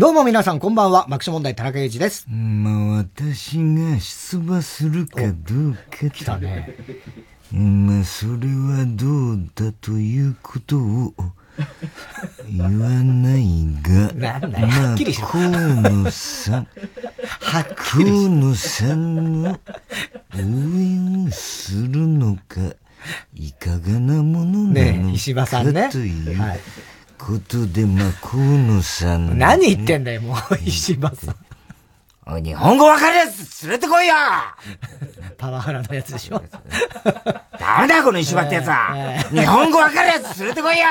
[0.00, 2.24] どうも皆さんこんばんは、爆笑問題田中裕二です。
[2.26, 6.74] まあ、私が出馬するかどうか来たね。
[7.52, 11.12] まあ、それはどうだということを。
[12.48, 13.44] 言わない
[13.82, 14.66] が、なんだよ。
[14.68, 16.68] まあ河野さん、
[17.76, 19.58] 河野さんの応
[20.38, 22.74] 援をするのか、
[23.34, 25.82] いかがなものなねの石破さんね。
[25.82, 26.60] かというはい
[27.20, 31.36] ことで、まあ、河野さんの何言ってんだよ、もう、石破さん。
[32.26, 34.14] おい日本語わかるやつ連れてこいよ。
[35.36, 36.42] パワハラのやつでしょ。
[37.58, 40.84] ダメだよ、この石破ってやつは、え日本語わかるやつ連れてこいよ。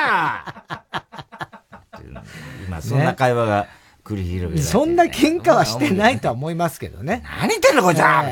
[2.66, 3.66] 今、そんな会話が
[4.04, 7.22] 繰り広げられてそんな喧嘩はしてないとは思いますけどね。
[7.40, 8.24] 何言ってんの、こいつは、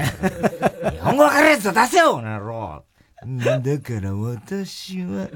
[0.93, 2.85] 日本語わかるやつ出せよ、この野郎
[3.27, 5.29] だから私は、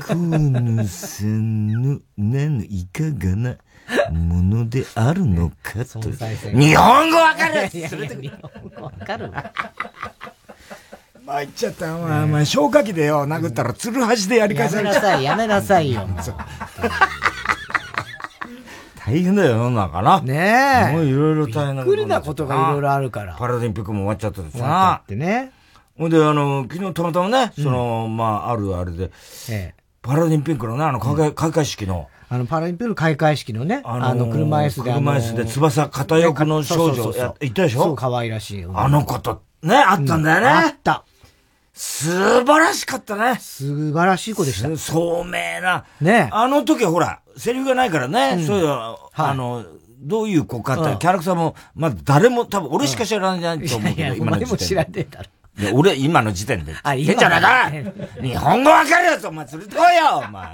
[0.00, 3.56] 河野さんの、なの、いかがな
[4.12, 6.00] ものであるのかと。
[6.00, 9.52] 日本語わかるやついや連れてこいいや日本語わかるわ。
[11.24, 11.86] まあ言っちゃった。
[11.98, 14.94] まあ、まあ、消火器でよ、殴ったら、つるはしでやり返やされちゃう。
[14.94, 16.08] めなさい、やめなさいよ。
[19.04, 20.20] 大変だよ、世の中な。
[20.20, 20.92] ねえ。
[20.92, 23.34] もういろいろ大変なびっくりなことがいろいろあるから。
[23.34, 25.06] パラリンピックも終わっちゃったし終わっ。
[25.06, 25.52] てね。
[25.98, 29.10] ほんで、あの、昨日たまたまね、その、まあ、あるあれで、
[29.50, 29.74] ええ。
[30.00, 34.92] パラリンピックのね、あの、開会開会式の、あの、パラリンピック開会式のね、あのーあの、車椅子で。
[34.92, 37.82] あの車椅子で翼片翼の少女やいたでしょ？
[37.82, 38.66] そう、可愛らしい。
[38.72, 40.46] あの子と、ね、あったんだよね。
[40.46, 41.04] あった。
[41.74, 43.36] 素晴らしかったね。
[43.40, 44.76] 素晴らしい子でした。
[44.76, 45.84] 聡明な。
[46.00, 49.64] ねあの時はほら、セリフがないからね、うんそういう、はいあの、
[50.00, 55.00] どういう子かって、うんキャラクターも、まだ誰も、多分俺しか知らないと思うけど、今の時前も知ら点で。
[55.02, 55.28] ねえだろ。
[55.72, 56.74] 俺、今の時点で。
[56.82, 60.48] あ言ってんじゃない今か 日本語わかるやつお前連れてこいよお前。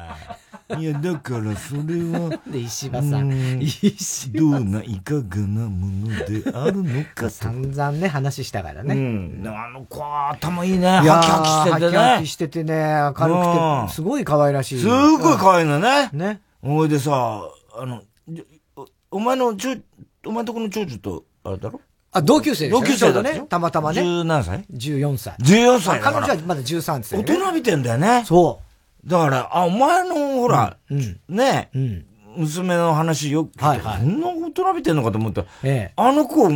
[0.79, 1.81] いや、だからそれ
[2.19, 3.61] は、で、石破さん。
[3.61, 7.31] 石どうな、いかがなものであるのかと。
[7.31, 8.95] 散々ね、話したからうね。
[8.95, 9.43] ん。
[9.43, 10.89] であの子は頭いいね。
[10.89, 12.27] ハキハキしててハキハキね。
[12.27, 14.81] しててね、明るくうんて、すごい可愛らしい。
[14.81, 16.09] すごい可愛いのね。
[16.15, 16.41] ね。
[16.63, 17.43] おいでさ、
[17.79, 18.43] あの、じ
[18.77, 19.77] おお前のちょ、
[20.25, 21.79] お前のとこの長女と、あれだろ？
[22.15, 23.45] あ、同級生です同級生だね。
[23.49, 24.01] たまたまね。
[24.01, 25.35] 十何歳？14歳。
[25.41, 26.37] ?14 歳彼女は。
[26.47, 27.19] まだ13歳。
[27.19, 28.23] 大人びてんだよね。
[28.25, 28.61] そ
[29.05, 30.95] だから、あ、お前の、ほら、う。
[30.95, 31.21] うん。
[31.29, 32.07] ねう、ん。
[32.37, 36.49] 娘の話よく聞いて、はいはいこんな大人びてんのかと思ったら、えあの子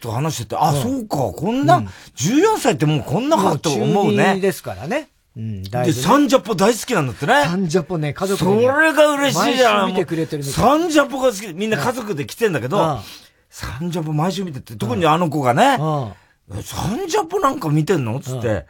[0.00, 1.80] と話してて、あ、そうか、こんな、
[2.16, 3.40] 14歳ってもうこんなえ。
[3.40, 4.40] かと思うね。
[4.40, 5.10] ですからね。
[5.36, 5.92] うん、大で。
[5.92, 7.44] サンジャポ大好きなんだってね。
[7.44, 9.94] サンジャポね、家族そでねれが嬉しいじゃん。
[10.42, 11.52] サンジャポが好き。
[11.54, 12.98] みんな家族で来てんだけど、
[13.50, 15.76] サンジャポ毎週見てて、特にあの子がね。
[16.62, 18.66] サンジャポなんか見てんのつって。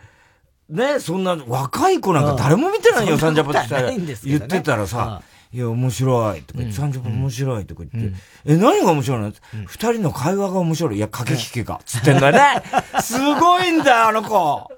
[0.69, 5.21] ね、そんな若い子なんか誰も見てないよ、うんサンジャポって言ってたらさ、
[5.53, 9.33] いや、面白いとか言って、サンジャポ面白いとか言って、え、何が面白いの？
[9.67, 10.97] 二人の会話が面白い。
[10.97, 11.81] いや、駆け引きが。
[11.85, 12.63] つってんだよね。
[13.03, 14.71] すごいんだよ、あの子。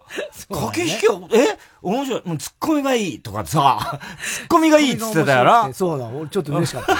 [0.49, 1.59] 駆け引きを、え？
[1.83, 2.23] 面白い。
[2.25, 5.75] もうツッコミがいいとかさ、 ツッコミがいいっつってたよな。
[5.75, 6.97] そうだ、俺ちょっと嬉しかった。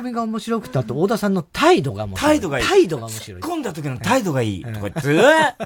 [0.00, 2.30] コミが面白くて、あと、大田さんの態度が面白い。
[2.32, 2.66] 態度がいい。
[2.66, 3.40] 態度が面白い。
[3.42, 5.00] 突っ込んだ時の態度がいいとか言って、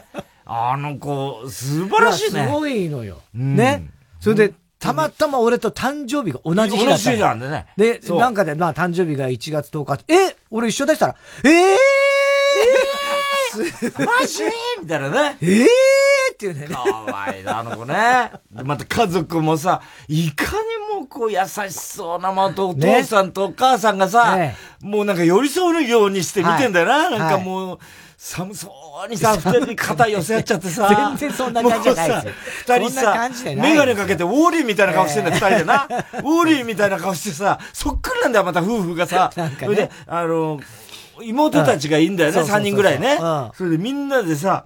[0.47, 2.41] あの子、素晴らしいね。
[2.41, 3.21] やすごいのよ。
[3.35, 3.89] うんね。
[4.21, 7.67] それで、たまたま俺と誕生日が同じ日だ同じったの日なんでね。
[7.77, 14.43] で、なんかで、まあ、誕生日が1月10日え俺一緒でしたら、ええー、マジ
[14.83, 15.39] みたいなね。
[15.41, 15.67] ええー
[16.35, 16.67] っていうね。
[16.67, 18.33] かわいいな、あの子ね。
[18.51, 24.57] でまた家族もさ、いかにもこう優しそうな、またお父さんとお母さんがさ、ね。
[24.81, 27.11] もうなんか寄り添うようにして見てんだよな。
[27.11, 27.19] はい。
[27.19, 27.79] なんかもう、
[28.17, 28.73] 寒そ
[29.07, 31.15] うにさ、二人に肩寄せ合っちゃってさ。
[31.19, 32.27] 全然そんな感じじゃないです。
[32.27, 32.33] よ
[32.79, 35.85] 二人さメガネかけてウォーリーみたいな顔してんだよ、二人でな。
[35.85, 39.31] ウォーリーみたいな顔してさ、そっくりなんだよ、また夫婦がさ。
[39.37, 40.61] なんで、あの、
[41.23, 43.19] 妹たちがいいんだよね、三人ぐらいね。
[43.21, 43.51] うん。
[43.55, 44.65] それでみんなでさ、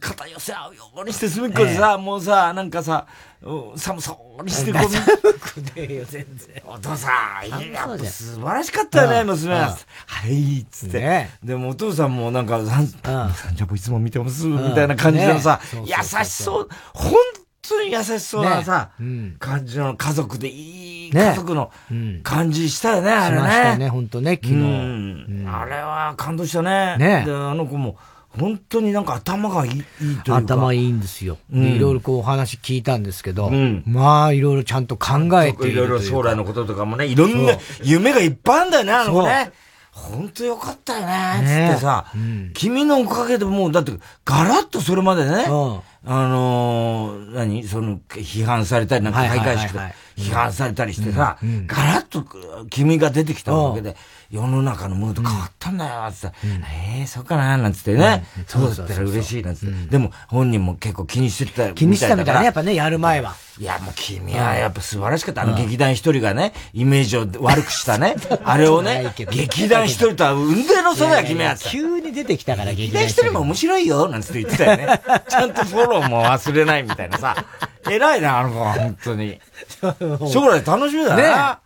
[0.00, 3.35] 肩寄せ合うようにして隅っこでさ、もうさ、なんかさ、うん
[3.76, 6.62] 寒そうにしてこう、寒くねえよ、全然。
[6.66, 7.10] お父さ
[7.42, 9.26] ん、いや、素晴らしかったよね、うん。
[9.28, 9.54] 娘。
[9.54, 9.76] は。
[10.06, 11.00] はい、つって。
[11.00, 11.30] ね。
[11.42, 17.14] でもお父さんもなんか、サンサンジャポいつも見てます、みんたいな感じのさね、優しそう、本
[17.62, 19.06] 当に優しそうなさね。
[19.06, 21.20] うん、感じの家族でいいね。
[21.30, 23.88] 家族のうん感じしたよね、あしれましたよね、ね。
[23.88, 24.56] 本当ね、昨う日。
[24.56, 25.46] ん。
[25.48, 26.96] あれは感動したね。
[26.98, 27.24] ね。
[27.24, 27.96] で、あの子も、
[28.38, 30.36] 本当になんか頭がいいいいというか。
[30.36, 31.38] 頭いいんですよ。
[31.50, 31.66] でうん。
[31.76, 33.82] いろいろこうお話聞いたんですけど、うん。
[33.86, 36.00] まあいろいろちゃんと考えていいろいろ。
[36.00, 39.50] 将来のこととかもね、いろんな夢がいっぱいあるんだよね、あの子ね。
[39.90, 42.04] 本当よかったよね、つってさ、
[42.52, 43.92] 君のおかげでもう、だって、
[44.26, 47.66] ガラッとそれまでね、あのー、何？
[47.66, 49.78] その、批判されたり、なんか開会式で
[50.18, 52.26] 批判されたりしてさ、ガラッと
[52.68, 53.96] 君が出てきたわけで、
[54.30, 59.90] 世の中のムード変わったんだよ、つって、ええそうかな、なんつってね、そうだったら嬉しい、なんつって。
[59.90, 63.34] でも、本人も結構気にしてた気にしてたみたいな、やっぱね、やる前は。
[63.58, 65.42] いや、もう君はやっぱ素晴らしかった。
[65.42, 68.16] あの劇団一人がね、イメージを悪くしたね。
[68.44, 71.56] あれをね、劇団一人とは運命の差だよ、君は。
[71.56, 75.00] 急に出てきたから劇団一人も面白いよ、なんつって言ってたよね。
[75.28, 77.44] ちゃんとフォローも忘れないみたいなさ。
[77.88, 79.40] 偉いな、あの子は、本当に。
[80.32, 81.60] 将来楽しみだな。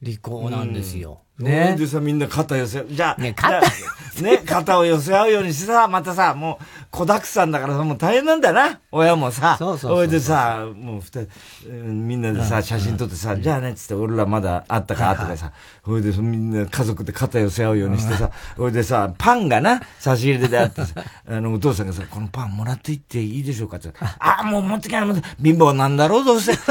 [0.00, 1.20] 利口なんですよ。
[1.38, 1.76] ね。
[1.78, 3.60] でさ、みんな肩寄せ、じゃあ、ね、肩、
[4.22, 9.56] ね、肩を寄せ合うようにしてさ、またさ、もう、子だくさんだからさ、もう大変なんだな、親もさ。
[9.58, 10.08] そうそうそう。
[10.08, 15.52] でさ、もう二人、みんなでさ、写真撮ってさ、じゃあね、つって、俺らまだあったか、とかさ、
[15.82, 20.94] ほいでみんな家族で肩寄せ合うようにしてさ、ほいでさ、パンがな、差し入れであってさ、
[21.28, 23.90] あの、お父さんがさ、このパンもらっていっていいでしょうかって。
[24.18, 26.56] あ、もう持ってきな、貧乏なんだろう、どうせ。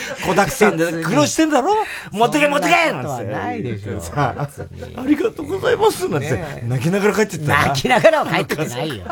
[0.26, 1.74] 子だくさんで苦労してんだろ
[2.12, 3.32] 持ってけ、持ってけなんて。
[3.32, 4.00] ないでしょ。
[4.00, 4.42] さあ、
[5.00, 9.04] ありがとうございます、なんて、泣きながら帰ってった泣きながらは帰ってないよ。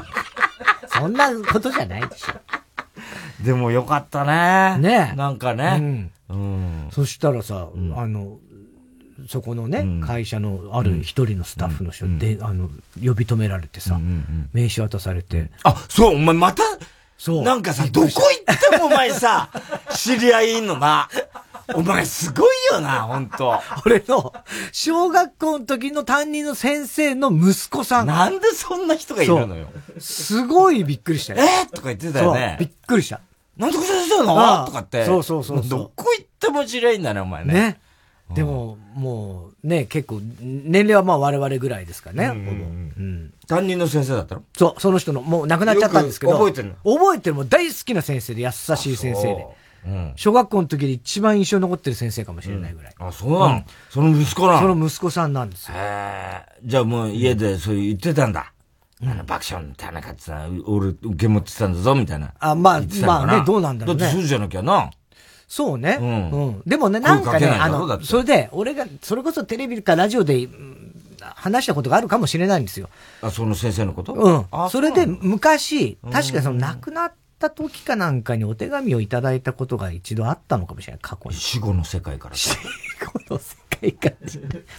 [0.89, 3.45] そんなことじゃないでしょ。
[3.45, 4.79] でもよかったね。
[4.79, 6.11] ねなんかね。
[6.29, 6.89] うん。
[6.93, 8.39] そしたらさ、あの、
[9.29, 12.69] そこのね、会社のある一人のスタッフの人で、あの、
[13.05, 13.99] 呼び止められてさ、
[14.53, 15.51] 名刺渡されて。
[15.65, 16.63] あ、そう、お前また
[17.19, 17.43] そう。
[17.43, 19.51] なんかさ、どこ行ってもお前さ、
[19.95, 21.09] 知り合いいんのな。
[21.75, 24.33] お前すごいよな、本当 俺の、
[24.73, 28.07] 小学校の時の担任の先生の息子さん。
[28.07, 29.69] なんでそんな人がいるのよ。
[29.99, 31.41] すごいびっくりしたよ。
[31.43, 32.57] えー、とか言ってたよね。
[32.59, 33.21] びっくりした。
[33.57, 34.67] なんでこ先生なの？
[34.67, 35.05] とかって。
[35.05, 37.53] そうそうそうどこ行っても知り合いんだね、お前ね。
[37.53, 37.81] ね。
[38.35, 42.41] でも、もう、ね、結構、年齢はまあ我々ぐらいですかね、ほぼ。
[42.41, 43.33] うん。
[43.47, 44.43] 担任の先生だったの？
[44.57, 46.33] そう、その人の、もう亡くなっちゃったんですけど。
[46.33, 46.95] 覚えてるの？
[46.95, 48.61] 覚えてる、もう大好きな先生で、優し
[48.93, 49.47] い先生で。
[49.87, 52.95] うん、小学校の時で一番印象に残ってる先生かもしれないぐらい。
[52.99, 54.61] うん、あ、そうなの、うん、その息子なの？
[54.61, 55.75] その息子さんなんですよ。
[55.77, 58.53] へじゃあもう家でそう言ってたんだ。
[59.01, 62.35] あの、爆笑の田中ってさ、俺受け持ってたんだぞ、みたいな。
[62.41, 64.01] あ、まあ、まあね、どうなんだろうね。
[64.01, 64.91] だってそうじゃなきゃな。
[65.47, 65.99] そうね。
[66.01, 66.31] うん。
[66.31, 66.63] うん。
[66.67, 70.49] でもね、なんかね、あの、それで、俺が、それこそテレビかラジオで、
[71.21, 72.89] 話したことがあるかもしれないんですよ。
[73.23, 74.15] あ、その先生のこと？
[74.15, 74.47] うん。
[74.69, 81.37] それで、昔、確かその亡くなった時かなんかにお手紙をいただいたことが一度あったのかもしれない、過去に。
[81.37, 82.35] 死後の世界から。
[82.35, 84.17] 死後の世界から。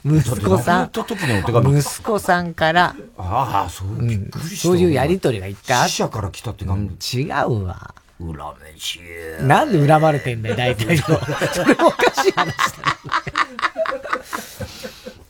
[0.06, 0.92] 息子さん。
[0.92, 2.96] 息子さんから。
[3.18, 4.68] ああ、そう、びっくりした。
[4.68, 5.90] そういうやりとりが一回あった。
[5.90, 7.96] 死者から来たって何、違うわ。
[8.20, 9.44] 恨めしい。
[9.44, 11.04] なんで恨まれてんだよ、大体の。
[11.54, 12.54] それもおかしい話だ、ね。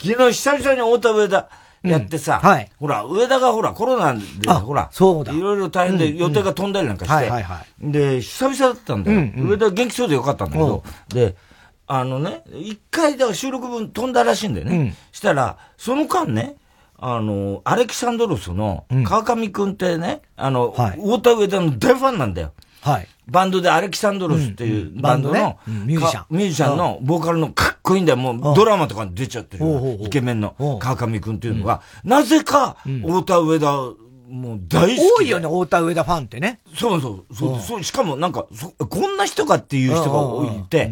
[0.02, 1.50] 昨日久々に太田上田
[1.84, 2.70] やってさ、はい。
[2.80, 5.34] ほら、上田がほら、コロナで、ほら、そうだ。
[5.34, 7.32] いろいろ大変で予定が飛んだりなんかして。
[7.80, 9.32] で、久々だったんだよ。
[9.38, 11.36] 上田元気そうでよかったんだけど、で、
[11.88, 14.96] あのね、一回だから収録分飛んだらしいんだよね。
[15.12, 16.56] したら、その間ね、
[16.98, 22.52] あの、アレキサンドロスの川上くんってね、あの、はい、太田上田の大ファンなんだよ。
[22.82, 23.08] はい。
[23.28, 26.26] バンドでアレキサンドロスっていうバンドの、ミュージシャン。
[26.30, 28.18] ミュージシャンのボーカルのかっこいいんだよ。
[28.18, 29.66] もうドラマとかに出ちゃってる。
[30.02, 33.72] イケメンの川上くんっていうのが、なぜか、太田上田、
[34.30, 35.12] もう大好き。
[35.20, 36.60] 多いよね、太田上田ファンってね。
[36.76, 37.36] そうそう。
[37.36, 40.92] そうそうしかもなんかこんな人かっていう人がいて、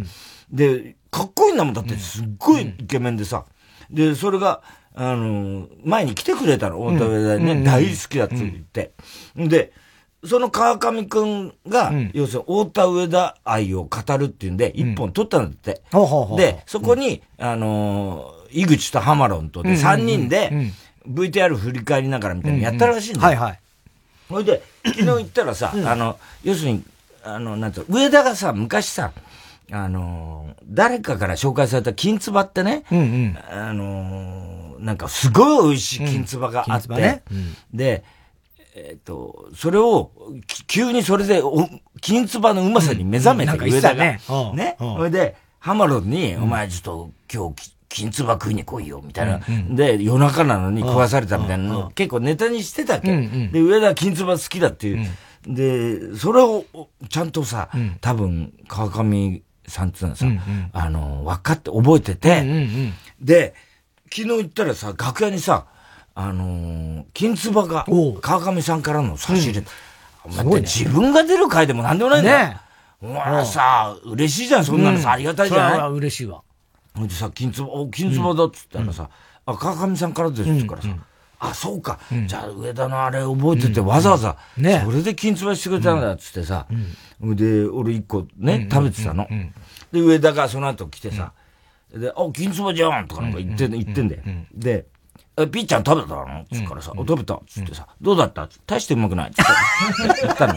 [0.51, 1.73] で、かっこいいんだもん。
[1.73, 3.45] だってすっごいイケメンでさ。
[3.89, 4.61] で、それが、
[4.95, 8.93] あの、前に来てくれたの、太田上田ね、大好きだって言って。
[9.35, 9.71] で、
[10.27, 15.81] その川上くんが、うん、要するに太田上田愛を語るっていうんで、一本撮ったんだって。
[15.93, 20.71] うん、で、そこに、うん、あのー、井口とハマロンとで、三人で、
[21.07, 23.25] VTR 振り返りながらみたいなやったらしいんだよ。
[23.27, 23.59] はいはい。
[24.29, 26.83] ほいで、昨日行ったらさ、あの、要するに、
[27.23, 29.11] あの、なんて上田がさ、昔さ、
[29.71, 37.23] あのー、誰かから紹介された金つばってね、うんうん、あのー、なんかすごい美味しい金つばがあって、ね。
[37.73, 38.03] で、
[38.77, 40.11] えっ、ー、と、それを、
[40.67, 41.67] 急にそれで、お、
[41.99, 44.03] 金つばのうまさに目覚めて、上田が。
[44.03, 44.19] ね。
[44.53, 44.77] ね。
[44.79, 49.41] それで、ハマロンに、お前ちょっと今日、金つば食いに来いよ、みたいな。
[49.71, 53.49] で、夜中なのに壊されたみたいなの結構ネタにしてたっけ？
[53.51, 55.07] で、上田金つば好きだっていう。
[55.47, 56.65] で、それを、
[57.09, 57.69] ちゃんとさ、
[58.01, 60.27] 多分、川上さんっていうのはさ、
[60.73, 62.43] あの、分かって、覚えてて、
[63.19, 63.55] で、
[64.13, 65.65] 昨日行ったらさ、楽屋にさ、
[66.19, 67.85] あのー、金つばが、
[68.21, 69.63] 川上さんからの差し入れ。
[70.25, 72.37] うん、ね、自分が出る回でもなんでもないんだよ。
[72.39, 72.57] ね。
[72.99, 76.41] お前さ、嬉しいじゃん、そんなのさ、ありがたいじゃない、嬉しいわ。
[76.95, 79.11] ほいでさ、金つば、お、金つばだっつったらさ、
[79.45, 80.87] あ、川上さんからですからさ、
[81.37, 86.65] あ、そうか、じゃあ上田のあれ覚えてて、わざわざ、ね、それで金つばしてくれたんだっつってさ、
[87.21, 89.27] で、俺一個ね、食べてたの。
[89.91, 91.33] で、上田がその後来てさ、
[91.95, 94.23] で、あ、金つばじゃんとかなんか言って、言ってんだよ。
[94.51, 94.87] で、
[95.39, 96.45] え、ピーちゃん食べたの？
[96.51, 97.39] つっからさ、食べた？
[97.47, 99.31] つってさ、どうだった大してうまくない？
[99.31, 100.21] つって。
[100.23, 100.55] 言ったの。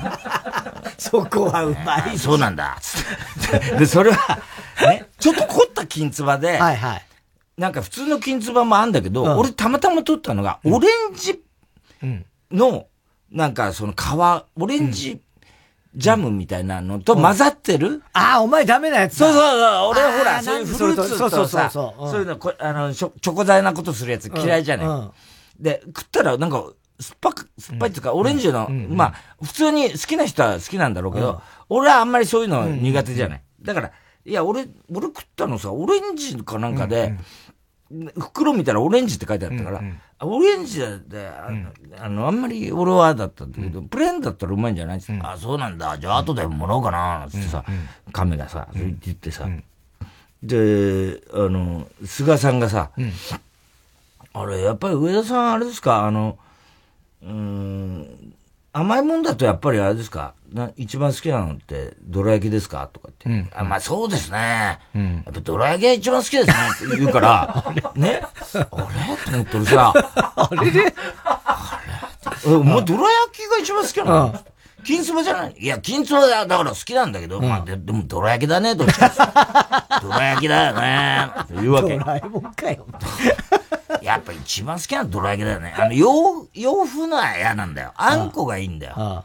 [0.96, 2.18] そこはうまい。
[2.18, 3.76] そうなんだつって。
[3.76, 4.38] で、それは、
[4.82, 7.06] ね、ちょっと凝った金つばで、はいはい。
[7.58, 11.42] なんか普通の金つばもあんだけど、俺たまたま取ったのが、オレンジ
[12.50, 12.86] の、
[13.30, 13.96] なんかその皮、
[14.56, 15.20] オレンジ、
[15.94, 19.50] ジャムみたいなのと混ざってる、ああ、お前ダメなやつそうそうそう。
[19.90, 24.84] 俺はほら、そういうフルーツとさ、そういうの、あの、チョコ材なことするやつ嫌いじゃな
[25.58, 25.62] い？
[25.62, 26.64] で、食ったらなんか、
[27.00, 33.42] 酸っぱく、酸っぱいっていうか、オレンジの、まあ、普通に好きな人は好きなんだろうけど、俺はあんまりそういうの苦手じゃない。
[33.62, 33.90] だから、
[34.26, 37.14] いや、俺、俺食ったのさ、オレンジかなんかで、
[38.18, 47.70] 袋見たらオレンジって書いてあったから、うんうん、オレンジだって、あの、あの、あんまり俺はだったんだけど、うん、プレーンだったらうまいんじゃないっつって、うん、あ、そうなんだ、じゃあ後でもらおうかな、つってさ、う
[48.10, 49.48] ん、亀がさ、そう言ってさ、
[50.42, 52.90] で、あの、菅さんがさ、
[54.32, 56.38] あれ、やっぱり上田さんあれですか、あの、
[57.22, 58.34] うん、
[58.72, 60.34] 甘いもんだとやっぱりあれですか？
[60.52, 62.88] な一番好きなのって、どら焼きですか？
[62.92, 63.28] とかって。
[63.28, 64.78] うん、あ、まあそうですね。
[64.94, 66.54] うん、やっぱどら焼きが一番好きですね
[66.86, 67.64] って言うから、
[67.96, 68.22] ね。
[68.54, 68.66] あれ？
[68.66, 69.92] と思ってるさ。
[70.36, 70.70] あれ？
[70.70, 71.80] であ
[72.46, 72.52] れ？
[72.54, 74.40] お前どら焼きが一番好きなの？
[74.84, 75.54] 金つばじゃない？
[75.58, 79.08] いや、金つばだだから好きなんだけど、うん、まあで、でも、どら焼きだね、どっちか。
[80.02, 81.30] どら焼きだよね。
[81.42, 81.98] って言うわけ。
[81.98, 82.86] ドラえもんかよ。
[84.02, 85.74] やっぱ一番好きなのどら焼きだよね。
[85.76, 87.92] あの、洋、洋風のは嫌なんだよ。
[87.96, 88.94] あんこがいいんだよ。
[88.96, 89.24] あ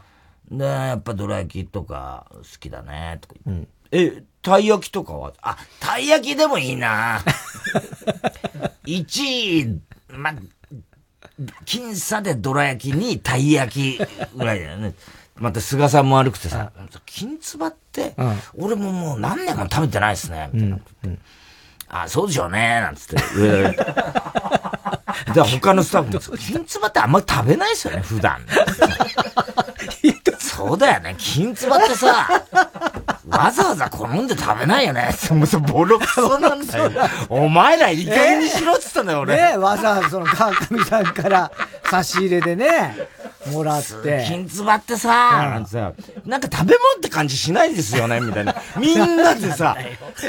[0.50, 3.66] で、やっぱどら焼きとか好きだね、とか言って。
[3.96, 5.32] うん、え、たい焼きとかは？
[5.42, 7.20] あ、たい焼きでもいいな
[8.86, 10.32] 1位、ま、
[11.64, 13.98] 僅差でどら焼きにたい焼き
[14.36, 14.94] ぐらいだよね。
[15.36, 16.72] また菅さんも悪くてさ、
[17.04, 18.14] 金つばって、
[18.56, 20.78] 俺ももう何年も食べてないですね、みたいな。
[21.88, 23.16] あ、そうでしょうね、なんつって。
[25.34, 28.38] で、他のスタッフも、金つばってあんまり食べないですよね、普段。
[30.56, 32.28] そうだよね、金つばってさ、
[33.28, 35.10] わざわざ好んで食べないよね。
[35.30, 36.90] もうボロクソなんだよ。
[37.28, 39.36] お前らいい加減にしろっつったんだよ、俺。
[39.36, 41.50] ねわざわざその川上さんから
[41.90, 42.96] 差し入れでね、
[43.50, 44.24] もらって。
[44.26, 45.60] 金つばってさ、
[46.24, 48.54] なんか食べ物って感じしないですよね、みたいな。
[48.78, 49.76] みんなでさ、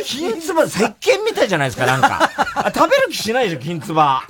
[0.04, 2.30] 金つば、石鹸みたいじゃないですか、なんか。
[2.76, 4.24] 食べる気しないでしょ、金つば。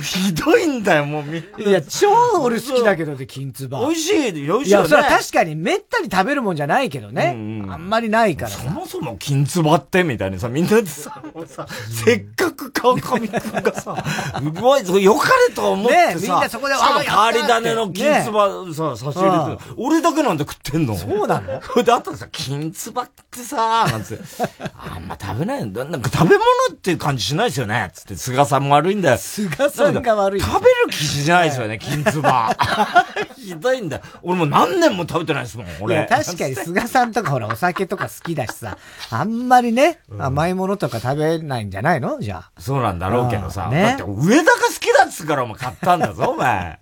[0.00, 1.64] ひどいんだよ、もうみんな。
[1.68, 2.08] いや、超
[2.40, 3.80] 俺好きだけどね、金つば。
[3.80, 4.66] 美味しい、美味しいよね。
[4.66, 7.32] いや、それは確かにめったに食べるもんじゃないけどね。
[7.34, 8.50] うんうん、あんまりないから。
[8.50, 11.66] そもそも金つばってみたいなさ、みんなでさ、もうさ、
[12.04, 13.96] せっかく川上くんがさ、
[14.40, 20.96] うまい、よかれと思ってさ、ね、みんなそこで、ああ、変わり種の金つばさ、差し入れて、俺だけなんで食ってんの？
[20.96, 21.60] そうなの？
[21.62, 24.24] それであとさ、金つばってさ、なんつって、
[24.72, 25.68] あんま食べない。
[25.68, 29.18] なんか食べ物っていう感じしないですよね、つって、菅さんも悪いんだよ。
[29.18, 30.40] 菅さんが悪い。
[30.40, 32.54] 食べる気しないですよね、金つば。
[33.36, 34.00] ひどいんだ。
[34.22, 36.06] 俺も何年も食べてないですもん、俺。
[36.06, 38.76] 確かに菅さんとかほら、お酒とか好きだしさ、
[39.10, 42.18] あんまりね、甘いものとか食べないんじゃないの？
[42.20, 42.50] じゃあ。
[42.60, 43.68] そうなんだろうけどさ。
[43.68, 46.78] ね、だって上田が好きだっつうからお前買ったんだぞ、お前。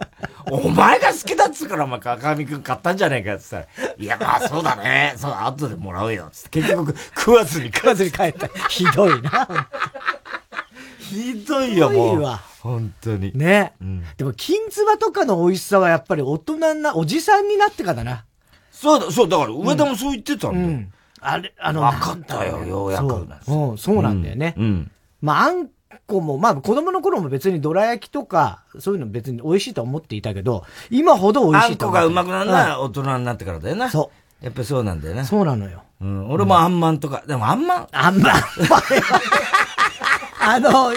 [0.50, 5.14] お前が好きだっつうからお前、赤上くん買ったんじゃねえかって言ったら、いや、まあそうだね。
[5.16, 6.28] そう、後でもらうよ。
[6.32, 8.48] つって結局食わずに食わずに帰った。
[8.68, 9.48] ひどいな。
[11.00, 12.38] ひどいよ、もう。
[12.68, 12.78] わ。
[12.78, 13.32] 本当に。
[13.34, 13.72] ね。
[13.80, 18.24] うん、でも、金つばとかの美味しさはやっぱり大人な、おじさんになってからだな。
[18.70, 20.66] そうだ、そう、だから上田もそう言ってたんだよ。
[20.66, 23.26] うん、あれ、あの、分かったよ、ようやく。
[23.44, 24.54] そう、そうなんだよね。
[24.56, 24.90] うん。
[25.20, 25.68] まあ、あん
[26.06, 33.90] こも、まあ、子供の頃も別にどら焼きとか、そういうの別に美味しいと思っていたけど、今ほど美味しいとあんこがうまくなるのは大人になってからだよな。
[33.90, 34.10] そ
[34.40, 34.44] う。
[34.44, 35.24] やっぱりそうなんだよな。
[35.24, 35.82] そうなのよ。
[36.00, 36.30] うん。
[36.30, 37.88] 俺もあんまんとか、でもあんまん？
[37.90, 38.32] あんまん？
[40.40, 40.92] あの、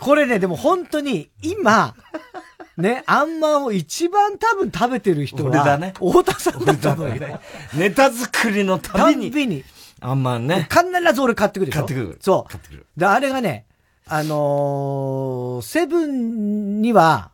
[0.00, 1.94] これね、でも本当に、今、
[2.76, 5.92] ね、あんまんを一番多分食べてる人は、俺だね。
[5.98, 7.14] 太田さんだと思うよ。
[7.16, 7.40] ね、
[7.74, 9.30] ネタ作りのたびに。
[9.30, 9.64] たびに。
[10.00, 10.66] あんまんね。
[10.70, 11.84] 必ず俺買ってくるでしょ？
[11.84, 12.18] 買ってくる。
[12.20, 12.50] そう。
[12.50, 12.86] 買ってくる。
[12.96, 13.66] で、あれがね、
[14.06, 17.30] あのー、セブンには、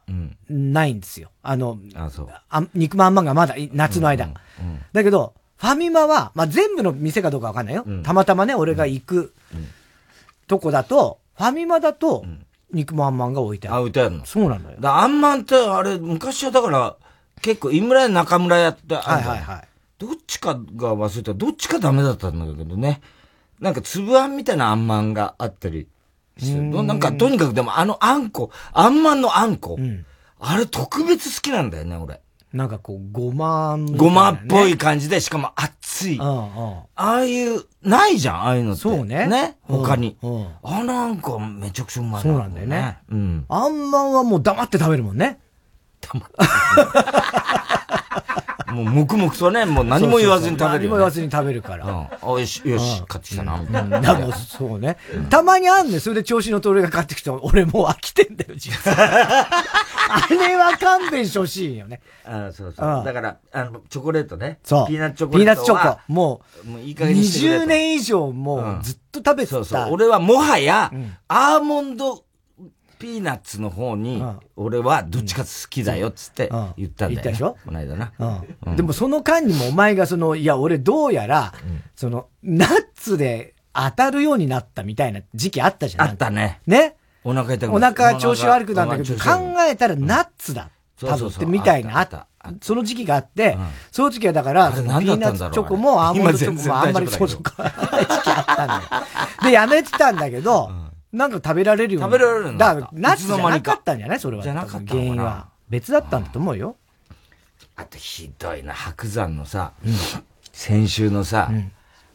[0.50, 1.30] ないんですよ。
[1.42, 4.26] あの、あそうあ肉まんまんがまだ、夏の間。
[4.26, 7.85] うんうんうん、だけど、ファミマは、まあ、全部の店かどうかわかんないよ。
[7.87, 9.32] うん、たまたまね、俺が行く、
[10.49, 12.26] とこだと、ファミマだと、
[12.73, 13.76] 肉まんまんが置いてある。
[13.76, 14.25] あ、置いてあるの？
[14.25, 14.76] そうなのよ。
[14.80, 16.96] だあんまんって、あれ、昔はだから、
[17.42, 19.68] 結構、井村や中村やってはいはいはい。
[19.99, 23.00] どっちかが忘れたどっちかダメだったんだけどね。
[23.61, 25.88] なんか、粒あんみたいなあんまんがあったり
[26.38, 30.04] なんか、とにかくでもあのあんこ、あんまんのあんこ、うん、
[30.38, 32.20] あれ特別好きなんだよね、俺。
[32.56, 36.16] なんかこう、ごま、ね、ごまっぽい感じで、しかも熱い。
[36.18, 38.80] うんうん、ああいう、ないじゃん、ああいうのって。
[38.80, 39.26] そうね。
[39.26, 39.56] ね？
[39.68, 40.16] 他に。
[40.22, 42.98] うんうん、あなんかめちゃくちゃうまい、ね、そうなんだよね。
[43.10, 43.44] うん。
[43.48, 45.38] あんまんはもう黙って食べるもんね。
[46.00, 46.36] 黙って。
[48.76, 51.87] もう黙々とね、もう何も言わずに食べる、ね、何も言わずに食べるから。
[51.87, 52.40] うん。
[52.40, 54.18] よし、よし、買ってきたな、みたいな。
[54.18, 54.97] もそうね。
[55.30, 59.47] たまにあんねそれで調子の通りが買ってきて、俺もう飽きてんだよ、実は。
[60.09, 62.00] あれは勘弁してほしいよね。
[62.25, 63.04] あそうそう。
[63.04, 64.59] だから、あの、チョコレートね。
[64.62, 64.87] そう。
[64.87, 65.52] ピーナッツチョコレート。
[65.52, 66.12] ピーナッツチョコ。
[66.12, 69.56] もう、もういい加減にして20年以上もうずっと食べてた。
[69.56, 69.87] そうそう。
[69.90, 70.92] 俺はもはや、
[71.28, 72.25] アーモンド
[72.98, 74.22] ピーナッツの方に、
[74.56, 77.56] 俺はどっちか好きだよっつって言ったんだよ、言ったでしょ？
[77.64, 78.12] この間な、
[78.64, 78.76] うん。
[78.76, 81.52] でもその間にもお前がその、いや、俺どうやら、
[81.94, 86.08] その、ナッツで当たるようになったみたいな時期あったじゃん。
[86.08, 86.60] あったね。
[86.66, 86.96] ね？
[87.24, 89.20] お腹痛くお腹調子悪くなったけど、考
[89.68, 90.70] えたらナッツだ。
[90.98, 92.26] 多分ってみたいなあった。
[92.62, 93.58] その時期があって、
[93.90, 98.82] その時期はだから、ピーナッツチョコもアーモンドチョコもあんまりそうそうか、時期あったんだよ。
[99.42, 100.70] で、やめてたんだけど、
[101.12, 102.12] なんか食べられるように。
[102.12, 102.75] 食べられるんだ。
[102.75, 104.20] だから、ナッツじゃなかったんじゃない？
[104.20, 104.42] それは。
[104.42, 105.48] じゃなかった原因は。
[105.68, 106.76] 別だったんだと思うよ。
[107.76, 109.72] あと、ひどいな、白山のさ、
[110.52, 111.50] 先週のさ、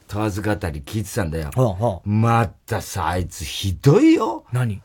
[0.07, 2.01] 問わず語り聞いてたんだよ。
[2.05, 4.45] またさ、あいつひどいよ。
[4.51, 4.81] 何？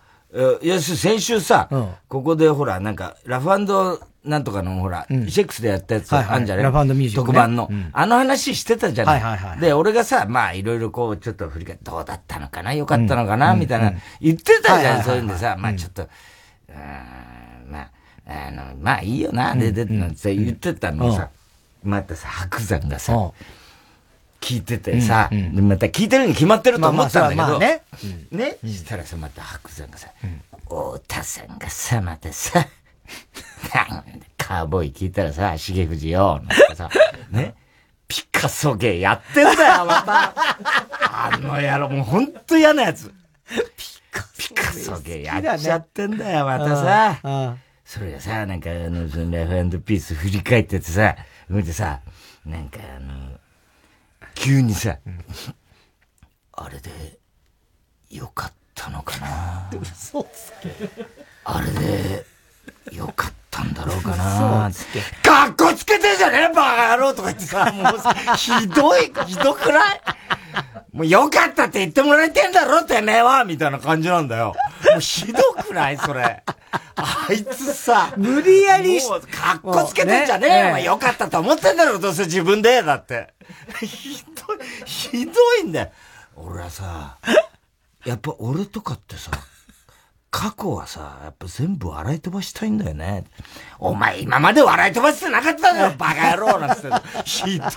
[0.62, 1.68] いや、先週さ、
[2.08, 3.48] ここでほら、なんか、ラフ
[4.26, 12.74] なんとかのほら、シェックスでやったやつあんじゃね、ラフミュージック、特番の、あの話してたじゃない,、で、俺がさ、まあいろいろこう、ちょっと振り返って、どうだったのかな？
[12.74, 16.08] よかったのかな、みたいな、言ってたじゃん、そういうんでさ、まあちょっと、
[17.70, 17.90] まあ、
[18.26, 21.30] あの、まあいいよな、で、で、なんて言ってたのさ、
[21.84, 23.32] またさ、白山がさ、
[24.40, 27.82] 聞いててさ、また聞いてるに決まってると思ったんだけど、ね、
[28.30, 30.08] ね、したらさ、また白山がさ、
[30.64, 32.66] 太田さんがさ、またさ、
[34.36, 36.90] カーボーイ聞いたらさ、重藤よ、なんかさ、
[37.30, 37.54] ね？
[38.08, 40.32] ピカソ芸やってんだよ、また。
[41.00, 43.12] あの野郎、もうほんと嫌なやつ。
[44.38, 47.56] ピカソ芸やっちゃってんだよ、またさ。
[47.84, 51.16] それがさ、なんかあの、そのラフピース振り返っててさ、
[51.48, 52.00] 見てさ、
[52.44, 53.38] なんかあの、
[54.34, 54.98] 急にさ、
[56.52, 57.18] あれで、
[58.10, 59.70] よかったのかな。
[61.44, 62.26] あれで、
[62.92, 65.00] よかったんだろうかなつって。
[65.28, 70.00] かっこつけてんじゃねえバカ野郎とか言ってさ、 もう、ひどい、ひどくない？
[70.92, 74.54] もうよかったって言ってもらえてんだろてめえはみたいな感じなんだよ。
[74.92, 76.42] もうひどくないそれ。
[76.98, 83.34] あいつさ、無理やりもう、かっこつけてんじゃねえよ、ね、よかったと思ってんだろどうせ自分で、だって。
[83.80, 85.90] ひどい、ひどいんだよ。
[86.36, 87.18] 俺はさ、
[88.06, 89.30] やっぱ俺とかってさ、
[90.30, 93.24] 過去はさ、やっぱ全部笑い飛ばしたいんだよね。
[93.78, 96.90] お前今まで笑い飛ばしてなかったんだよ、 バカ野郎なんつって。
[97.24, 97.70] ひどい。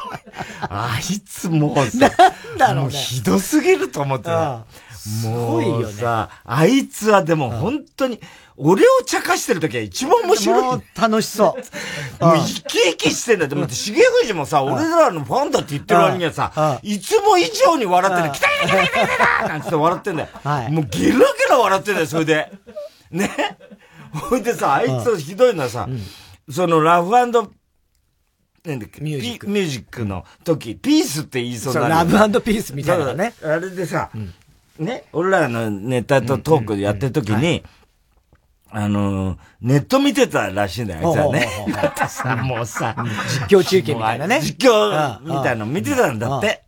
[0.62, 4.30] あいつもうさ、なんだろう、ね、ひどすぎると思って。
[5.24, 8.20] もうさ、あいつはでも本当に、
[8.62, 10.82] 俺を茶化してる時は一番面白い。
[11.00, 11.62] 楽しそう。
[12.26, 13.56] もう生き生きしてんだって。
[13.56, 13.66] 重
[14.22, 18.34] 藤もさ、俺らのファンだって言ってる割にはさ、いつも以上に笑ってる。
[18.34, 20.30] 来た来た来た来た来たなんつって笑ってんだよ。
[20.72, 22.52] もうゲラゲラ笑ってんだよ、それで。
[23.12, 23.32] ね。
[24.12, 25.88] ほいでさ、あいつひどいのはさ、
[26.52, 29.48] そのラフなんだっけミュージック。
[29.48, 31.88] ミュージックの時、ピースって言いそうな。
[31.88, 33.34] ラブピースみたいなね。
[33.42, 34.10] あれでさ、
[34.78, 37.64] ね、俺らのネタとトークでやってる時に、
[38.72, 41.48] あの、ネット見てたらしいんだよ、あいつはね。
[41.74, 42.96] だってさ、もうさ、
[43.50, 44.42] 実況中継みたいなね。
[44.42, 46.64] 実況みたいなの見てたんだって。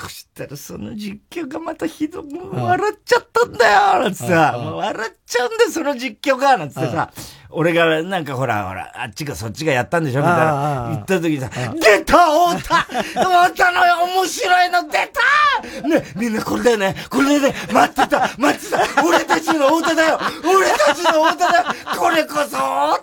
[0.00, 7.10] そしたらその実況がまたひどく、笑っちゃったんだよなんつってさ、笑っちゃうんだよ、その実況がなんつってさ、
[7.50, 10.88] 俺がなんかほらほら、あっちがそっちがやったんでしょみたいな。
[10.90, 12.16] 言った時にさ、出た
[12.54, 15.20] 太田太田の面白いの出た
[15.60, 16.94] ね、みんなこれだよね。
[17.10, 18.30] これでね、待ってた。
[18.38, 19.04] 待ってた。
[19.04, 20.20] 俺たちの太田だよ。
[20.44, 21.64] 俺たちの太田だよ。
[21.98, 22.98] これこそ太田だよ。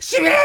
[0.00, 0.36] しびれる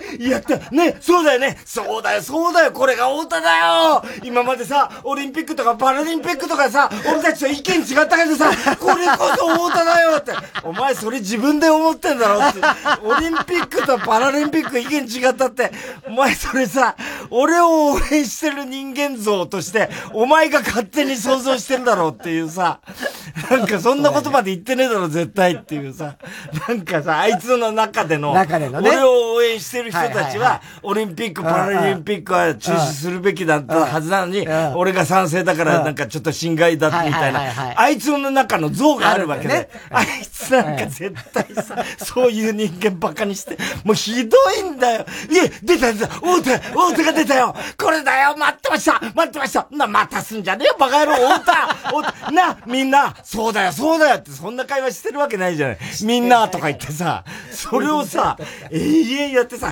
[0.18, 0.56] やった。
[0.70, 1.58] ね、そうだよね。
[1.64, 2.72] そうだよ、そうだよ。
[2.72, 4.04] これが太田だよ。
[4.22, 10.32] 今までさ、オリンピックとかパラリンピックとかさ、俺たちと意見違ったけどさ、これこそ太田だよって。
[10.64, 12.60] お前それ自分で思ってんだろって。
[13.04, 15.72] オリンピックとパラリンピック意見違ったって、
[16.06, 16.96] お前それさ、
[17.30, 22.80] 俺を応援してる人間像として、お前が勝手に想像してるだろうっていうさ、
[23.50, 26.16] なんかそんな言葉で言ってねえだろ、絶対っていうさ。
[26.68, 28.90] なんかさ、あいつの中での、中でのね。
[28.90, 37.40] 俺を応援してる人たちは、オリンピック、パラリンピックは中止するべきだったはずなのに、俺が賛成だからなんかちょっと侵害だみたいな、
[37.76, 45.06] あいつの中の像があるわけで、あいつなんか絶対さ、そういう人間ばかにして、もうひどいんだよ。
[45.30, 47.54] いえ、出た出た、大手、大手が出たよ。
[47.78, 48.36] これだよ。
[48.36, 49.00] 待ってました。
[49.14, 49.66] 待ってました。
[49.70, 50.76] な、待たすんじゃねえよ。
[50.78, 54.16] バカ野郎大手な、みんな、そうだよそうだよ。
[54.16, 55.78] ってそんな会話してるわけないじゃない。
[56.04, 58.36] みんなとか言ってさ、それをさ、
[58.70, 59.71] 永遠やってさ、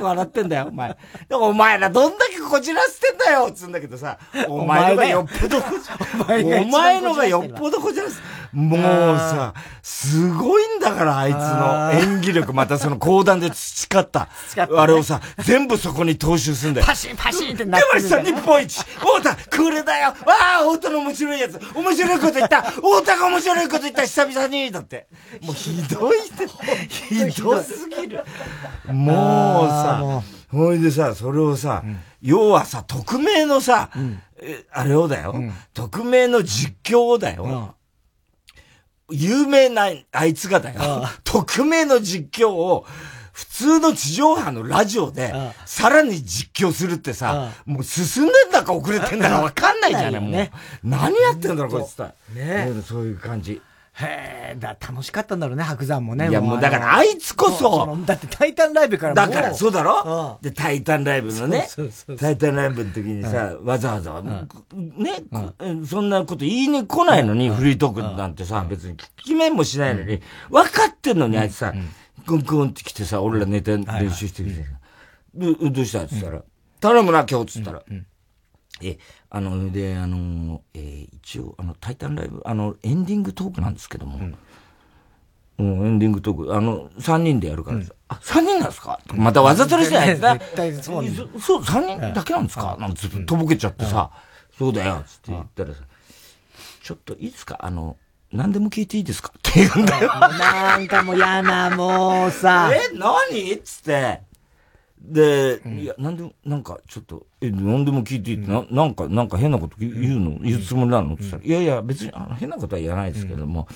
[0.00, 0.96] 笑ってんだよ、お前。
[1.30, 8.20] お前らどんだけこじらせてんだよつうんだけどさ、お前のがよっぽど、お前のがよっぽどこじらせ、
[8.52, 8.80] もう
[9.18, 14.28] さ、すごいんだから、あいつの演技力、またその講談で培った、
[14.76, 16.86] あれをさ、全部そこに踏襲すんだよ。
[16.86, 20.08] パシンパシンってなって出ました、日本一太田これだよ。
[20.08, 20.14] わ
[20.60, 21.58] あ太田の面白いやつ。
[21.74, 22.62] 面白いこと言った。
[22.62, 25.06] 太田が面白いこと言った久々にだって。
[25.42, 26.46] もうひどいって、
[26.88, 28.24] ひどすぎる。
[28.92, 29.81] もうさ、
[30.50, 31.82] ほいでさ、それをさ、
[32.20, 33.90] 要はさ、匿名のさ、
[34.72, 35.34] あれをだよ、
[35.74, 37.74] 匿名の実況をだよ、
[39.10, 42.86] 有名なあいつがだよ、匿名の実況を、
[43.32, 50.50] 普通の地上波のラジオで、さらに実況するってさ、もう進んでんだか遅れてんだかわかんないじゃない、もう。
[50.82, 52.12] 何やってんだろ、こいつさ。
[52.34, 52.68] ね。
[52.86, 53.62] そういう感じ。
[53.94, 56.30] へえ、だ楽しかったんだろうね、白山もね。
[56.30, 57.94] いや、もうだからあいつこそ。
[58.06, 60.38] だってタイタンライブからだから、そうだろ？
[60.40, 61.68] で、タイタンライブのね、
[62.18, 65.24] タイタンライブの時にさ、わざわざ、ね、
[65.86, 71.74] そんなこと言いに来ないのに、フリートークなんてさ、別に聞き面もしないのに、分かってんのにあいつさ、
[72.26, 74.64] クンクンって来てさ、俺ら寝て練習してきて、
[75.34, 76.04] どうした？
[76.04, 76.42] って言ったら、
[76.80, 77.82] 頼むな、今日って言ったら、
[78.80, 78.98] え、
[79.34, 84.18] あの、で、あの、えー、一応、あの、タイタンライブ、あの、エンディングトークなんですけども、
[85.58, 87.82] うん、エンディングトーク、あの、三人でやるから。
[87.82, 89.00] さ、うん、あ、三人なんですか？
[89.14, 90.34] またわざとらしいやつだ。
[90.36, 92.76] 絶対そうそう、三人だけなんですか？
[92.78, 94.10] なんつってとぼけちゃってさ、
[94.58, 95.80] そうだよ、つって言ったらさ、
[96.82, 97.56] ちょっといいですか？
[97.60, 97.96] あの、
[98.32, 99.30] 何でも聞いていいですか？
[99.30, 100.08] って言うんだよ。
[100.12, 102.70] なんかもう嫌な、もうさ。
[102.74, 103.52] え、何？
[103.54, 104.20] っつって。
[105.04, 111.14] で、うん、いや、なんでも、なんか、ちょっと、え、なんでも聞いていいって、ななんか、なんか変なこと言うの、言うつもりなの？
[111.14, 113.66] って言ったら、いやいや、別に、あの、変なことは言わないですけども、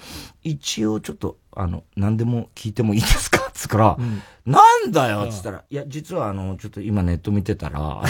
[0.43, 3.51] 一応ちょっと、あの、なんでも聞いてもいいですか？
[3.53, 3.99] つから、
[4.45, 5.27] なんだよ！
[5.29, 8.03] つったら、いや、実はあの、ちょっと今ネット見てたら、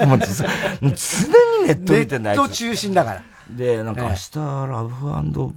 [0.00, 0.46] 思ってさ、
[0.80, 0.92] 常に
[1.66, 2.36] ネット見てない。
[2.36, 3.22] ネット中心だから。
[3.50, 5.52] で、なんか明日、ラブ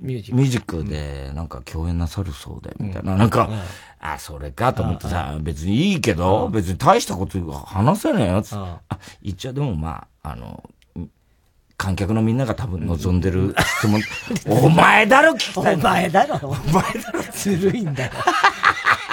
[0.00, 0.36] ミュージック。
[0.36, 3.16] ミュージックで、なんか共演なさるそうで、みたいな。
[3.16, 3.48] なんか、
[4.00, 8.64] あ、それかと思ってさ、別にいいけど、別に大したこと話せねえよ、つって。
[8.88, 10.62] あ、一応でもまあ、あの、
[11.76, 14.00] 観客のみんなが多分望んでる質問、
[14.46, 15.74] お前だろ聞きたい。
[15.74, 16.48] お前だろ。
[16.48, 17.22] お前だろ。
[17.32, 18.12] ずるいんだよ。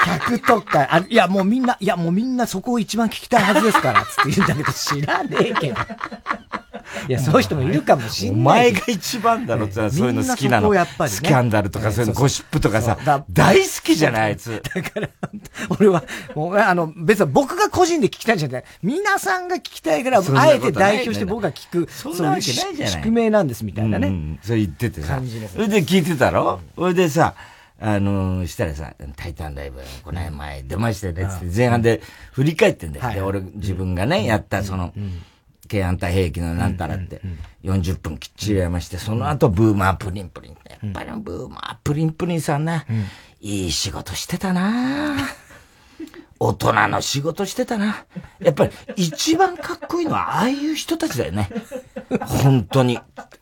[0.05, 5.75] 客とか、あ、いやもうみんな、いやもうみんなそこを一番聞きたいはずですから、つって言うんだけど、知らねえけど。
[7.07, 8.39] いや、そういう人もいるかもしんない。
[8.39, 10.73] お前が一番だろってそういうの好きなの。
[10.73, 12.97] やっぱり、スキャンダルとかそういうの、ゴシップとかさ、
[13.29, 14.61] 大好きじゃない、あいつ。
[14.61, 15.09] だから、
[15.69, 16.03] 俺は、
[16.35, 18.63] もう、あの、別に僕が個人で聞きたいんじゃない。
[18.83, 22.87] 皆さんが聞きたいから、あえて代表して僕が聞く、そんなわけないじゃない。
[22.87, 24.39] 宿命なんです、みたいなね。
[24.41, 25.21] それ言っててさ。
[25.53, 26.59] それで聞いてたろ？
[26.75, 27.35] それでさ、
[27.79, 32.01] あの、したらさ、タイタンライブ、この前出ましたよね、つって前半で
[32.31, 33.13] 振り返ってんだよ。
[33.13, 34.93] で、俺、自分がね、やった、その、
[35.71, 37.21] 軽安体兵器のなんたらって、
[37.63, 42.85] 40分きっちりやりまして、その後ブーマープリンプリンって、やっぱりブーマープリンプリンさんね、
[43.39, 45.15] いい仕事してたな
[46.39, 48.05] 大人の仕事してたな。
[48.39, 51.49] やっぱり一番かっこいいのはああいう人たちだよね。
[52.19, 52.99] 本当に。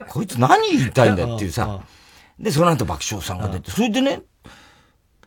[0.09, 1.81] こいつ何言いたいんだっていうさ。
[2.37, 4.21] で、その後爆笑さんが出て、それでね、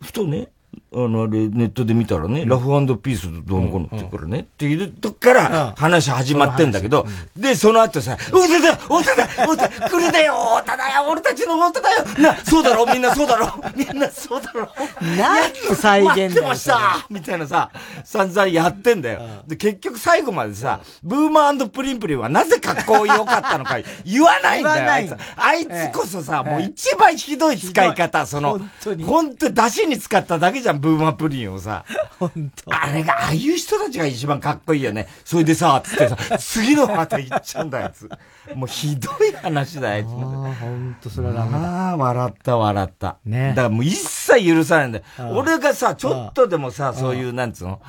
[0.02, 0.48] ふとね、
[0.94, 2.66] あの、あれ、ネットで見たらね、ラフ
[2.98, 14.68] ピースどうのこうのってからね、っていうとこから話始まってんだけど、で、その後さ、おただおただおた来るだよおただよ俺たちのおただよな、そうだろみんなそうだろみんなそうだろ
[15.16, 16.30] 何の再現だよ。
[16.30, 17.70] ってましたみたいなさ、
[18.04, 19.20] 散々やってんだよ。
[19.46, 25.16] で、結局最後までさ、ブーマープリンプリンはなぜかっこよかったのか言わないんだよ、あいつ。
[25.36, 28.60] あいつこそさ、もう一番ひどい使い方、その、
[29.06, 31.84] 本当に出汁に使っただけじゃん、ブーマプリンをさ。
[32.18, 35.08] 本当あれが、ああいう人たちが一番かっこいいよね。
[35.24, 38.08] それでさ、つってさ、次のまた行っちゃうんだよ、つ。
[38.54, 40.06] もうひどい話だよ、あいつ。
[40.08, 41.58] ああ、本当それはダメだ。
[41.58, 43.16] ああ、笑った、笑った。
[43.24, 43.48] ね。
[43.50, 45.04] だからもう一切許さないんだよ。
[45.30, 47.80] 俺がさ、ちょっとでもさ、そういう、なんつうの？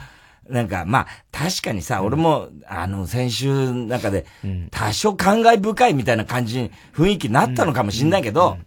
[0.49, 4.25] なんか、まあ、確かにさ、俺も、あの、先週の中で、
[4.71, 8.58] 多少感慨深いみたいな感じに、雰囲気になったのかもしんないけど、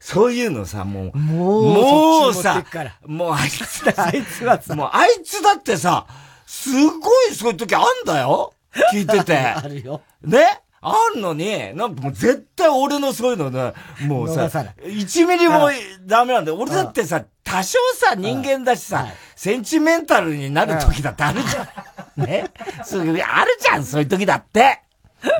[0.00, 2.64] そういうのさ、もう、もう、もうさ、
[3.06, 6.06] もうあいつだ、あいつはさ、 もうあいつだってさ、
[6.46, 8.54] すごいそういう時あんだよ。
[8.92, 9.36] 聞いてて。
[9.38, 10.00] あるよ。
[10.22, 10.60] ね？
[10.80, 15.68] あんのに、なんかもう絶対俺のそういうのね、もうさ、1ミリも
[16.06, 16.56] ダメなんだよ。
[16.56, 21.68] 俺だってさ、多少さ、人間だしさ、センチメンタルになる時だってあるじゃ
[22.16, 22.24] ん。
[22.24, 22.44] ね？
[22.84, 24.82] そういう、あるじゃん、そういう時だって。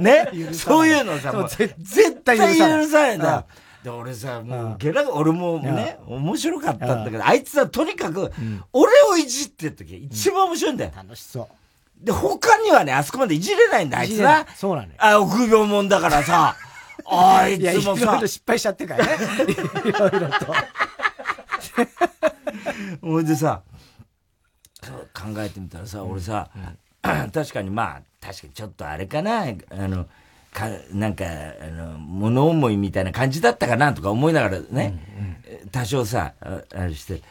[0.00, 0.28] ね？
[0.52, 3.18] そういうのさ、もう絶対許さない。
[3.18, 3.44] んだよ。
[3.82, 8.32] で、俺さ、もう、ゲラ、俺もね、面白かったんだけど、あいつはとにかく、
[8.72, 10.92] 俺をいじってる時、一番面白いんだよ。
[10.96, 12.04] 楽しそう。
[12.04, 14.46] で、他にはね、あそこまでいじれないんだ、あいつな。
[14.54, 14.94] そうなのよ。
[14.98, 16.56] あ、臆病者だからさ、
[17.06, 18.02] あいつもさ。
[18.02, 19.12] いろいろ失敗しちゃってるからね。
[19.86, 20.54] いろいろと。
[23.02, 23.62] ほいでさ、
[25.14, 26.50] 考えてみたらさ、俺さ、
[27.02, 29.46] 確かにまあ、確かにちょっとあれかな、あ
[29.88, 30.06] の、
[30.58, 34.98] か、なんか、あの、物思いみたいな感じだったかなとか思いながらね、
[35.70, 37.22] 多少さ、あれして、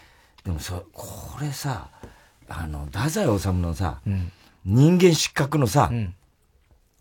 [0.45, 1.89] でもさ、これさ、
[2.47, 3.99] あの、太宰治のさ、
[4.65, 5.91] 人間失格のさ、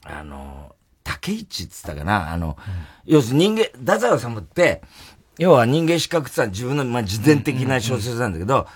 [0.02, 2.56] あの、竹市っつったかな、あの、
[3.04, 4.82] 要するに人間、太宰治って、
[5.38, 8.66] 要は人間失格ってさ、自分の、まあ、自伝的な小説なんだけど、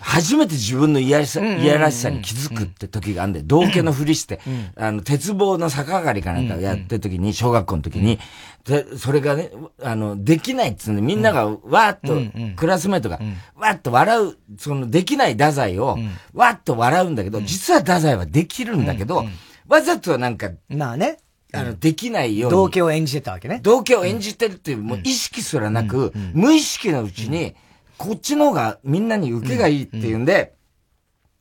[0.00, 4.40] 初めて自分のいやらしさ、いやらしさに気づくって時があんで、道家のふりして、
[4.76, 8.18] あの、鉄棒の逆上がりかなんかやってる時に、小学校の時に、
[8.64, 9.50] で、それがね、
[9.82, 13.20] あの、できないっつうんで、みんながわーっと、クラスメートが、
[13.54, 15.98] わーっと笑う、その、できない太宰を、
[16.34, 19.24] わーっと笑うんだけど、実は太宰はできるんだけど、
[19.68, 21.18] わざとなんか、まあね。
[21.52, 22.56] あの、できないように。
[22.56, 23.60] 道家を演じてたわけね。
[23.62, 27.54] 道家を演じてるっていう、もう意識すらなく、無意識のうちに、
[27.98, 30.54] こっちの方がみんなに受けがいいっていうんで、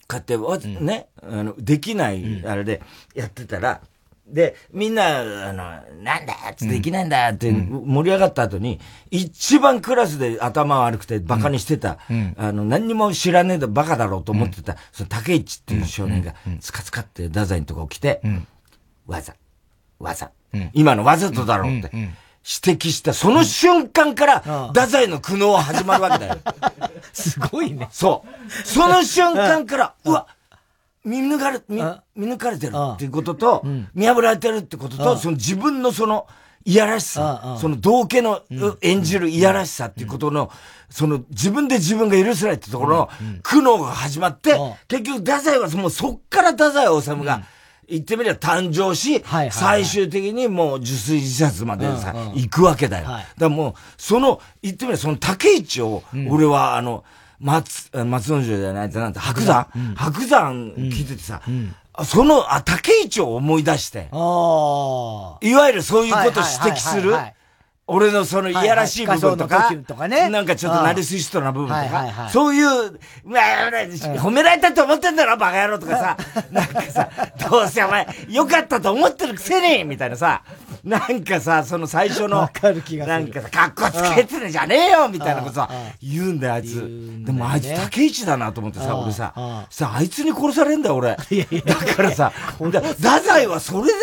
[0.08, 2.82] こうやって、ね、あの、できない、あれで
[3.16, 3.82] やってたら、
[4.28, 5.54] で、みんな、あの、
[6.02, 8.80] なんだつってできないんだって盛り上がった後に、
[9.12, 12.00] 一番クラスで頭悪くてバカにしてた、
[12.38, 18.22] あの、何にも知らねえでバカだろうと思ってた、その竹市っていう少年が、スカスカって太宰のとこ来て、
[19.06, 19.36] わざ、
[20.00, 20.32] わざ、
[20.74, 21.92] 今のわざとだろうって。
[22.48, 26.38] 指摘した、その瞬間から、太宰の苦悩は始まるわけだよ。
[27.12, 27.90] すごいね。
[27.92, 28.68] そう。
[28.68, 30.28] その瞬間から、うわ、
[31.04, 31.82] 見抜かれ、見、
[32.16, 36.28] 見抜かれてるっていうことと、見破られてるってことと、その自分のその、
[36.66, 38.42] いやらしさ、その道家の
[38.82, 40.52] 演じるいやらしさっていうことの、
[40.90, 43.10] その自分で自分が許せないってところの
[43.42, 44.56] 苦悩が始まって、
[44.88, 47.42] 結局太宰はもうそっから太宰治が、
[47.90, 53.06] 言ってみれば誕生し、最終的にもう受水自殺までさ、行くわけだよ。
[53.06, 57.04] だからもう、その、言ってみればその竹市を、俺はあの、
[57.40, 61.42] 松、松之丞じゃないなんて、白山、白山聞いててさ、
[62.04, 64.16] その、あ、竹市を思い出して、い
[65.54, 67.14] わゆるそういうことを指摘する、
[67.88, 73.70] 俺のそのいやらしい部分とか、とかね、なんかちょっとナルシストな部分とか、そういう、まあ、
[74.18, 76.18] 褒められたと思ってんだろ、バカ野郎とかさ、
[76.52, 77.10] なんかさ、
[77.48, 80.42] どうせお前、よかったと思ってるくせにみたいなさ、
[80.84, 82.50] なんかさ、その最初の、
[83.06, 85.70] なんかさ、かっこつけてるじゃねえよみたいなことさ、
[86.02, 86.82] 言うんだよ、あいつ。
[87.24, 91.16] でもあいつ竹市だなと思ってさ、俺さ、さ、あいつに殺されんだよ、俺。
[91.16, 92.72] だからさ、太
[93.22, 93.94] 宰はそれで、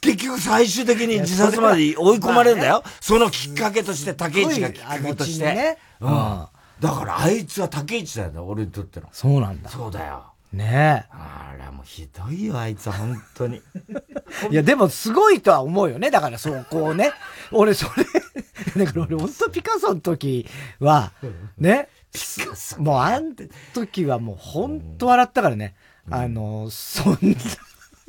[0.00, 2.82] 結局最終的に自殺まで追い込まれるんだよ。
[3.00, 5.78] そのきっかけとして、竹市がきっかけとして。
[6.00, 6.46] うん。
[6.80, 9.08] だからあいつは竹市だよ、俺にとっての。
[9.12, 9.68] そうなんだ。
[9.68, 10.32] そうだよ。
[10.52, 11.08] ねえ。
[11.10, 13.56] あら、もうひどいよ、あいつは、本当に。
[14.50, 16.10] いや、でもすごいとは思うよね。
[16.10, 17.10] だからそう、こうね。
[17.50, 20.46] 俺、それ、だから俺、本当ピカソの時
[20.78, 21.12] は、
[21.56, 21.88] ね。
[22.12, 22.80] ピカソ。
[22.82, 23.34] もう、あん
[23.72, 25.74] 時はもう、本当笑ったからね。
[26.10, 27.18] あの、そんな、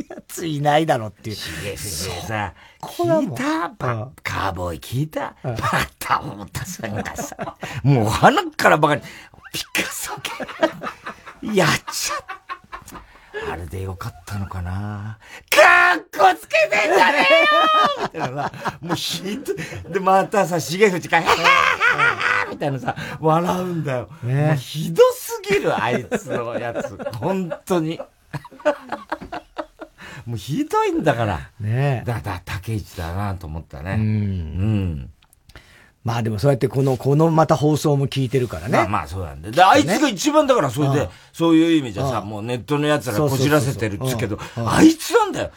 [0.09, 1.35] やついないだろっていう。
[1.35, 5.35] しげすげさ、聞いたバカーボーイ聞いた？
[5.43, 7.35] バッタモタさんがさ、
[7.83, 9.01] もう鼻からばかり、
[9.53, 10.31] ピカソ系、
[11.55, 12.43] やっちゃった。
[13.51, 15.17] あれでよかったのかな
[15.49, 17.27] かっこつけてんじゃね
[18.13, 21.29] えよみたいなさ、もうひどで、またさ、重藤が、へへへ
[22.49, 24.09] みたいなさ、笑うんだよ。
[24.23, 26.97] ね、もうひどすぎる、あいつのやつ。
[27.17, 27.99] 本当に。
[30.25, 31.49] もうひどいんだから。
[31.59, 33.95] ねだ、だ、竹内だなと思ったね。
[33.95, 34.01] うん。
[34.01, 35.09] うん。
[36.03, 38.77] まあでもそうやってこの、このまた放送も聞いてるからね。
[38.77, 39.51] まあまあそうなんで。
[39.51, 45.51] で、あいつが一番だからそれで、そういう意味じゃさ、もうネットの奴らこじらせてるっつうけど、あいつなんだよ。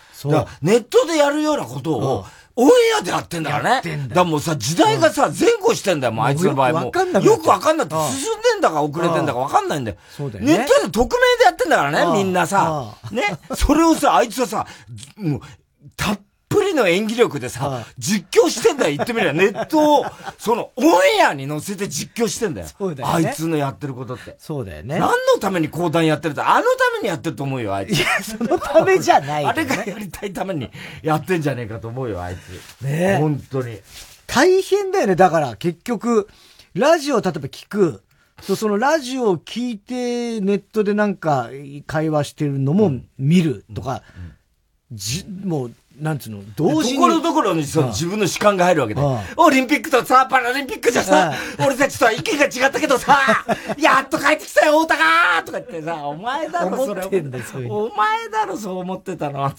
[0.63, 2.27] ネットでやるようなことを、
[2.59, 3.99] オンエアでやってんだからね。
[4.09, 6.85] だからもうさ、時代がさ、前後してんだよ、もうあいつの場合も。
[6.87, 9.99] よくわかんなよくわかんなくて、進んでんだか遅れてんだかわかんないんだよ。
[10.17, 10.59] そうだよね。
[10.59, 12.95] ネットで匿名でやってんだからね、みんなさ。
[13.13, 13.25] ね。
[13.55, 14.67] それをさ、あいつはさ、
[15.17, 15.41] もう、
[15.97, 19.33] たっぷりの演技力でさ、実況してんだよ、言ってみれば。
[19.39, 20.07] ネットを、
[20.39, 20.87] その、オン
[21.21, 22.67] エアに載せて実況してんだよ。
[22.67, 24.37] そうだよ、ね、あいつのやってることって。
[24.39, 24.99] そうだよね。
[24.99, 27.99] 何のために講談やってるんだあのためにやってると思うよ、あいつ。
[27.99, 30.71] いや、そのためじゃない、ね、あれがやりたいために
[31.03, 32.85] やってんじゃねえかと思うよ、あいつ。
[32.85, 33.79] ね本当に。
[34.27, 35.17] 大変だよね。
[35.17, 36.29] だから、結局、
[36.75, 38.03] ラジオ例えば聞く。
[38.43, 41.49] そのラジオを聞いて、ネットでなんか
[41.87, 44.03] 会話してるのも見るとか、
[44.93, 46.95] じもうなんつうの、同時に。
[46.97, 49.01] ところどころにその自分の主観が入るわけで。
[49.37, 51.33] オリンピックとさ、パラリンピックじゃさ、
[51.65, 53.45] 俺たちとは意見が違ったけどさ、
[53.79, 55.05] やっと帰ってきたよ、太田が
[55.45, 57.03] とか言ってさ、お前だろ、それ。
[57.71, 59.55] お前だろ、そう思ってたの、っ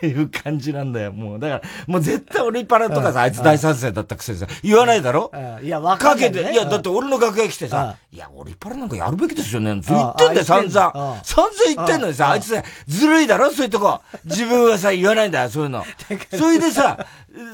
[0.00, 1.38] ていう感じなんだよ、もう。
[1.38, 5.30] だから、もう絶対オリパラとかさ、あいつ大賛成だったくせにさ、言わないだろ？
[5.62, 9.84] いや、わかけて、いや、だって俺の楽屋来てさ、いや、オリパラなんかやるべきですよね、言っ
[10.16, 11.20] てんだよ、散々。
[11.22, 12.56] 散々言ってんのにさ、あいつ
[12.88, 14.00] ずるいだろ、そういうとこ。
[14.24, 15.81] 自分はさ、言わないんだよ、そういうの。
[16.36, 17.06] それでさ、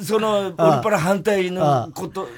[0.02, 2.28] その、オリパラ反対のこと、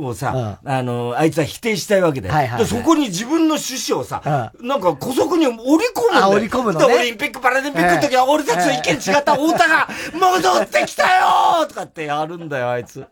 [0.00, 2.30] をさ、あの、あいつは否定したいわけで。
[2.66, 5.60] そこに自分の趣旨をさ、なんか古速に織り
[5.94, 6.28] 込むんだよ。
[6.30, 12.98] 織り込むの、ね、オリンピック、パラリンピックの時は俺たちの意見違った太田が戻ってきたよとかってやるんだよ、あいつ。
[12.98, 13.06] も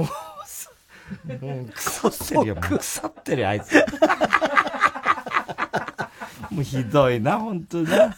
[0.00, 3.74] う、もう腐ってるよ、腐ってるよ、あいつ。
[6.50, 8.16] もうひどいな、本当にな。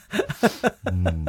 [0.86, 1.24] うん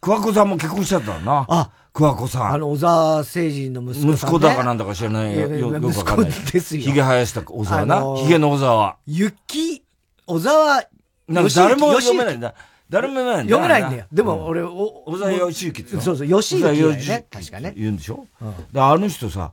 [0.00, 1.44] 桑子さんも結婚しちゃったな。
[1.48, 2.52] あ、桑子さん。
[2.54, 5.38] あの、小沢誠二の息子、ね、息子だかなんだか知らない。
[5.38, 6.30] よ、よくわかんない。
[6.30, 6.82] ですよ。
[6.82, 8.02] 髭生やした小沢な。
[8.16, 8.96] 髭の小沢。
[9.06, 9.84] 雪、
[10.26, 10.84] 小沢、
[11.28, 12.54] なんか誰も読めないんだ。
[12.88, 13.54] 誰も読めないんだ。
[13.56, 14.06] 読めないんだよ。
[14.10, 17.26] でも俺、お、小沢義行ってそうそう、義行ね。
[17.30, 17.74] 確かね。
[17.76, 18.26] 言うんでしょ？
[18.72, 19.52] で、あの人さ、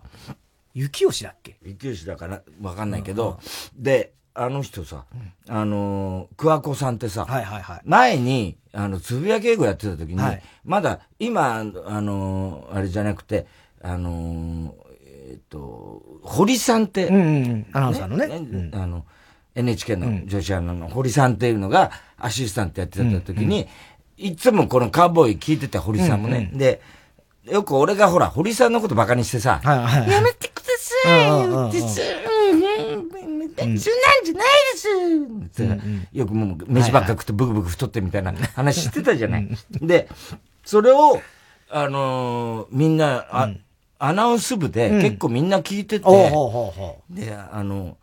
[0.74, 1.58] 雪吉だっけ？
[1.62, 3.40] 雪吉だからわかんないけど、
[3.76, 5.06] で、あの人さ、
[5.50, 13.48] あの、桑子さんってさ、はいはいはい、前に、あの、つぶやき英語やってた時に、はい、まだ、今、あの、あれじゃなくて、
[13.82, 18.28] あの、えっ、と、堀さんって、うんうん、アナウンサーのね。
[18.28, 19.06] ねあの、
[19.56, 23.68] NHK の女子アナの堀さんっていうのが、アシスタントやってた時に、
[24.20, 26.82] うんうん、いつもこのカーボーイ聞いてた堀さんもね、うんうん、で、
[27.46, 32.02] よく俺がほら、堀さんのことバカにしてさ、はいはい、やめてくださいよってさ、
[33.64, 33.70] そん。
[33.70, 39.50] なんじゃないです、ってよくもう飯ばっか食ってブクブク太ってみたいな 話してたじゃない。
[39.82, 40.08] で、
[40.66, 41.22] それを、
[41.70, 43.50] あのー、みんな、あ、
[44.00, 46.06] アナウンス部で結構みんな聞いてて、
[47.10, 47.98] で、あの、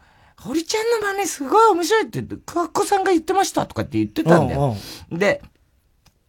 [0.44, 4.76] 堀ちゃんの真似すごい面白いって言って、桑子さんが言ってましたとかって言ってたんだよ。
[5.10, 5.40] で、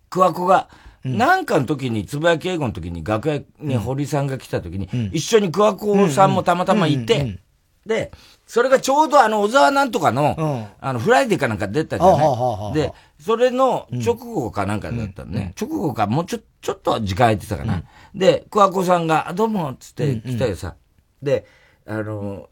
[0.09, 0.69] 桑子が、
[1.03, 7.39] なんかの時に、つぶやき英語の時に楽屋に堀さんが来た時に、一緒に桑子さんもたまたまいて、
[7.85, 8.11] で、
[8.45, 12.73] それがちょうどあの、小沢なんとかの、あの、フライデーかなんか出たじゃない？
[12.73, 15.53] で、それの直後かなんかだったね。
[15.59, 17.83] 直後か、もうちょ、ちょっと時間空いてたかな。
[18.13, 20.75] で、桑子さんが、どうも、つって来たよさ。
[21.23, 21.45] で、
[21.87, 22.49] あの、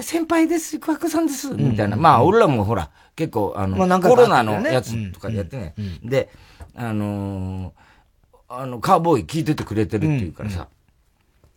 [0.00, 1.96] 先輩です、桑子さんです、みたいな。
[1.96, 5.74] まあ、俺らもほら、結構、あの、コロナのやつとかやってね。
[6.02, 6.30] で、
[6.74, 7.72] あの
[8.48, 10.68] あの、カーボーイ聞いててくれてるっていうからさ。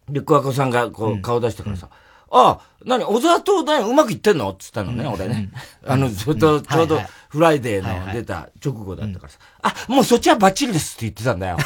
[0.09, 1.89] で、桑子さんがこう、顔出したからさ、
[2.31, 4.49] ああ、何小沢と何うまくいってんの？
[4.51, 5.49] っつったのね、俺ね。
[5.85, 9.39] あの、ちょうど、ちょうど、フライデーの出た直後だったからさ。
[9.61, 11.57] あ、もうそっちはバッチリですって言ってたんだよ。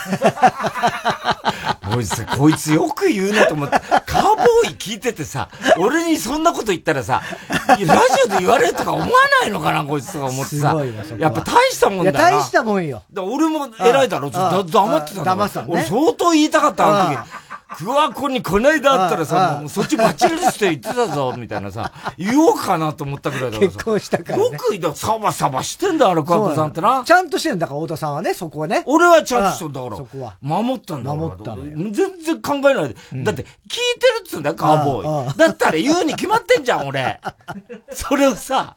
[1.94, 7.22] こいつ、こいつよく言うなと思って、カーボーイ聞いててさ、俺にそんなこと言ったらさ、
[7.68, 7.84] ラジ
[8.26, 9.10] オで言われるとか思わ
[9.42, 10.76] ないのかな、こいつとか思ってさ。
[11.20, 12.20] やっぱ大したもんだよな。
[12.32, 13.04] 大したもんよ。
[13.16, 15.36] 俺も偉いだろ、だ黙ってたんだ。
[15.36, 17.30] 黙ってた俺相当言いたかった、あの時。
[17.78, 23.78] 桑子にこないだあったらさ、もうそっちバッチリですって言ってたぞ、みたいなさ、言おうかなと思ったぐらいだからさ。
[23.78, 24.44] 結婚したから、ね。
[24.44, 27.04] よく言サバサバしてんだ、あれ、桑子さんってな。
[27.06, 28.84] ちゃんとしてんだから、太田さんはね、そこはね。
[28.86, 29.98] 俺はちゃんとしてんだから。
[29.98, 30.38] そこは。
[30.42, 31.22] 守ったんだから。
[31.22, 32.96] 守った全然考えないで。
[33.24, 35.38] だって、聞いてるっつうんだよ、カーボーイ。
[35.38, 37.20] だったら言うに決まってんじゃん、俺。
[37.92, 38.76] それをさ、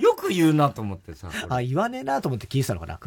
[0.00, 1.28] よく言うなと思ってさ。
[1.48, 2.98] あ、言わねえなと思って聞いてたのかな、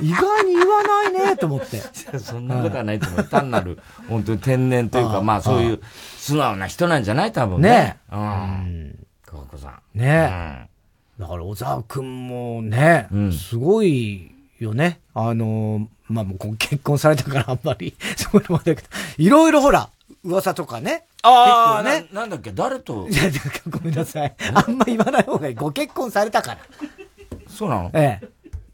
[0.00, 1.82] 意外に言わないねと思って。
[2.18, 3.24] そんなことはないと思う。
[3.24, 5.80] 単なる、本当に天然というか、まあそういう
[6.16, 7.68] 素直な人なんじゃない多分ね。
[7.70, 9.06] ねうん。
[9.24, 9.98] かわこさん。
[9.98, 10.68] ねえ。
[11.18, 15.00] だから小沢くんもね、すごいよね。
[15.14, 19.90] あの、まあもう結婚されたからあんまり、 そういうのもだけど、いろいろほら、
[20.24, 21.04] 噂とかね。
[21.26, 22.06] ああ、ね。
[22.12, 23.08] な、なんだっけ、誰と？
[23.08, 23.22] いや、
[23.68, 24.34] ごめんなさい。
[24.54, 25.54] あんま言わない方がいい。
[25.54, 26.58] ご結婚されたから。
[27.48, 27.90] そうなの？
[27.94, 28.28] ええ。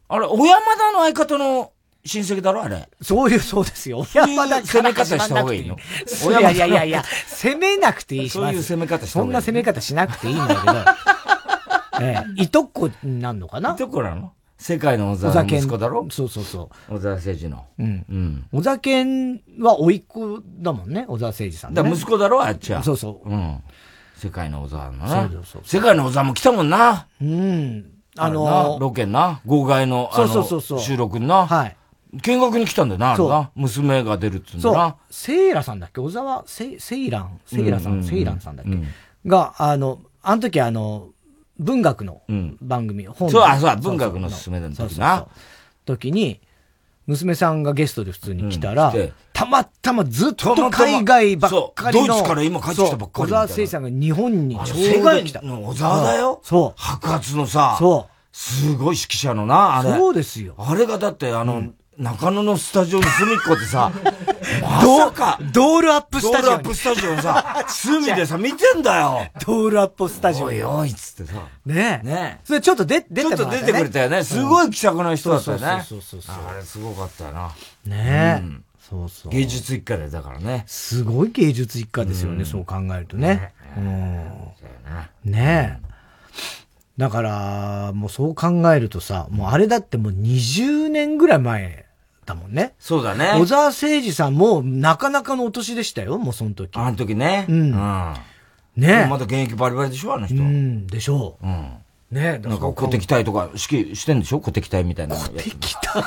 [0.08, 1.70] あれ、小山田の相方の
[2.04, 2.88] 親戚だろあれ？
[3.00, 4.04] そういう、そうですよ。
[4.04, 5.76] そういう攻め方した方がいいの？
[5.76, 8.32] いやいやいやいや、攻めなくていいし。
[8.32, 9.12] そういう攻め方しい。
[9.12, 10.74] そんな攻め方しなくていいんだけど。
[12.02, 13.72] ええ、いとこになるのかな？
[13.74, 14.32] いとこなの？
[14.60, 16.06] 世界の小沢の息子だろ？
[16.10, 16.94] そうそうそう。
[16.94, 17.64] 小沢誠二の。
[17.78, 18.04] うん。
[18.10, 18.44] うん。
[18.52, 21.82] 小沢健は甥っ子だもんね、小沢誠二さん、ね。
[21.82, 22.82] だ息子だろあっちは。
[22.82, 23.28] そうそう。
[23.28, 23.56] うん。
[24.16, 25.08] 世界の小沢のね。
[25.08, 25.62] そうそうそう。
[25.64, 27.06] 世界の小沢も来たもんな。
[27.22, 27.90] うん。
[28.18, 29.40] あのー、ロケな。
[29.46, 31.46] 号外の、あの、そうそうそう収録にな。
[31.46, 31.76] はい。
[32.22, 33.50] 見学に来たんだよな、あれな。
[33.54, 34.96] 娘が出るって言うんだな。
[35.10, 36.00] セイラさんだっけ？
[36.00, 38.72] 小沢セセイランセイラさん、セイランさんだっけ、
[39.26, 41.10] が、あの、あの時あの、
[41.60, 42.22] 文学の
[42.60, 45.28] 番組、うん、本そう、あ、そう、文学の勧めの時な。
[45.84, 46.40] 時に、
[47.06, 52.06] 娘さんがゲストで普通に来たら、うん、たまたまずっと海外ばっかりの。
[52.06, 53.26] ドイツから今帰ってきたばっかり。
[53.26, 55.42] 小沢聖さんが日本にちょうど来た。
[55.42, 56.40] の小沢だよ。
[56.44, 56.80] そう。
[56.80, 57.76] 白髪のさ。
[57.78, 58.12] そう。
[58.32, 59.90] すごい指揮者のな、あれ。
[59.90, 60.54] そうですよ。
[60.56, 63.92] あれがだって、あの、うん中野のスタジオの隅っこでさ、
[64.62, 66.50] まさか、ドールアップスタジオ。
[66.52, 69.26] ドールアップスタジオのさ、 隅でさ、見てんだよ。
[69.46, 70.46] ドールアップスタジオ。
[70.46, 71.40] おいおいっつってさ。
[71.66, 72.06] ねえ。
[72.06, 72.40] ねえ。
[72.42, 74.24] それちょっと出、出て、ね、ちょっと出てくれたよね。
[74.24, 75.84] すごい気さくな人だったよね。
[75.86, 77.50] そうそうそうあれすごかったよな。
[77.84, 78.42] ねえ。
[78.88, 79.32] そうそう。
[79.32, 80.64] 芸術一家でだからね。
[80.66, 83.52] すごい芸術一家ですよね、そう考えるとね。
[83.76, 84.24] うん。
[85.26, 85.90] ねえ。
[86.96, 91.89] だから、もうそう考えるとさ、もうあれだってもう20年ぐらい前
[92.30, 92.74] だもんね。
[92.78, 93.32] そうだね。
[93.38, 96.76] 小沢誠二さんもなかなかのお年でしたよ、もうその時。
[96.76, 97.46] あの時ね。
[97.48, 97.54] うん。
[97.56, 98.14] うん、
[98.76, 100.36] ねまだ現役バリバリでしょ、あの人。
[100.36, 101.46] うん、でしょう。
[101.46, 101.72] うん。
[102.10, 104.40] ねなんか小敵隊とか指揮してんでしょ？
[104.40, 105.16] 小敵隊みたいな。
[105.16, 106.02] 小敵隊？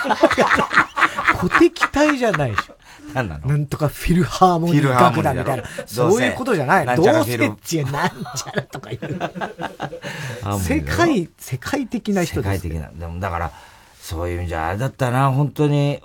[1.37, 2.75] 小敵隊じゃないでしょ。
[3.13, 3.47] 何なの？
[3.47, 5.63] なんとかフィルハーモニー楽団みたいな。
[5.85, 6.95] そういうことじゃないの。
[6.95, 9.19] どうせっちゅなんちゃらとか言う。
[10.59, 12.63] 世界、世界的な人です。
[12.63, 12.89] 世界的な。
[12.99, 13.51] でもだから、
[14.03, 16.01] そういう意味じゃあれだったな、本当に、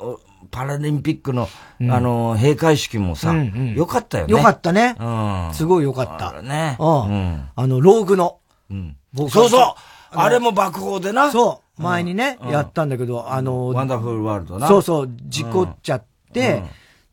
[0.52, 1.48] パラリンピックの、
[1.80, 4.32] うん、あの、閉会式もさ、うんうん、よかったよね。
[4.32, 4.94] よかったね。
[5.00, 5.04] う
[5.50, 5.50] ん。
[5.52, 6.40] すごいよかった。
[6.40, 6.76] ね。
[6.78, 7.48] うん。
[7.56, 8.38] あの、ローグの。
[8.70, 8.96] うん。
[9.16, 9.74] そうそう
[10.12, 11.32] あれも爆砲でな。
[11.32, 11.82] そう。
[11.82, 14.68] 前にね、やったんだけど、あの、ワンダフルワールドな。
[14.68, 16.62] そうそう、事故っちゃって、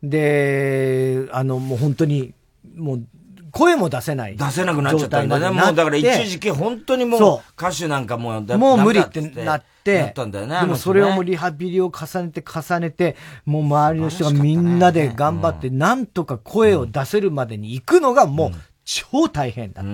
[0.04, 2.36] で、あの、もう本当に、
[2.76, 3.04] もう、
[3.50, 4.38] 声も出せない。
[4.38, 5.50] 出せなくなっちゃったんだね。
[5.50, 9.75] もうだから一時期本当にもう歌手なんかもうもう無理ってなって。
[9.94, 10.60] なったんだよね。
[10.60, 13.16] でもそれをもうリハビリを重ねて重ねて、
[13.46, 18.52] もう周りの人がみんなで頑張って、なんとか声を出せるまでに行くのがもう
[18.84, 19.92] 超大変だった。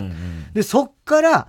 [0.54, 1.48] で、そっから、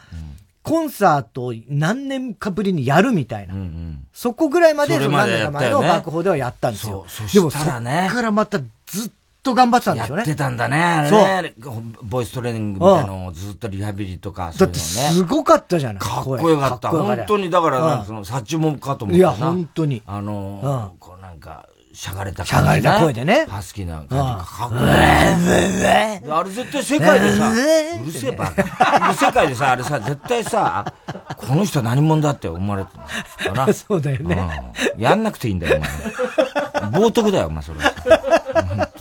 [0.63, 3.55] コンサートを何年かぶりにやるみたいな。
[3.55, 7.05] うんうん、そこぐらいまで、その何年か前の爆砲ではやったんですよ。
[7.09, 8.07] そうそしたらね。
[8.09, 8.65] そっからまたず
[9.09, 9.13] っと
[9.55, 10.21] 頑張ってたんでしょうね。
[10.21, 11.55] やってたんだね、あれね。
[11.61, 11.83] そう。
[12.03, 16.91] ボイストレーニングみたいなのをずっとリハビリとか、だってすごかったじゃないかっこよかった。
[16.91, 20.03] 本当に、だから、その、サチモンかと思ったいや、本当に。
[20.07, 22.53] あの、こうなんか、しゃがれた感じ、ね。
[22.53, 23.47] しゃがれた声でね。
[23.49, 26.31] ハスキーな感じがかっこいい。
[26.31, 28.53] あれ絶対世界でさ、うるせえば。
[29.15, 30.95] 世界でさ、あれさ、絶対さ、
[31.37, 32.91] この人は何者だって思われて
[33.45, 33.73] るかな。
[33.75, 35.83] そうだよね、やんなくていいんだよ、
[36.83, 37.09] お前。
[37.09, 37.81] 冒涜だよ、お前、それ。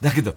[0.00, 0.34] だけど、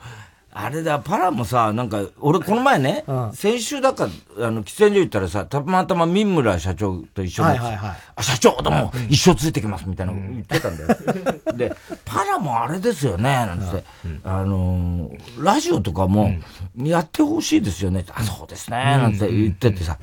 [0.57, 4.07] あれだ、パラもさ、なんか、俺この前ね、うん、先週だか、
[4.39, 11.57] あの、喫煙所行ったらさ、たまたま三村社長と一緒に、はいはいはい、あ、社長どうも、一生ついてきます、みたいな言ってたんだよ。
[11.57, 16.31] で、パラもあれですよね、なんて、うん、あのー、ラジオとかも、
[16.77, 19.97] やってほしいですよね、あ、そうですね、なんて言っててさ。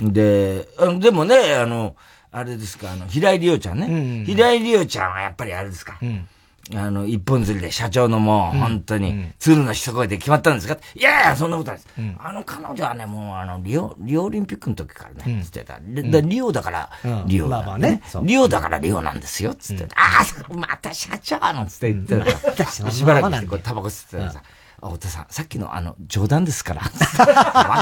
[0.00, 0.66] で、
[0.98, 1.94] でもね、あの、
[2.32, 4.24] あれですか、あの、平井理央ちゃんね。
[4.26, 5.98] 平井理央ちゃんはやっぱりあれですか。
[6.02, 6.26] うん
[6.74, 10.78] あの、一本釣りで社長のもう、本当に、鶴の一声で決まったんですか？
[10.94, 11.88] いやいや、そんなことないです。
[12.18, 15.78] あの彼女はね、もう、あの、リオ、リオオリンピックの時からね、つってた。
[15.82, 16.90] リオだから、
[17.26, 18.00] リオだね。
[18.22, 19.84] リオだからリオなんですよ、つって。
[19.94, 22.18] ああ、また社長なんつって言って
[22.56, 22.64] た。
[22.90, 24.42] しばらくして、こう、タバコ吸ってたらさ、
[24.88, 26.82] 太田さん、さっきのあの、冗談ですから。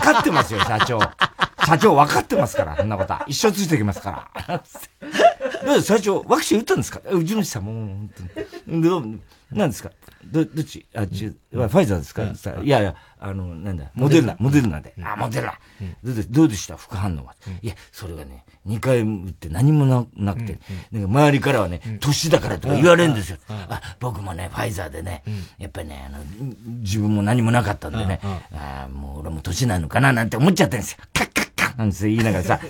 [0.00, 1.00] 分かってますよ、社長。
[1.66, 3.24] 社長分かってますから、そんなことは。
[3.26, 4.62] 一生ついてきますから。
[5.66, 7.00] どう社長、ワクチン打ったんですか？
[7.10, 8.10] うちのさん、もう、本
[8.66, 8.82] 当に。
[8.82, 9.20] どう、
[9.52, 9.90] 何ですか？
[10.32, 10.86] ど、どっち？
[10.94, 12.24] あっち、ファイザーですか、
[12.62, 14.80] いやいや、あの、なんだ、モデルナ、モデルナ。
[14.80, 14.94] で。
[15.04, 15.54] あ、モデルナ。
[16.30, 16.76] どうでした？
[16.76, 17.34] 副反応は。
[17.60, 20.58] いや、それがね、2回打って何もななくて、
[20.90, 23.38] なんか周りからはね、年だからとか言われるんですよ。
[23.48, 25.22] あ、僕もね、ファイザーでね、
[25.58, 26.18] やっぱりね、あの、
[26.80, 28.20] 自分も何もなかったんでね、
[28.52, 30.98] あもう俺も年なのかななんて思っちゃったんですよ。
[31.12, 31.41] カッカ
[31.76, 32.60] なんて言いながらさ、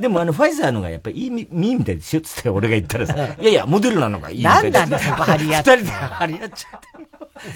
[0.00, 4.70] でもあの、ファイザーのがやっぱりいいみ、みたいですよ、つって俺が言ったらさ、いやいや、モデルナのがいいみたい。
[4.70, 5.70] なんだそこ張り合って。
[5.70, 6.80] 二人で張り合っちゃっ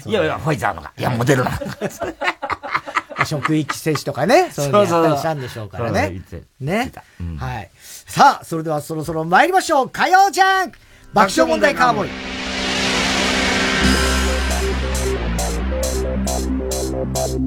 [0.03, 0.09] て。
[0.09, 3.25] いやいや、ファイザーのが、いや、モデルナのが。
[3.25, 6.21] 職域接種とかね、そういうのやったりしたんでしょうからね。
[6.59, 6.91] ね。
[7.37, 7.69] はい。
[7.75, 9.89] さあ、それではそろそろ参りましょう。
[9.89, 10.77] 火曜ジャンク
[11.13, 12.46] 爆笑問題カーボーイ。
[17.37, 17.45] 改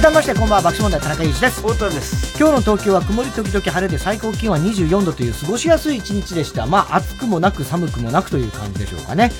[0.00, 1.60] めましてこんばんは爆笑問題田中裕二です。
[1.60, 2.38] 太田です。
[2.38, 6.66] 今日の東京は曇り時々晴れで最高気温は24度という過ごしやすい一日でした。
[6.66, 9.30] まあ暑くもなく寒くもなくという感じでしょうかね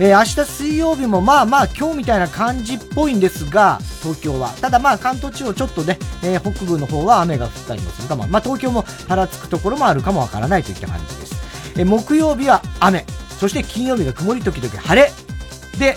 [0.00, 4.50] えー、明日水曜日もまあまあ今日みたいな感じっぽいんですが、東京は。
[4.60, 8.26] ただまあ関東地方ちょっとね、えー、北部の方は雨が降ったりもするかも。
[8.26, 11.34] まあ東京もぱらつくところもあるかもわからないといった感じです。
[11.76, 13.06] えー、木曜日は雨。
[13.38, 15.12] そして金曜日が曇り時々晴れ。
[15.78, 15.96] で、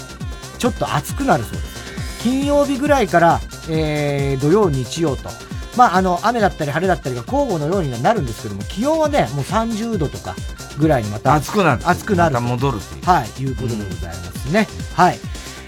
[0.57, 2.21] ちょっと暑くなるそうです。
[2.21, 3.39] 金曜日ぐらいから、
[3.69, 5.46] えー、土曜、日曜と。
[5.78, 10.36] まあ、あの、雨だったり晴れだったりが交互のようになるんですけども、気温はね、もう30度とか
[10.80, 11.36] ぐらいにまた。
[11.36, 11.82] 暑くなる。
[11.88, 12.34] 暑くなる。
[12.34, 13.05] また戻るっていう。
[13.05, 14.67] はい、いうことでございますね。
[14.69, 15.19] うん、はい。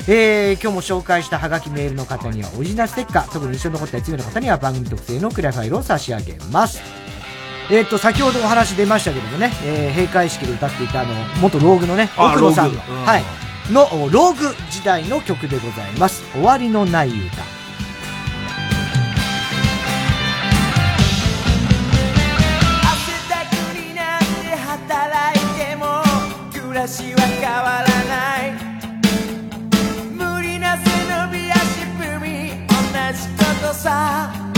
[0.08, 6.82] えー、今日も紹介したハガキメールの方にはオリジナルステッカー、特に印象に残った1名の方には番組特製のクリアファイルを差し上げます。
[7.70, 13.24] えっ、ー、と、先ほどお話出ましたけどもね、えー、閉会式で歌っていたあの、元ローグのね、奥野さんの、うん、はい、
[13.72, 13.82] の
[14.12, 16.24] ローグ時代の曲でございます。
[16.32, 17.59] 終わりのない歌。
[26.80, 28.54] らしは変わらない。
[30.16, 31.60] 無理な背伸び足
[32.00, 32.74] 踏み同
[33.12, 34.49] じことさ。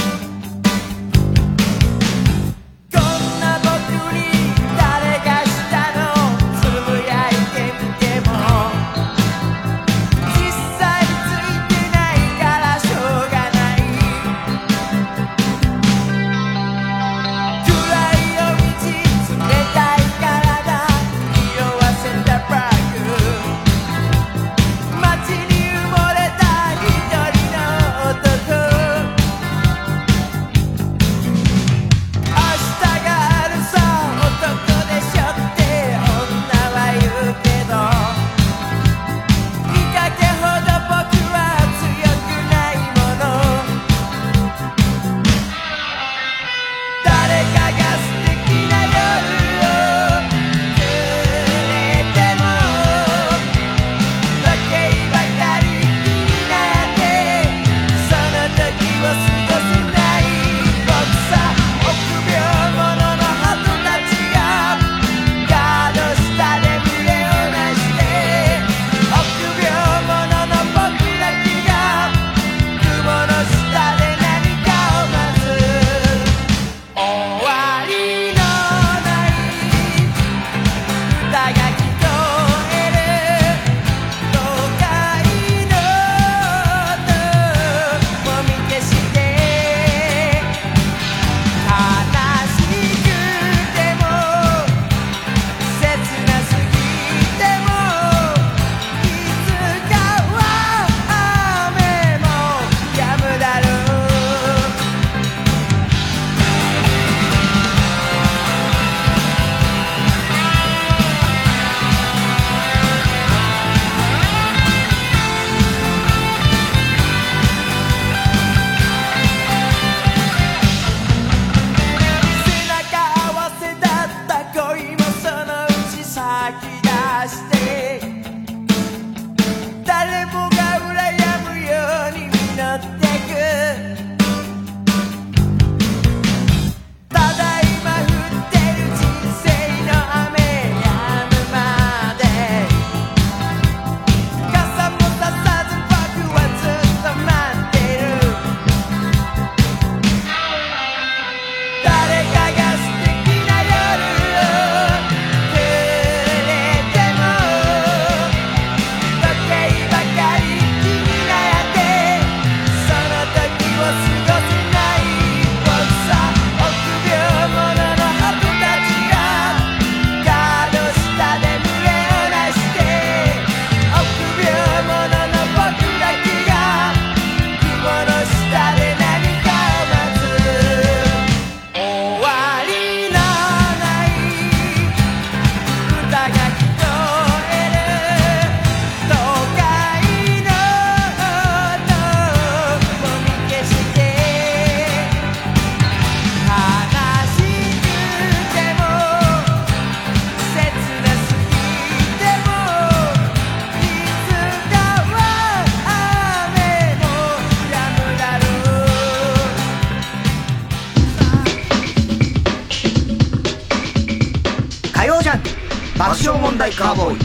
[216.81, 217.17] カーボーイ。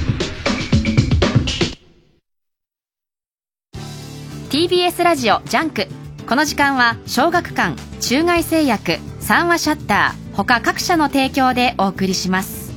[4.51, 5.87] TBS ラジオジャンク。
[6.29, 12.71] この時間は小学館中外製薬三和シャッター他各社の提供でお送りします。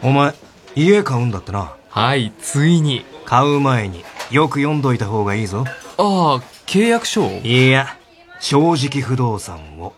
[0.00, 0.32] お前
[0.76, 1.74] 家買うんだってな。
[1.88, 3.04] はいついに。
[3.24, 5.64] 買う前によく読んどいた方がいいぞ。
[5.66, 7.40] ああ契約書を？
[7.42, 7.98] いや
[8.38, 9.92] 正直不動産を。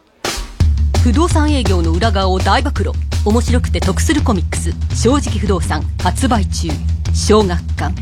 [1.05, 2.93] 不動産営業の裏側を大暴露
[3.27, 6.69] 面白くて得するコミックス「正直不動産」発売中
[7.13, 7.95] 小学館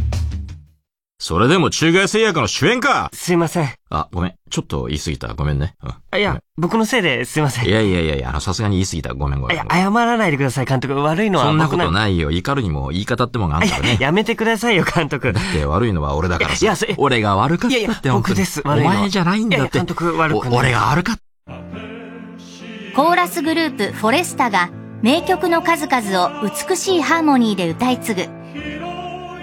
[1.21, 3.69] それでも中外製薬の主演かすいません。
[3.91, 4.35] あ、ごめん。
[4.51, 5.35] ちょっと言い過ぎた。
[5.35, 5.75] ごめんね。
[5.83, 5.95] うん。
[6.13, 7.67] あいや、僕のせいですいません。
[7.67, 9.15] いやいやいやいや、あの、さすがに言い過ぎた。
[9.15, 9.57] ごめんごめん。
[9.57, 10.95] いや、謝らないでください、監督。
[10.95, 12.31] 悪いのはそんなこ僕とないよ。
[12.31, 13.97] 怒るにも言い方ってもんがあんだからね。
[13.99, 15.33] やめてくださいよ、監督。
[15.33, 16.65] だって悪いのは俺だからさ。
[16.65, 19.59] いやそれ俺が悪かったっていやいや僕ですお悪いのは前じゃないんだって。
[19.59, 21.53] いやいや監督悪くないお俺が悪かった。
[22.95, 24.71] コーラスグループフォレスタが
[25.01, 28.23] 名曲の数々を美しいハーモニーで歌い継ぐ。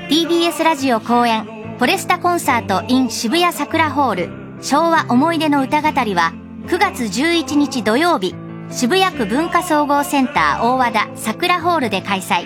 [0.09, 4.29] TBS ラジオ公演フォレスタコンサート in 渋谷桜ホール。
[4.61, 6.33] 昭和思い出の歌語りは
[6.67, 8.35] 9月11日土曜日
[8.69, 12.43] 渋谷区文化総合センター大和田桜ホールで開催。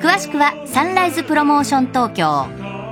[0.00, 2.46] 詳しくはサンライズプロモーション東京。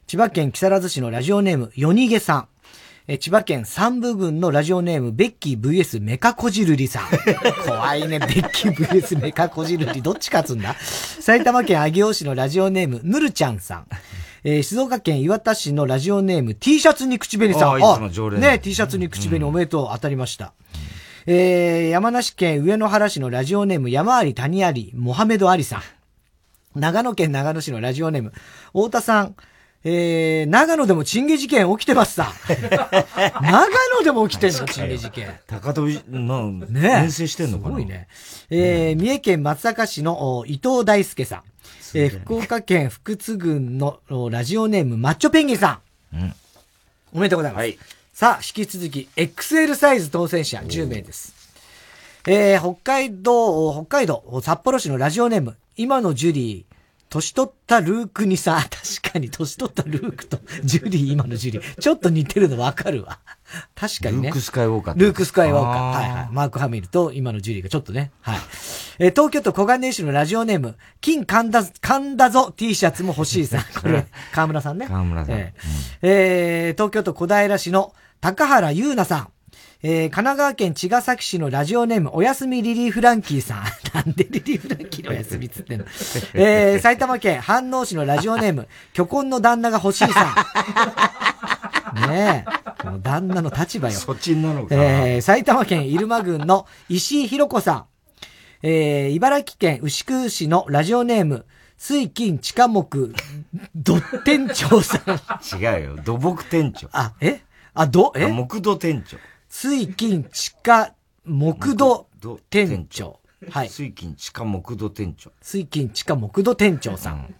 [0.06, 2.48] 千葉県木更津市のラジオネーム夜逃げさん、
[3.12, 7.02] えー千葉県三部郡のラジオネームベッキー VS メカコジルリさん。
[7.68, 10.00] 怖いね、ベッキー VS メカコジルリ。
[10.00, 10.74] どっち勝つんだ？
[10.80, 13.86] 埼玉県上尾市のラジオネームぬるちゃんさん。
[14.44, 17.70] えー静岡県岩田市のラジオネーム T シャツに口紅さん。
[17.72, 20.54] あーいつも常連ね、T シャツに口紅おめでとう、当たりました。
[21.26, 25.82] えー山梨県上野原市のラジオネーム山あり谷ありモハメドアリさ
[26.76, 26.80] ん。
[26.80, 28.32] 長野県長野市のラジオネーム
[28.72, 29.34] 太田さん。
[29.84, 32.32] えー、長野でもチンゲ事件起きてますさ。
[33.40, 33.66] 長
[33.98, 35.28] 野でも起きてんの、チンゲ事件。
[35.46, 38.06] 高飛び、な、ね遠征してんのかなすごいね。
[38.50, 41.42] えー、三重県松阪市のお伊藤大輔さん。
[41.94, 45.80] えー、福岡県福津郡のおラジオネームマッチョペンギンさ
[46.14, 46.16] ん。
[46.16, 46.34] うん
[47.14, 47.76] おめでとうございます。
[48.14, 51.34] さあ、引き続き、XL サイズ当選者10名です。
[52.26, 56.71] えー、北海道、北海道、札幌市のラジオネーム、今のジュリー、
[57.12, 58.64] 年取ったルークにさ、
[59.02, 63.18] 確かに年取ったルークとジュリー、今のジュリー、ちょっと似てるのわかるわ。
[63.74, 64.28] 確かにね。
[64.28, 65.90] ルークスカイウォーカールークスカイウォーカー。
[65.92, 66.28] はいはい。
[66.32, 68.12] マーク・ハミルと今のジュリーがちょっとね。
[68.22, 68.38] はい。
[68.98, 73.64] えー東京都小金井市のラジオネーム、金噛んだ、噛んだぞ T シャツも欲しいさん。
[73.78, 74.86] これ、河村さんね。
[74.86, 79.28] 河村さんえーえー東京都小平市の高原優奈さん。
[79.84, 83.64] えー神奈川県茅ヶ崎市のラジオネーム、おやすみリリー・フランキーさん。
[83.94, 85.84] なんでリリー・フランキーのおやすみっつってんの？
[86.34, 90.34] えー埼玉県飯能市のラジオネーム、 虚婚の旦那が欲しいさ
[91.94, 92.06] ん。
[92.08, 92.44] ね
[92.84, 92.86] え。
[92.88, 93.94] もう旦那の立場よ。
[93.98, 94.74] そっちになるのか。
[94.76, 97.84] えー埼玉県入間郡の石井博子さん。
[98.62, 101.44] えー茨城県牛久市のラジオネーム、
[101.76, 103.12] 水金地下木、
[103.74, 105.60] ど店長さん。
[105.60, 105.96] 違うよ。
[106.04, 106.88] 土木店長。
[106.92, 107.40] あ、え？
[107.74, 108.28] あ、ど、え？
[108.28, 109.16] 木土店長。
[109.54, 110.94] 水金地下
[111.26, 113.20] 木土土店長。
[113.50, 113.68] はい。
[113.68, 115.30] 水金地下木土店長。
[115.42, 117.34] 水金地下木土店長さん。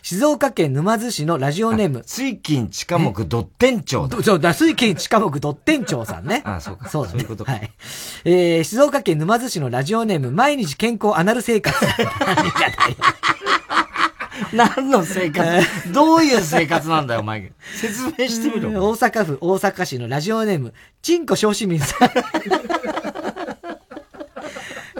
[0.00, 2.02] 静岡県沼津市のラジオネーム。
[2.06, 4.22] 水金地下木土店長だ。
[4.22, 6.42] そうだ、水金地下木土店長さんね。
[6.46, 6.88] あそうか。
[6.88, 7.18] そうだ、ね。
[7.18, 7.52] そういうことか。
[7.52, 7.70] はい。
[8.24, 11.76] えー、静岡県沼津市のラジオネーム、毎日健康アナル生活。
[11.84, 12.00] 何
[14.82, 15.92] の生活？
[15.92, 17.52] どういう生活なんだよ、お前。
[17.74, 18.70] 説明してみろ。
[18.70, 22.10] 大阪府大阪市のラジオネーム、チンコ小市民さん。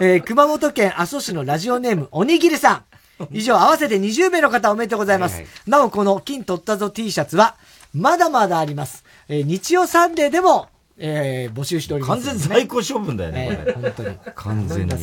[0.03, 2.83] えー、熊本県阿蘇市のラジオネーム、おにぎりさん。
[3.31, 5.35] 以上、合わせて20名の方おめでとうございます。
[5.35, 7.55] はいはい、なお、この金取ったぞ T シャツは、
[7.93, 9.03] まだまだあります。
[9.29, 14.17] えー、日曜サンデーでも、えー、募集しております、完全在庫処分だよね、えー、本当に。
[14.35, 14.93] 完全に。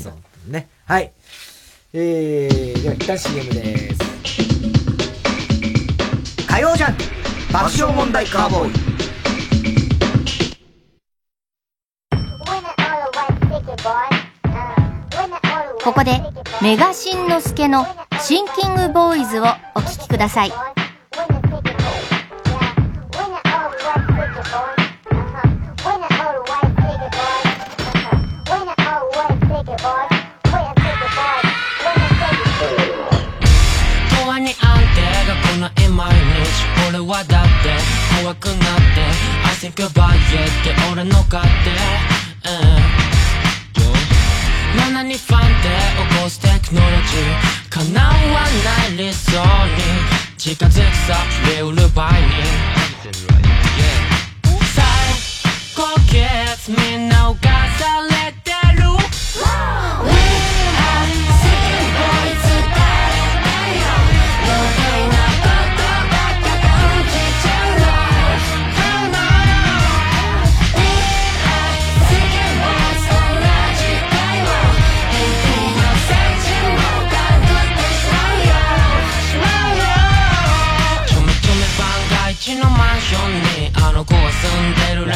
[0.48, 0.68] ね。
[0.84, 1.12] はい。
[1.92, 4.17] えー、では一旦 CM です。
[6.58, 7.04] 火曜ジャンク
[7.52, 8.72] 爆笑問題カーボーイ。
[15.84, 16.20] ここで、
[16.60, 17.86] メガシンのすけの
[18.20, 19.44] シンキングボーイズを
[19.76, 20.52] お聴きください。
[35.58, 36.18] ない毎日。
[36.88, 37.76] 俺はだって
[38.22, 39.02] 怖くなって
[39.44, 41.70] I think about it って俺の勝手、
[42.48, 42.98] うん。
[44.78, 45.68] 7にファンで
[46.14, 47.58] 起こすテクノロジー。
[47.70, 48.16] 叶わな
[48.86, 50.18] い理想に。
[50.36, 51.16] 近づくさ
[51.48, 52.28] レウルバイに。
[54.74, 54.84] 最
[55.76, 57.57] 高傑みんな犯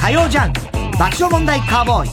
[0.00, 0.60] 火曜ジャンク
[0.98, 2.08] 爆笑問題カーボーイ。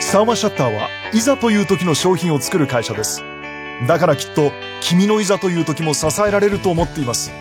[0.00, 3.24] サーマシャッターはいざという時の商品を作る会社です。
[3.88, 7.32] だからきっと君のいざという時も支えられると思っています。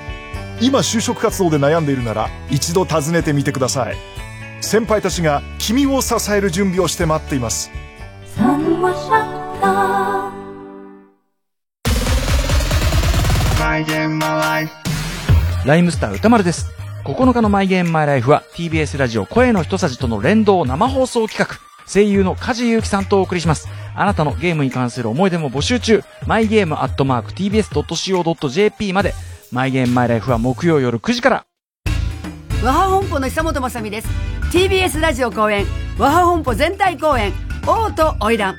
[0.60, 3.97] 今就職活動で悩んでいるなら一度訪ねてみてください。
[4.62, 7.70] 先輩たちが君を支える準備をして待っています。
[8.36, 10.20] サーマシャッター
[15.66, 16.72] ライムスター歌丸です。
[17.05, 21.59] 9日のマイゲームマイライフは TBS ラジオ声の一さじとの連動生放送企画。
[21.88, 23.68] 声優の梶裕貴さんとお送りします。
[23.95, 26.03] あなたのゲームに関する思い出も募集中。
[26.26, 29.14] マイゲームアットマーク TBS.CO.JP まで。
[29.51, 31.45] マイゲームマイライフは木曜夜9時から。
[32.64, 34.07] 和ハ本舗の久本雅美です。
[34.51, 35.66] TBS ラジオ公演、
[35.99, 37.34] 和ハ本舗全体公演、
[37.68, 38.55] 王と花魁。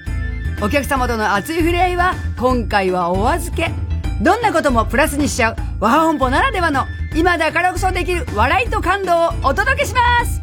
[0.62, 3.91] お客様との熱い触れ合いは、今回はお預け。
[4.22, 5.56] どんなこともプラスにしちゃう。
[5.80, 10.40] 和本舗ならではの今だからこそできる笑いと感動をお届けします。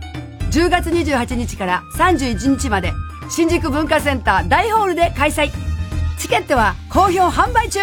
[0.52, 2.92] 10月28日から31日まで
[3.30, 5.52] 新宿文化センター大ホールで開催。
[6.18, 7.80] チケットは好評販売中。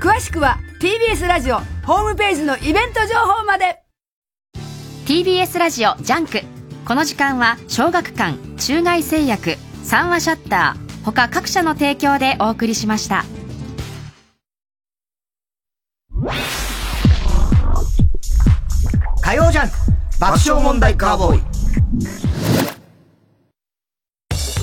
[0.00, 3.80] 詳しくは TBS ラジオホームページのイベント情報まで。
[5.06, 6.40] TBS ラジオジャンク。
[6.84, 13.24] この時間は小学館中外製薬三和シャッター他各社の提供でお送りしました。
[19.22, 19.70] 火曜ジャンク
[20.20, 22.21] 爆笑問題カーボーイ。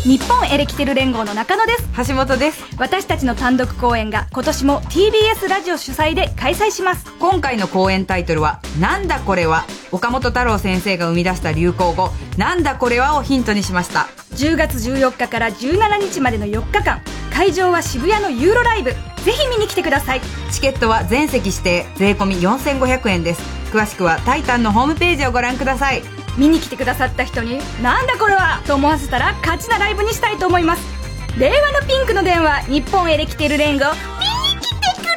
[0.03, 2.09] 日本エレキテル連合の中野です。
[2.09, 2.63] 橋本です。
[2.77, 7.11] 私たちの単独公演が今年も TBS ラジオ主催で開催します。
[7.19, 14.07] 今回の公演タイトルは「なんだこれは」岡本太郎先生が生み出した流行語「なんだこれは」をヒントにしました。
[14.35, 17.01] 10月14日から17日までの4日間
[17.33, 18.91] 会場は渋谷のユーロライブ。
[18.91, 20.21] ぜひ見に来てください。
[20.49, 23.59] チケットは全席指定税込4500円です。
[23.69, 26.01] 詳しくは「タイタン」のホームページをご覧ください
[26.39, 30.81] 見に来てくださった人に「なんだこれは!」と思わせたら勝ちなライブにしたいと思います。
[31.37, 33.85] 令和のピンクの電話日本エレキテル連合
[34.19, 34.25] 見
[34.55, 35.13] に来てくれ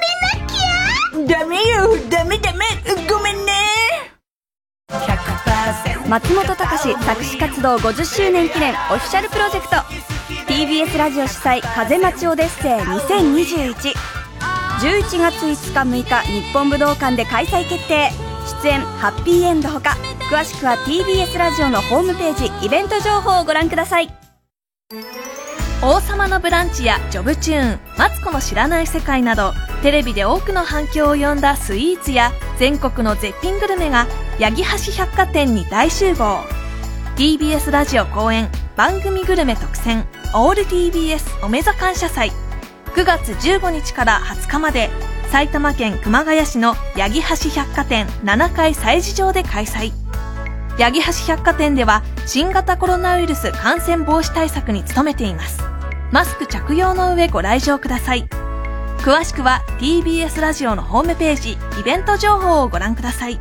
[1.24, 1.38] なきゃ。
[1.40, 2.66] ダメよダメダメ。
[3.08, 3.52] ごめんね。
[4.90, 9.76] 100%松本隆作詞活動50周年記念オフィシャルプロジェクト。
[10.46, 13.94] TBS ラジオ主催風待ちオデッセイ2021
[14.80, 18.10] 11月5日6日日本武道館で開催決定
[18.62, 19.96] 出演ハッピーエンドほか
[20.30, 24.08] 詳しくは TBS ラジオのホームページイベント情報をご覧ください。
[25.84, 34.06] 王様のブランチやジョブチューンマツコの知らない世界などテレビで多くの反響を呼んだスイーツや全国の絶品グルメが
[34.38, 36.44] 八木橋百貨店に大集合。
[37.16, 42.30] TBS ラジオ公演番組グルメ特選オール TBS おめざ感謝祭。
[42.94, 44.90] 9月15日から20日まで
[45.32, 49.90] 埼玉県熊谷市の八木橋百貨店7階催事場で開催。
[50.76, 55.62] 八木橋百貨店では新型コロナウイルス感染防止対策に努めています。
[56.10, 58.28] マスク着用の上ご来場ください。
[58.98, 63.40] 詳しくは TBS ラジオのホームページイベント情報をご覧ください。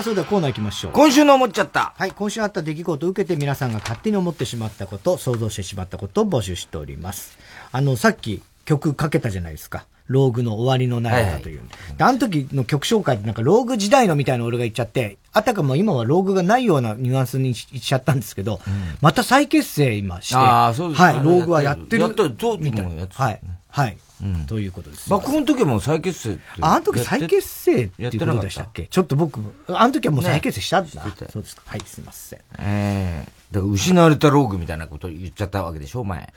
[0.00, 0.92] あ、それではコーナー行きましょう。
[0.92, 1.94] 今週の思っちゃった。
[1.96, 7.38] はい、今週あった出来事を受けて皆さんが勝手に思ってしまったこと、想像してしまったことを募集しております。
[7.70, 9.86] あの、さっき曲かけたじゃないですか。
[10.06, 11.60] ローグの終わりのないだという。
[11.96, 18.60] であの時の曲紹介ってなんかローグ時代のみたいな俺が言っちゃって、あたかも今はローグがないようなニュアンスにしちゃったんですけど、
[19.00, 22.02] また再結成今して、ああ、そうですはい、ローグはやってる。
[22.02, 23.40] やったよ当時もやってたはい。
[23.68, 23.98] はい。
[24.46, 25.08] ということです。
[25.08, 28.86] 爆音の時も再結成ああの時再結成っていうことでしたっけ？
[28.86, 31.04] ちょっと僕、あの時はもう再結成したんだ。
[31.04, 31.62] ねそうですか。
[31.66, 32.40] はい、すいません。
[32.58, 36.32] ええだから失われたローグみたいなこと言っちゃったわけでしょ、お前。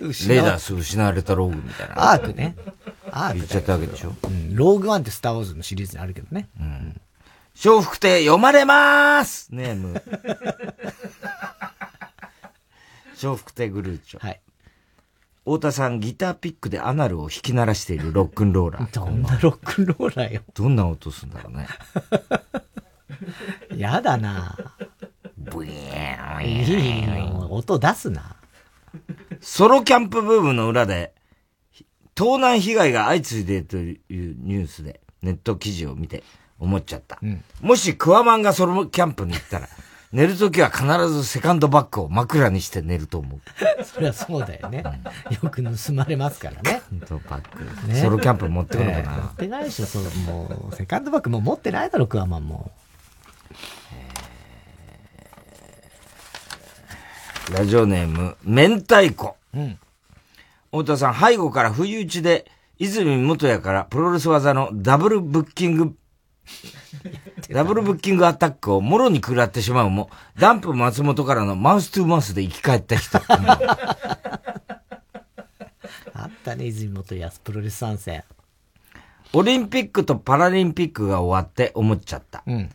[0.00, 2.12] レーダース失われたローグみたいな。
[2.12, 2.54] アークね。
[3.10, 4.14] アーク言っちゃったわけでしょ。
[4.24, 6.48] うんローグワンってスターウォーズのシリーズにあるけどね。
[6.60, 7.00] うん。
[7.64, 9.94] 笑福亭読まれまーすネーム。
[13.20, 14.24] 笑福亭グルーチョ。
[14.24, 14.40] はい。
[15.48, 18.92] 太田さん、ギターピックでアナルを弾き鳴らしているロックンローラー。
[18.92, 20.42] どんなロックンローラーよ。
[20.52, 21.66] どんな音するんだろうね。
[23.74, 24.58] やだな
[25.38, 27.48] ブイーンいいよ。
[27.50, 28.36] 音出すな。
[29.40, 31.14] ソロキャンプブームの裏で、
[32.14, 36.24] 盗難被害が相次いでいるというニュースで、ネット記事を見て
[36.58, 37.18] 思っちゃった。
[37.62, 39.68] もしクワマンがソロキャンプに行ったら、
[40.10, 43.84] 寝るときは必ずセカンドバッグを枕にして寝ると思う。
[43.84, 44.82] そりゃそうだよね。
[45.42, 46.62] よく盗まれますからね。
[46.62, 47.94] セカンドバッグ。
[47.94, 52.70] ソロキャンプ持ってくのかな、ええ持ってないでしょ、そう、もう、セカンドバッグもう持ってないだろ、クワマンも。
[57.52, 59.36] ラジオネーム、明太子。
[59.54, 59.78] うん。
[60.70, 65.94] 太田さん、背後から不意打ちで、泉元也からプロレス技のダブルブッキング、
[67.50, 73.18] ダブルブッキングアタックをもろに食らってしまうも、ダンプ松本からのマウストゥーマウスで生き返った人。
[76.14, 78.24] あったね、泉元康プロレス参戦。
[79.32, 82.42] オリンピックとパラリンピックが終わって思っちゃった。
[82.46, 82.70] うん。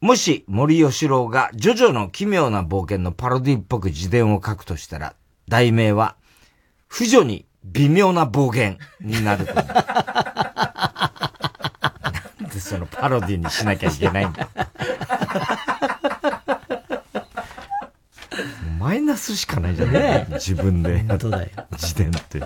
[0.00, 5.14] もし森喜朗がジョジョの奇妙な冒険のパロディっぽく自伝を書くとしたら、
[5.48, 6.16] 題名は、
[6.88, 9.64] 不女に微妙な暴言になると思う。
[12.64, 14.48] そのパロディにしなきゃいけないんだ。
[18.78, 21.04] マイナスしかないじゃない、ねえ自分で。
[21.04, 22.42] 本当だよ自伝って。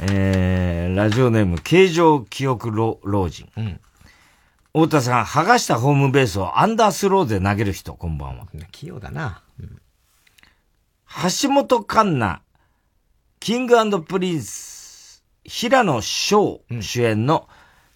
[0.00, 3.50] えー、ラジオネーム、形状記憶老老人。
[3.56, 3.80] うん。
[4.72, 8.46] 太田さん、剥がしたホームベースをアンダースローで投げる人、こんばんは。
[8.72, 9.42] 器用だな。
[9.60, 9.80] うん
[11.22, 12.40] 橋本環奈、
[13.38, 17.48] キングプリンス、平野紫耀主演の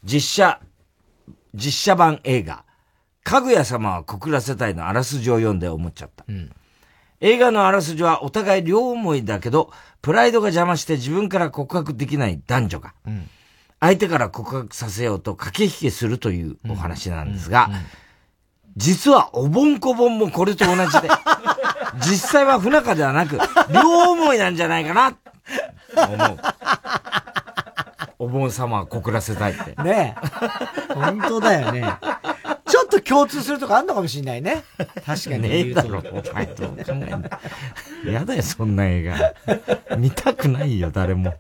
[0.05, 0.61] 実写、
[1.55, 2.65] 実写版映画、
[3.25, 6.25] かぐや様は告らせたいのあらすじを読んで思っちゃった。
[6.29, 6.51] うん。
[7.21, 9.73] 映画のあらすじはお互い両思いだけど、
[10.03, 13.29] プライドが邪魔して自分から告白できない男女が、うん。
[13.81, 17.71] 相手から告白させようと駆け引きするというお話なんですが、
[18.77, 21.09] 実はおぼんこぼんもこれと同じで、
[22.01, 23.39] 実際は不仲ではなく、
[23.73, 25.17] 両思いなんじゃないかな、
[26.07, 26.39] 思う。
[28.19, 29.81] お盆様は告らせたいって。
[29.83, 30.95] ねえ。
[30.95, 31.85] 本当だよね。
[32.67, 34.65] ちょっと共通するとこあんのかもしれないね。
[35.07, 35.73] 確かにねえ。
[35.73, 37.41] だろ、お前どう考えんだ。
[38.07, 39.97] やだよ、そんな映画。
[39.97, 41.35] 見たくないよ、誰も。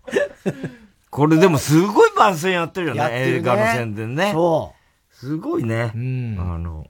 [1.11, 4.33] これでもすごい番宣やってるよね、ね映画の宣伝ね。。
[4.33, 4.74] そ
[5.12, 5.91] うすごいね。
[5.95, 6.37] うん。
[6.39, 6.87] あの、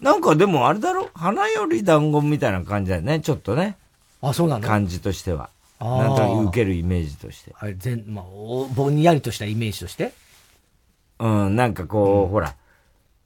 [0.00, 1.08] なんかでもあれだろ？
[1.14, 3.78] 花より団子みたいな感じだよね、ちょっとね。
[4.20, 4.66] あ、そうなの？
[4.66, 5.48] 感じとしては。
[5.80, 7.54] なんとなく受けるイメージとして。
[7.58, 10.12] あれ、全、まあ、おぼんやりとしたイメージとして？
[11.18, 12.54] うん、なんかこう、ほら、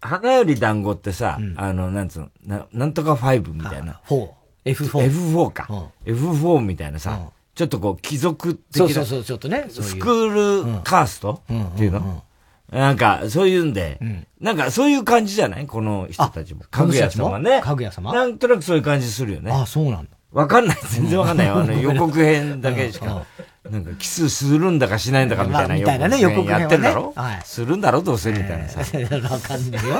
[0.01, 4.01] 花より団子ってさ、あの、なんつうの、ななんとか5みたいな。
[4.07, 4.31] 4。
[4.65, 5.35] F4。
[5.35, 5.91] F4 か。
[6.05, 7.21] F4 みたいなさ、
[7.55, 8.89] ちょっとこう、貴族的な。
[8.89, 12.25] そうそうそうちょっとねそういうスクールカーストっていうの？
[12.71, 13.99] なんか、そういうんで、
[14.41, 15.67] なんかそういう感じじゃない？
[15.67, 16.63] この人たちも？
[16.71, 17.61] かぐや様ね。
[17.61, 18.15] かぐや様？
[18.15, 19.51] なんとなくそういう感じするよね。
[19.51, 20.11] あ、そうなんだ。
[20.33, 20.79] わかんない。
[20.91, 21.57] 全然わかんないよ。
[21.61, 23.25] あの予告編だけしか。
[23.69, 28.81] なんかキスするんだかしないんだかみたいなまあみたいなね予告編はねやってんだろはいするんだろどうせみたいなさ。
[29.31, 29.95] わかんないよ。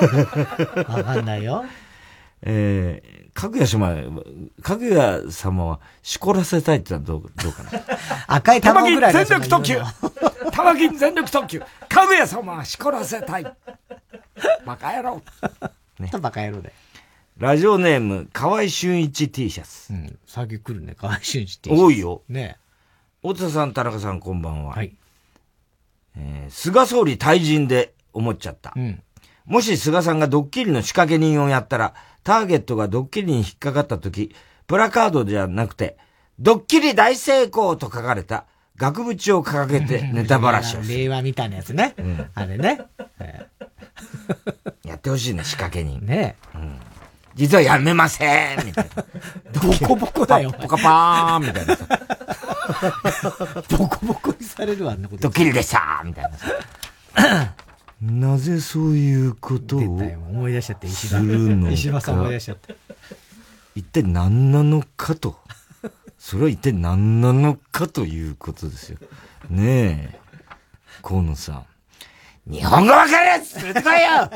[0.89, 1.65] わかんないよ。
[2.43, 3.95] えー、かぐや様、
[4.63, 7.71] かぐや様は、しこらせたいってのはどう、どうかな？
[8.29, 9.79] 赤い卵ぐらいの全力特急
[10.51, 13.45] 玉金全力特急かぐや様はしこらせたい
[14.65, 15.23] バカ野郎
[15.99, 16.11] ね。
[16.19, 16.73] バカ野郎で。
[17.41, 19.95] ラジオネーム、河合俊一 T シャツ。
[19.95, 20.19] うん。
[20.27, 21.83] 最近来るね、河合俊一 T シャツ。
[21.83, 22.21] 多いよ。
[22.29, 22.59] ね
[23.23, 24.75] 大田さん、田中さん、こんばんは。
[24.75, 24.95] はい。
[26.19, 28.75] えー、菅総理退陣で思っちゃった。
[28.77, 29.03] うん。
[29.47, 34.35] もし菅さんがドッキリの仕掛け人をやったら、ターゲットがドッキリに引っかかった時、
[34.67, 35.97] プラカードじゃなくて、
[36.39, 38.45] ドッキリ大成功と書かれた
[38.77, 40.99] 額縁を掲げてネタばらしをする。
[41.05, 41.95] 令和みたいなやつね。
[42.35, 42.83] あれね。
[44.85, 46.05] やってほしいね、仕掛け人。
[46.05, 46.79] ねうん。
[47.41, 49.03] 実はやめませんみたいな。
[49.63, 50.53] ボコボコだよ。
[50.53, 51.87] ポカパーンみたいなさ。
[53.79, 55.23] ボコボコにされるわ、あんなこと。
[55.23, 57.55] ドッキリでしたみたいなさ。
[58.03, 61.23] なぜそういうことを思い出しちゃって、石す破。
[61.23, 61.73] るのか。
[61.73, 62.77] 石破さん思い出しちゃって。
[63.75, 65.41] 一体何なのかと。
[66.19, 68.99] それは一体何なのかということですよ。
[69.49, 70.19] ねえ。
[71.03, 71.65] 河野さん。
[72.53, 74.31] 日本語わかるやつ連れてこいよ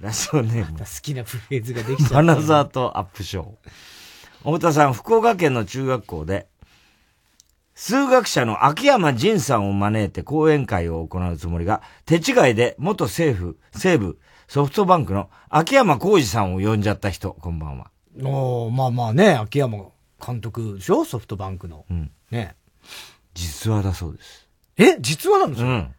[0.00, 0.78] ラジオネーム。
[0.78, 2.18] 好きなフレーズができちゃった。
[2.18, 3.46] アナザーとアップショー。
[4.44, 6.48] 太田さん、福岡県の中学校で、
[7.74, 17.90] 数学者の秋山仁さんを招いて講演会を行うつもりが、手違いで元政府、西部、ソフトバンクの秋山浩二さんを呼んじゃった人、こんばんは。
[18.22, 19.78] おーまあまあね、秋山
[20.24, 21.04] 監督でしょ？
[21.04, 21.84] ソフトバンクの。
[21.90, 22.12] うん。
[22.30, 22.54] ね。
[23.34, 24.48] 実話だそうです。
[24.76, 24.96] え？
[25.00, 25.68] 実話なんですか？
[25.68, 25.94] うん。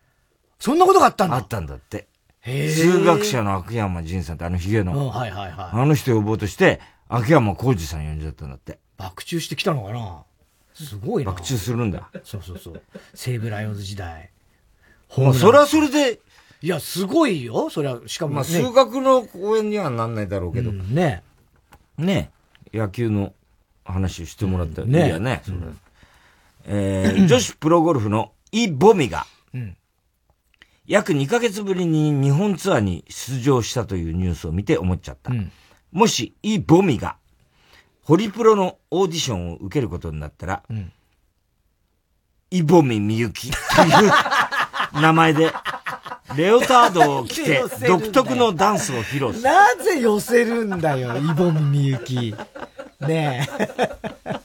[0.59, 2.07] そんなことがあったんだあったんだって。
[2.45, 4.93] 数学者の秋山仁さんってあのヒゲの。
[4.93, 6.79] うんはいはいはいあの人呼ぼうとして、
[7.09, 8.79] 秋山浩二さん呼んじゃったんだって。
[8.97, 10.23] 爆中してきたのかな？
[10.73, 11.31] すごいな。
[11.31, 12.09] 爆中するんだ。
[12.23, 12.81] そうそうそう。
[13.13, 14.29] 西武ライオンズ時代。
[15.17, 16.19] まあ、それはそれで、
[16.61, 17.69] いや、すごいよ。
[17.69, 18.35] それは、しかも、ね。
[18.35, 20.71] まあ、数学の講演にはなんないだろうけど。
[20.71, 21.23] ね
[21.97, 22.31] ね
[22.73, 23.33] 野球の
[23.85, 25.41] 話をしてもらったら、うんねいいやね。
[25.45, 25.57] それ
[26.65, 29.77] えー 女子プロゴルフのイ・ボミが、うん
[30.87, 35.31] 約2ヶ月ぶりに日本ツアーに出場したというニュースを見て思っちゃった。
[35.31, 35.51] ん
[35.91, 37.17] もし、イ・ボミが、
[38.03, 40.91] ホリプロのオーディションを受けることになったら、ん
[42.51, 44.11] イ・ボミみゆきという
[45.01, 45.51] 名前で、
[46.35, 49.43] レオタードを着て独特のダンスを披露する。
[49.43, 52.35] なぜ寄せるんだよ、イボミみゆき。
[52.99, 54.39] ねえ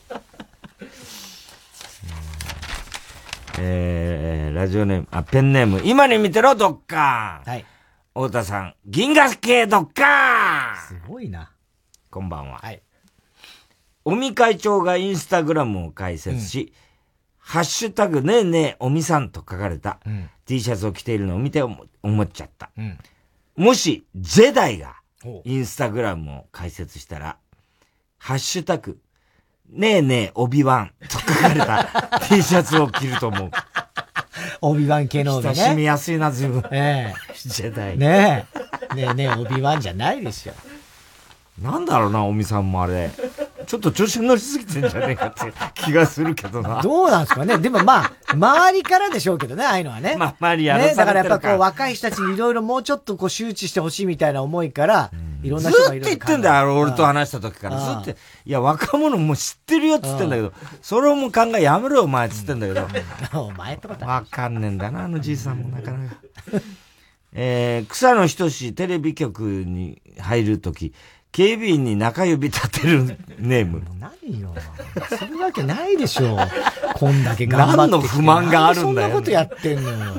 [4.52, 7.52] ー、ラジオネーム、あ、ペンネーム、今に見てろ、ドッカーン。
[7.52, 7.66] はい。
[8.14, 11.52] 太田さん、銀河系ドッカーンすごいな。
[12.10, 12.58] こんばんは。
[12.58, 12.82] はい。
[14.04, 16.72] 尾身会長がインスタグラムを開設し、
[17.38, 22.70] ハッシュタグねえねえ尾身さんと書かれたん T シャツを着ているのを見て思思っちゃった。
[22.76, 22.98] うん。
[23.56, 27.36] もし、ジェダイがおインスタグラムを開設したら、
[28.18, 28.98] ハッシュタグ、
[29.72, 33.50] ねえねえ、オビワンと書かれた T シャツを着ると思う。
[34.62, 35.54] オビワン系の帯ね。
[35.54, 36.62] 親しみやすいな、自分。
[36.72, 37.14] え
[37.44, 37.94] ジェダイ。
[37.94, 37.96] え。
[37.96, 38.46] ね
[38.92, 38.94] え。
[38.94, 40.54] ねえねえ、オビワンじゃないですよ。
[41.62, 43.10] なんだろうな、尾身さんもあれ。
[43.66, 46.82] ちょっと調子に乗りすぎてんじゃねえかって気がするけどな。
[46.82, 50.16] どうなんですかねでもまあ、周りからでしょうけどね、ああいうのはね。
[50.16, 55.10] まあ、周りやらね、だかからやっぱこう若い人たちにいろいろもうちょっとこう周知してほしいみたいな思いから、
[55.42, 58.02] いろんなずっと人がいろいろ言ってんだよ、俺と話した時から。
[58.02, 58.20] ずっと。
[58.44, 62.86] いや、若者も知ってるよっつってんだけど、それをもう考えやめろよ、お前っつってんだけど。
[63.40, 66.16] お前とかわかんねえんだな、あのじいさんもなかなか。
[67.32, 70.92] えー、草野仁志テレビ局に入るとき、
[71.32, 73.82] 警備員に中指立てる ネーム。
[74.00, 74.54] 何よ。
[75.08, 76.38] するわけないでしょう。
[76.94, 77.76] こんだけ頑張って。
[77.76, 80.14] 何の不満があるんだよなんでそんなことやってんのよ。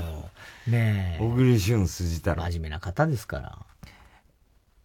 [0.68, 1.18] ねえ。
[1.20, 2.44] 小栗旬筋太郎。
[2.44, 3.58] 真面目な方ですから。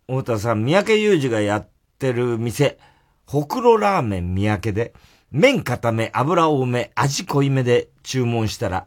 [0.09, 2.79] 太田さん、三宅裕二がやってる店、
[3.27, 4.95] ほくろラーメン三宅で、
[5.33, 8.87] 麺固め、油多め、味濃いめで注文したら、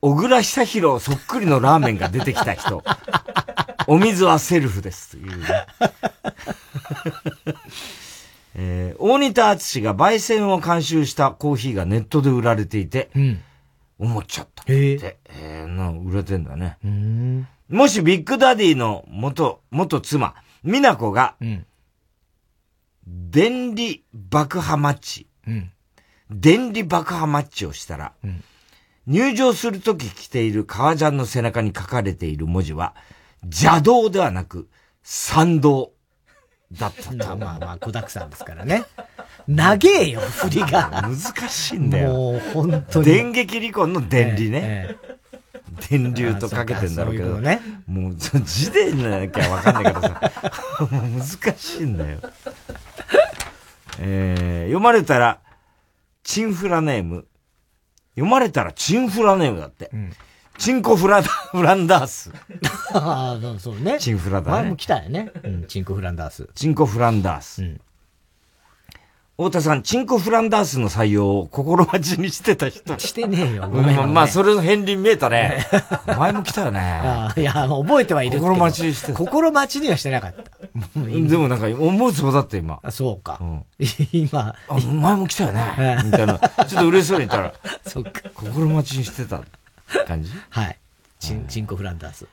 [0.00, 2.82] 小倉久寛そっくりのラーメンが出てきた人。
[3.86, 5.10] お水はセルフです。
[5.10, 5.44] というね。
[8.56, 13.10] えー大仁田敦が焙煎を監修したコーヒーがネットで売られていて、
[13.98, 15.18] 思っちゃったって。
[15.28, 16.78] えー、な、売れてんだね。
[16.84, 17.48] うん。
[17.68, 20.34] もしビッグダディの元、元妻、
[20.64, 21.36] 美奈子が、
[23.06, 25.70] 電離爆破マッチ、うん。
[26.30, 28.12] 電離爆破マッチをしたら、
[29.06, 32.94] 入場するとき着ている革ジャンの背中に書かれている文字は、
[33.42, 34.68] 邪道ではなく、
[35.02, 35.92] 賛同
[36.72, 37.36] だったと。
[37.36, 38.84] まあまあ、子沢山ですからね。
[39.46, 41.02] 長えよ、振りが。
[41.02, 42.14] 難しいんだよ。
[42.14, 43.04] もう、本当に。
[43.04, 44.60] 電撃離婚の電離ね。
[44.62, 44.96] え
[45.88, 47.36] 電流とかけてんだろうけど。
[47.36, 50.20] うういうもう、そ字でなきゃわかんないけどさ。
[50.80, 52.18] 難しいんだよ。
[53.98, 55.40] えー、読まれたら、
[56.22, 57.26] チンフラネーム。
[58.14, 59.90] 読まれたらチンフラネームだって。
[60.58, 62.32] チンコフラダ、フランダース。
[62.94, 63.98] ああ、そうね。
[63.98, 65.32] チンフラだね前も来たよね。
[65.42, 66.48] うん、チンコフランダース。
[66.54, 67.62] チンコフランダース。
[69.36, 72.96] 太田さん、チンコフランダースの採用を心待ちにしてた人。
[73.00, 73.68] してねえよ。
[73.68, 75.66] ごめんまあ、まあ、それの片鱗見えたね。
[76.06, 77.02] 前も来たよね。
[77.36, 78.42] いや、覚えてはいるけど。
[78.44, 80.42] 心待ちにしてた心待ちにはしてなかった。
[81.00, 82.78] でもなんか、思うつぼだって今。
[82.80, 83.40] あ、そうか。
[84.12, 84.54] 今。
[84.68, 85.98] あ、前も来たよね。
[86.06, 86.38] みたいな。
[86.38, 87.54] ちょっと嬉しそうに言ったら、
[87.84, 88.20] そっか。
[88.36, 89.40] 心待ちにしてた
[90.06, 90.30] 感じ？
[90.50, 90.78] はい。
[91.18, 92.28] チン、チンコフランダース。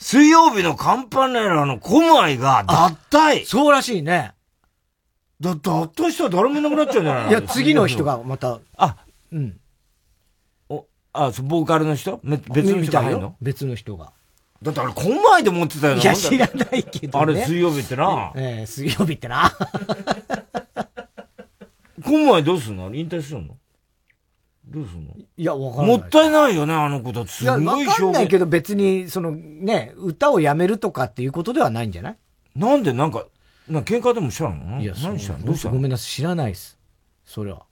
[0.00, 4.32] 水曜日のカンパネラのコムアイが脱退そうらしいね。
[5.40, 8.04] だ、脱退したら誰もいなくなっちゃうんじゃないいや、次の人。
[8.04, 8.60] がまた。
[8.76, 8.96] あ、
[9.32, 9.60] うん。
[10.68, 12.20] お、あ、そうボーカルの人？
[12.22, 13.36] め別の人が入るの？
[13.40, 14.12] 別の人が。
[14.60, 17.22] だってあれ、コムアイで持ってたよいや、知らないけどね。
[17.22, 18.32] あれ、水曜日ってな。
[18.34, 19.52] ええ、水曜日ってな。
[22.04, 22.92] コムアイどうすんの？
[22.92, 23.56] 引退するの？
[24.66, 25.14] どうすんの？
[25.36, 25.98] いや、わかんない。
[25.98, 27.30] もったいないよね、あの子だって。
[27.30, 28.12] すいや、わごいかん表現。
[28.12, 32.16] ないけど別に、そのね、歌をやめるとかっていうことではないんじゃない？
[32.56, 33.26] なんでなんか、
[33.68, 34.80] な喧嘩でもしたの？
[34.80, 35.44] いや、何したの？
[35.44, 35.74] どうしたの？
[35.74, 36.78] ごめんなさい、知らないです。
[37.24, 37.62] それは。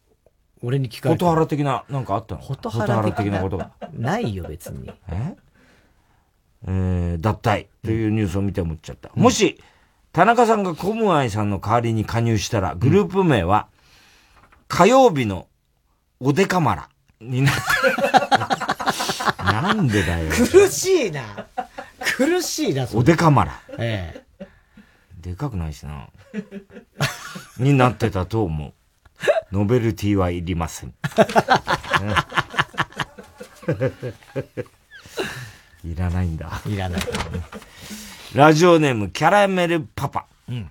[0.63, 1.25] 俺に聞かれて。
[1.25, 2.41] 蛍原的な、なんかあったの？
[2.41, 3.73] 蛍原的な的なことが。
[3.93, 4.91] ないよ、別に。
[5.09, 5.37] え？
[6.69, 9.11] えー、脱退というニュースを見て思っちゃった。
[9.15, 9.61] もし、
[10.13, 13.69] 田中さんがコムアイさんの代わりに加入したら、グループ名は、
[14.67, 15.47] 火曜日の
[16.19, 16.89] おでかまら
[17.21, 17.61] になって。
[19.45, 20.31] なんでだよ。
[20.31, 21.23] 苦しいな。
[22.01, 23.61] 苦しいな、おでかまら。
[23.79, 24.26] ええ。
[25.27, 26.09] でかくないしな。
[27.59, 28.73] になってたと思う。
[29.51, 30.95] ノベルティはいりません。
[35.85, 36.63] いらないんだ。
[36.65, 37.03] いらない。
[38.37, 40.27] ラジオネーム、キャラメルパパ。
[40.49, 40.71] うん。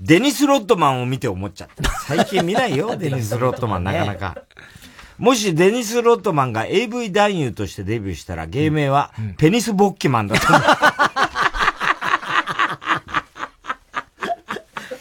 [0.00, 1.88] デニス・ロッドマンを見て思っちゃった。
[2.00, 4.42] 最近見ないよ、 デニス・ロッドマン、なかなか。
[5.18, 10.58] もしデニス・ロッドマンが AV 男優としてデビューしたら、芸名は、ペニス・ボッキマンだと思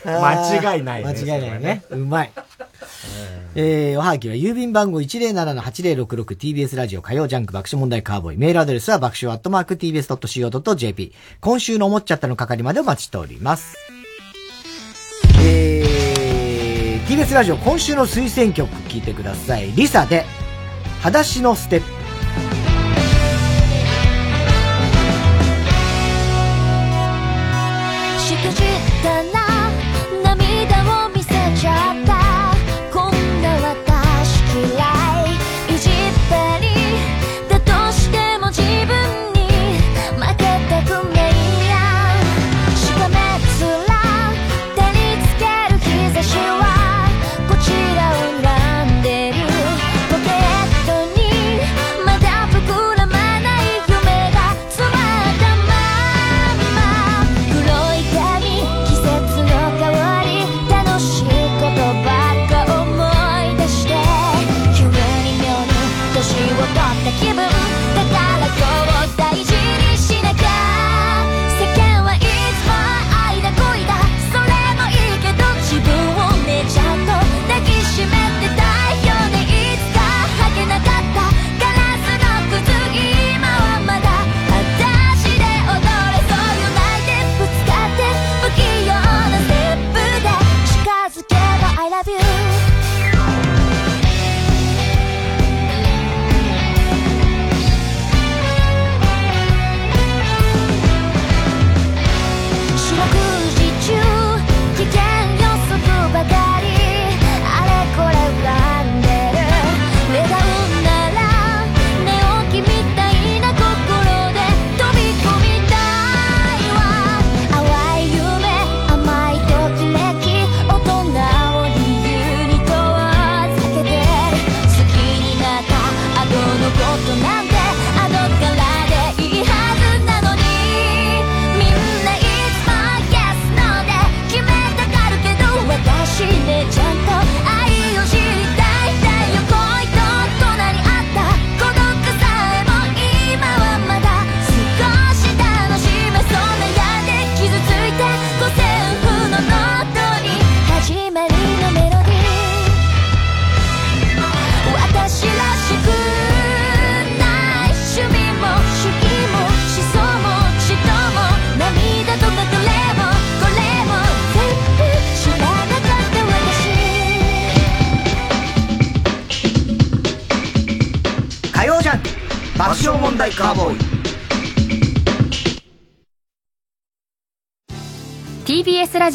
[0.23, 1.83] 間違いないね間違いないね。
[1.89, 2.31] うまい。
[3.55, 8.37] えー、おはがきは郵便番号 107-8066TBS ラジオ火曜ジャンク爆笑問題カーボーイ。
[8.37, 11.13] メールアドレスは爆笑アットマーク TBS.CO.JP。
[11.41, 13.75] 今週の思っちゃったの係までお待ちしております。
[15.41, 19.71] えー、TBS ラジオ今週の推薦曲聞いてください。
[19.73, 20.25] リサで、
[21.01, 21.96] 裸足のステップ。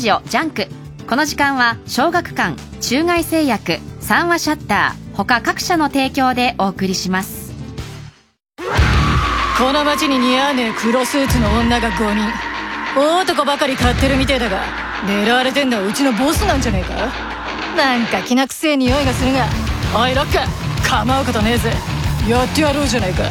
[0.02, 0.66] ジオジャンク。
[1.06, 7.52] この時間は小学館中外製薬三和シャッター他各社の提供でお送りします。
[9.56, 12.32] この街に似合わねえ黒スーツの女が5人。
[12.96, 14.64] 大男ばかり買ってるみてえだが
[15.06, 17.12] 狙われてんのはうちのボスなんじゃねえか？
[17.76, 19.46] なんかきな臭え匂いがするが。
[19.96, 20.32] おいロック。
[20.88, 21.72] 構うことねえぜ。
[22.28, 23.22] やってやろうじゃないか。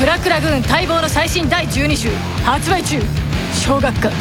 [0.00, 2.08] ブラックラグーン待望の最新第12集
[2.44, 3.00] 発売中。
[3.54, 4.12] 小学館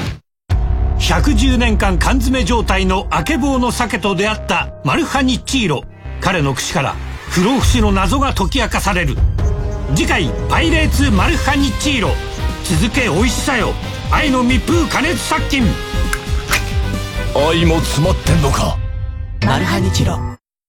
[1.04, 5.84] 110年間缶詰状態のあけぼうの鮭と出会ったマルハニッチーロ。
[6.22, 6.96] 彼の口から
[7.30, 9.18] 不老不死の謎が解き明かされる。
[9.96, 12.12] 次回「パイレーツマルハニッチーロ」
[12.64, 13.74] 続け美味しさよ。
[14.12, 15.66] 愛の密封加熱殺菌。
[17.36, 18.78] 愛も詰まってんのか。
[19.46, 20.18] マルハニチロ。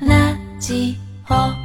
[0.00, 0.98] ラジ
[1.28, 1.63] オ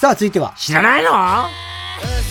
[0.00, 0.54] さあ、続いては。
[0.56, 1.10] 知らないの？
[1.10, 1.50] は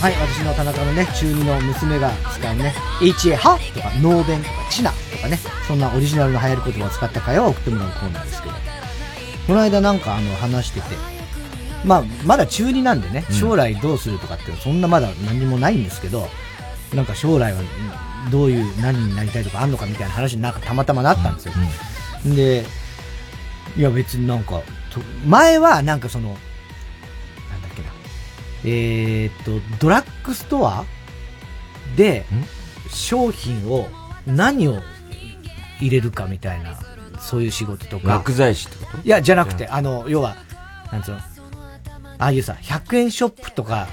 [0.02, 3.60] い、私の田中のね、中二の娘が使うね、HA は？
[3.72, 5.38] とか、ノーベンとか、チナとかね、
[5.68, 8.54] そんなオリジナルの流行る言葉を使った会話を送ってもらうコーナーですけど、
[9.46, 10.96] この間なんかあの話してて、
[11.84, 16.28] まあ、まだ中二なんでね、将来どうするとかって、そんなまだ何もないんですけど、
[16.92, 17.62] なんか将来はう
[18.26, 21.54] んどういう何になりたいとかあんのかみたいな話になんかたまたまなったんですよ。
[22.34, 22.64] で、
[23.76, 24.60] いや別になんか、
[24.92, 26.36] と前はなんかその、
[28.64, 30.84] えーっと、ドラッグストア
[31.96, 32.24] で、
[32.90, 33.88] 商品を、
[34.26, 34.80] 何を
[35.80, 36.78] 入れるかみたいな、
[37.18, 38.12] そういう仕事とか。
[38.12, 38.98] 薬剤師ってこと？
[38.98, 40.36] いや、じゃなくて、あの、要は、
[40.92, 41.22] なんつうの、あ
[42.18, 43.88] あいうさ、100円ショップとか、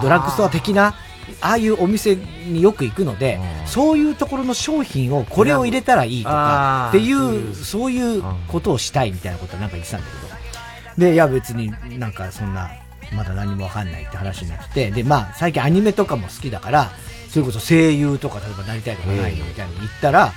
[0.00, 0.94] ドラッグストア的な、
[1.40, 11.06] ああいうお店によく行くので、そういうところの商品を、これを入れたらいいとか、っていう、そういうことをしたいみたいなことはなんか言ってたんだけど。
[11.06, 12.70] で、いや別になんかそんな、
[13.14, 16.90] まだ何もわかんないって話になってて、で、まあ最近アニメとかも好きだから、
[17.28, 20.32] それこそ声優とか例えばなりたいとかないのみたいに言ったら、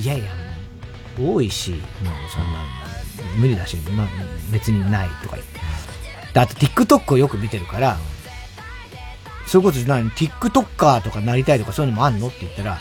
[0.00, 0.24] いやいや、
[1.18, 1.80] 多いし、もう
[2.30, 2.64] そんな、
[3.38, 4.08] 無理だし、まあ
[4.50, 5.60] 別にないとか言って。
[6.32, 7.98] で、あと TikTok をよく見てるから、
[9.46, 12.78] そういうことじゃないの ?TikToker とかなりたいとかそういうのもあんのって言ったら、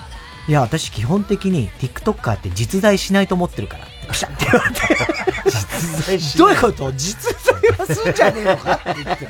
[0.48, 3.86] いや、私基本的に TikToker って実在しないと思ってるから。
[4.06, 4.82] ピシャって言われて。
[5.46, 6.38] 実在し。
[6.38, 6.92] どういうこと？
[6.94, 9.28] 実在はすんじゃねえのかって言って。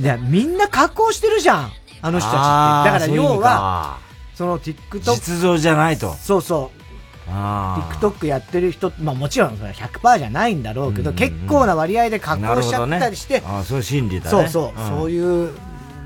[0.00, 1.72] いや、みんな加工してるじゃん。
[2.02, 2.40] あの人たちって。
[2.40, 3.98] だから要は、
[4.34, 5.00] その TikTok。
[5.00, 6.12] 実像じゃないと。
[6.14, 6.80] そうそう。
[7.26, 14.30] あ TikTok やってる人、まあもちろんそれは100%じゃないんだろうけど、結構な割合で加工しちゃったりして、ああ、そういう心理だね。
[14.30, 15.52] そうそう、んそういう、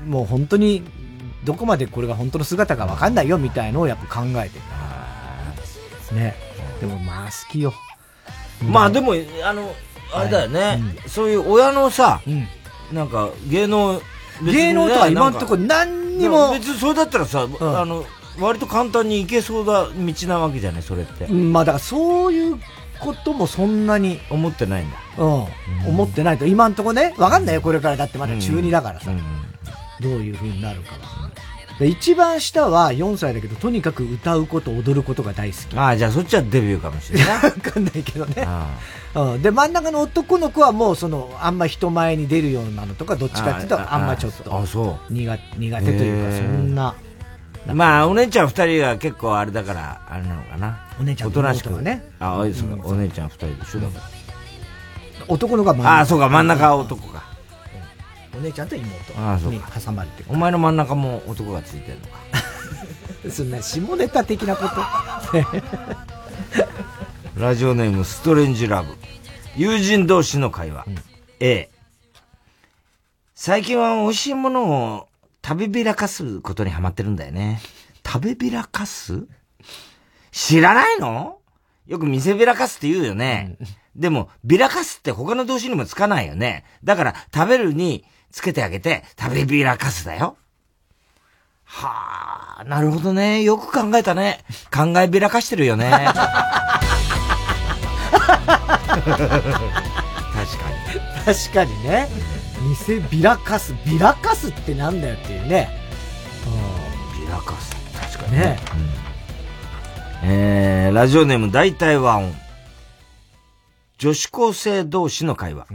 [0.07, 0.81] もう本当に、
[1.43, 4.59] どこまでこれが本当の姿かわかんないよみたいのをやっぱ考えて
[6.11, 6.17] る。
[6.17, 6.35] ね。
[6.79, 7.73] でもまあ好きよ。
[8.61, 9.73] まあでも、あの、
[10.13, 12.21] あれだよね、そういう親のさ、
[12.91, 14.01] なんか芸能、
[14.43, 18.05] 芸能とは今んとこなん何にも別にそれだったらさ、あの、
[18.39, 21.25] 割と簡単に行けそうな道なわけじゃない、それって。
[21.25, 22.59] うんまあだからそういう
[22.99, 24.19] こともそんなに。
[24.29, 24.97] 思ってないんだ。
[25.17, 25.47] うん。
[25.87, 26.45] 思ってないと。
[26.45, 27.97] 今んとこね、わかんないよ、これから。
[27.97, 29.11] だってまだ中2だからさ。
[30.01, 31.18] どういう風になるかは。
[31.79, 35.77] で一番下は4歳だけど、とにかく歌うこと、踊ることが大好き。
[35.77, 37.27] ああ、じゃあそっちはデビューかもしれない。
[37.43, 38.45] わかんないけどね。
[39.15, 44.53] うん、で、真ん中の男の子はもうその、あんま人前に出るようなのとか、どっちかっていうと、ああんまちょっと。
[44.53, 46.95] あそう苦苦手というか、そんな。
[47.73, 50.79] まあ、お姉ちゃん二人が結構あれだから、あれなのかな。
[50.99, 52.03] お姉ちゃんとおとなしくね。
[52.19, 54.05] あ、あいつか、お姉ちゃん二人でしょ、だから。
[55.29, 55.89] 男の子が真ん中。
[55.91, 57.28] ああ、そうか、真ん中は男か。
[58.35, 59.79] お姉ちゃんと妹ああ、そうにか。
[59.79, 60.29] 挟まれてる。
[60.29, 62.19] お前の真ん中も男がついてるのか。
[63.31, 64.75] そんな下ネタ的なこと？
[67.39, 68.95] ラジオネームストレンジラブ。
[69.55, 70.85] 友人同士の会話。
[71.39, 71.69] A。
[73.35, 75.07] 最近は美味しいものを
[75.45, 77.61] 食べびらかすことにハマってるんだよね。
[78.05, 79.25] 食べびらかす？
[80.31, 81.39] 知らないの？
[81.87, 83.57] よく見せびらかすって言うよね。
[83.95, 86.63] でも、びらかすって他の動詞にもつかないよね。
[86.83, 90.37] だから、食べるにつけてあげて、食べびらかすだよ。
[91.65, 93.43] はあ、なるほどね。
[93.43, 94.43] よく考えたね。
[94.73, 95.91] 考えびらかしてるよね。
[95.91, 96.13] 確
[98.97, 99.31] かに。
[101.25, 102.07] 確かにね。
[102.61, 103.75] 見せびらかす。
[103.85, 105.69] びらかすってなんだよっていうね。
[107.21, 107.75] びらかす。
[108.15, 108.57] 確かにね。
[110.23, 112.35] えー、ラジオネーム大体和音。
[113.99, 115.67] 女子高生同士の会話。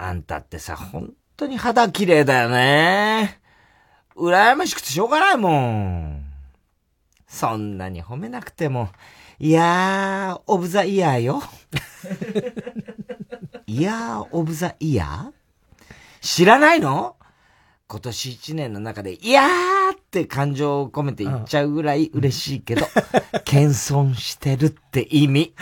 [0.00, 3.40] あんたってさ、本当に肌綺麗だよね。
[4.14, 6.24] 羨ましくてしょうがないもん。
[7.26, 8.90] そんなに褒めなくても。
[9.40, 11.42] いやー、オブザイヤーよ。
[13.66, 15.32] いやー、オブザイヤー？
[16.20, 17.16] 知らないの？
[17.88, 22.86] 今年一年の中で、いやーって感情を込めて言っちゃうぐらい嬉しいけど、
[23.44, 25.54] 謙遜してるって意味。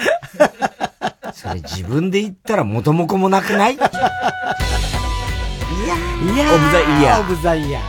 [1.36, 3.74] それ自分で言ったら元も子もなくない？
[3.74, 3.90] いやー、
[6.34, 7.20] いやーオブザイヤー。
[7.20, 7.82] オブザイヤー。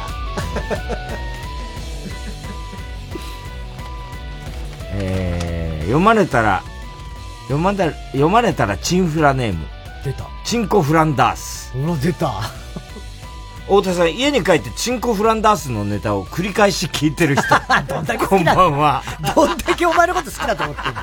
[5.00, 6.62] えー、読まれたら、
[7.44, 9.66] 読まれ、読まれたらチンフラネーム。
[10.04, 10.26] 出た。
[10.44, 11.72] チンコフランダース。
[11.74, 12.34] うわ、出た。
[13.68, 17.44] 太田さん、家に帰ってチンコフランダースのネタを繰り返し聞いてる人。
[17.88, 19.02] どんだけこんばんは。
[19.34, 21.00] どんだけお前のこと好きだと思ってんの？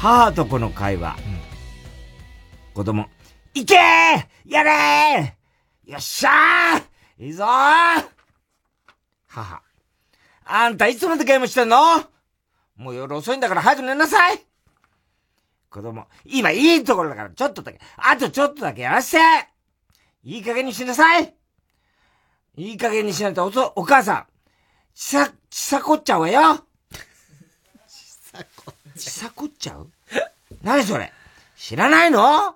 [0.00, 1.16] 母と子の会話。
[2.74, 3.06] 子供、
[3.54, 3.74] いけ!
[3.76, 3.78] ー
[4.52, 5.36] やれ!
[5.88, 6.76] ーよっしゃ!
[7.18, 7.44] ーいいぞ!
[7.44, 7.46] ー
[9.26, 9.62] 母、
[10.44, 11.78] あんたいつまでゲームしてんの?
[12.76, 14.46] もう夜遅いんだから早く寝なさい!
[15.70, 19.22] 子供、今いいところだからちょっとだけ、あとちょっとだけやらせて!
[20.24, 21.34] いい加減にしなさい!
[22.58, 24.26] いい加減にしないとお、お母さん、
[24.94, 26.65] ちさ、ちさこっちゃうわよ!
[28.96, 29.88] ちさこっちゃう？
[30.62, 31.12] 何それ？
[31.56, 32.54] 知らないの？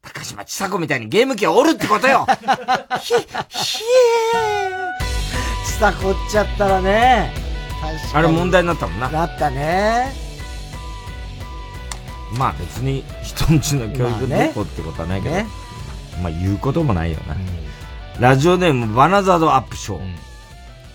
[0.00, 2.26] 高島ちさ子みたいにゲーム機を折るってことよ
[3.00, 3.84] ひ、ひ
[4.34, 5.66] えー。
[5.66, 7.32] ちさこっちゃったらね。
[8.14, 9.10] あれ問題になったもんな。
[9.10, 10.12] なったね。
[12.38, 15.50] まあ別に人んちの教育どこってことはないけど、まあ、ね、
[16.22, 17.34] まあ言うこともないよな。
[17.34, 20.14] うん、ラジオネームバナザードアップショー、うん、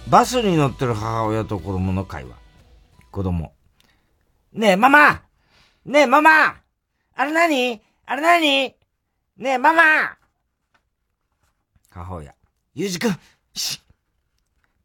[0.10, 2.32] バスに乗ってる母親と子供の会話。
[3.12, 3.54] 子供。
[4.54, 5.24] ねえ、ママ
[5.86, 6.62] ねえ、ママ
[7.16, 8.76] あれ何あれ何ね
[9.40, 10.18] え、ママ
[11.90, 12.34] 母親。
[12.74, 13.20] ゆうじくん、
[13.54, 13.82] し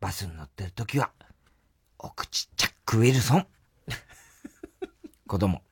[0.01, 1.11] バスに乗ってる時は、
[1.99, 3.47] お口チャック・ウィルソン。
[5.27, 5.63] 子供。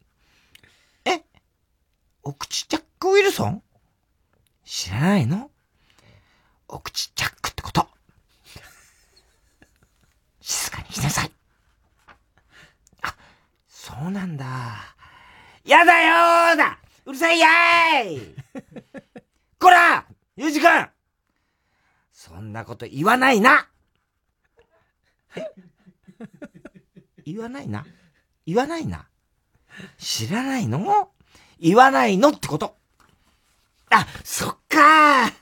[1.04, 1.22] え？
[2.22, 3.62] お口チャック・ウィルソン
[4.64, 5.50] 知らないの？
[6.68, 7.88] お口チャックってこと。
[10.40, 11.32] 静かにしなさい。
[14.00, 14.46] あ、そうなんだ。
[15.64, 16.78] やだよーだ。
[17.04, 18.34] うるさいやーい。
[19.60, 20.06] こら
[20.36, 20.88] ゆうじくん
[22.12, 23.68] そんなこと言わないな。
[27.24, 27.86] 言わないな？
[28.46, 29.06] 言わないな？
[29.98, 31.10] 知らないの？
[31.58, 32.76] 言わないのってこと。
[33.90, 35.32] あ、そっかー。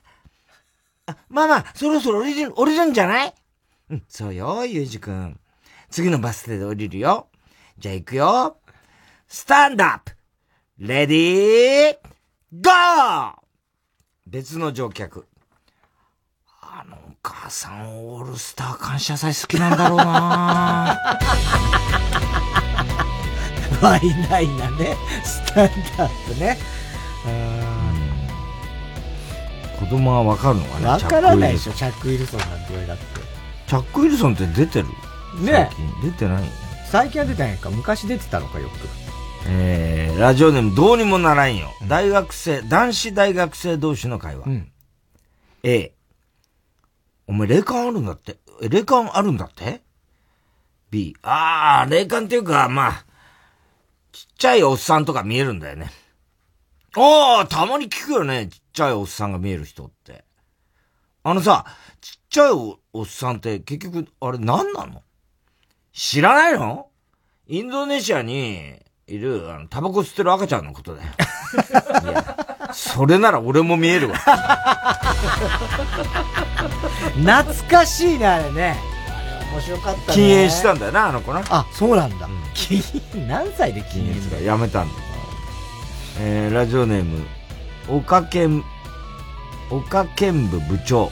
[1.06, 3.34] あ、ママ、そろそろ降りる、降りるんじゃない？
[3.90, 5.40] うん、そうよ、ゆうじくん。
[5.90, 7.28] 次のバス停で降りるよ。
[7.78, 8.56] じゃあ行くよ。
[9.28, 10.12] スタンドアップ。
[10.78, 11.96] レディー
[12.52, 13.32] ゴー！
[14.26, 15.28] 別の乗客。
[16.60, 20.98] あのお母さんオールスター感謝祭好きなんだろうな。
[23.80, 24.96] ワイナイなね。
[25.22, 26.58] スタンドアップね。
[29.78, 30.86] 子供はわかるのかね？
[30.86, 33.04] わからないでしょ、チャック・ウィルソンなんて言われたって。
[33.68, 34.88] チャック・ウィルソンって出てる？
[35.40, 35.70] ね。
[35.70, 36.10] 最近。
[36.10, 36.42] 出てない
[36.90, 37.68] 最近は出てないか。
[37.68, 38.72] 昔出てたのか、よく。
[39.46, 41.68] えー、ラジオネームどうにもならんよ。
[41.82, 44.44] うん、大学生、男子大学生同士の会話。
[44.46, 44.72] うん、
[45.64, 45.92] A、
[47.26, 48.38] お前霊感あるんだって？
[48.62, 49.82] 霊感あるんだって
[50.90, 53.04] ?B、あー、霊感っていうか、まあ、
[54.12, 55.90] ちっちゃいおっさんとか見えるんだよね。
[56.96, 58.48] あー、たまに聞くよね。
[58.50, 60.24] ちっちゃいおっさんが見える人って。
[61.22, 61.66] あのさ、
[62.00, 65.02] ちっちゃいおおっさんって結局、あれ何なの？
[65.92, 66.86] 知らないの？
[67.46, 68.74] インドネシアに
[69.06, 71.08] いる、あの、タバコ吸ってる赤ちゃんのことだよ。
[72.04, 74.16] いや、それなら俺も見えるわ。
[77.16, 78.78] 懐かしいね、あれね。
[79.08, 80.04] あれ面白かったね。
[80.14, 81.42] 禁煙したんだよな、あの子な。
[81.48, 82.26] あ、そうなんだ。
[82.26, 82.82] うん、禁
[83.12, 84.94] 煙、何歳で禁煙だやめたんだ。
[86.20, 87.26] えー、ラジオネーム、
[87.88, 88.62] 岡県、
[89.70, 91.10] 岡県部部長。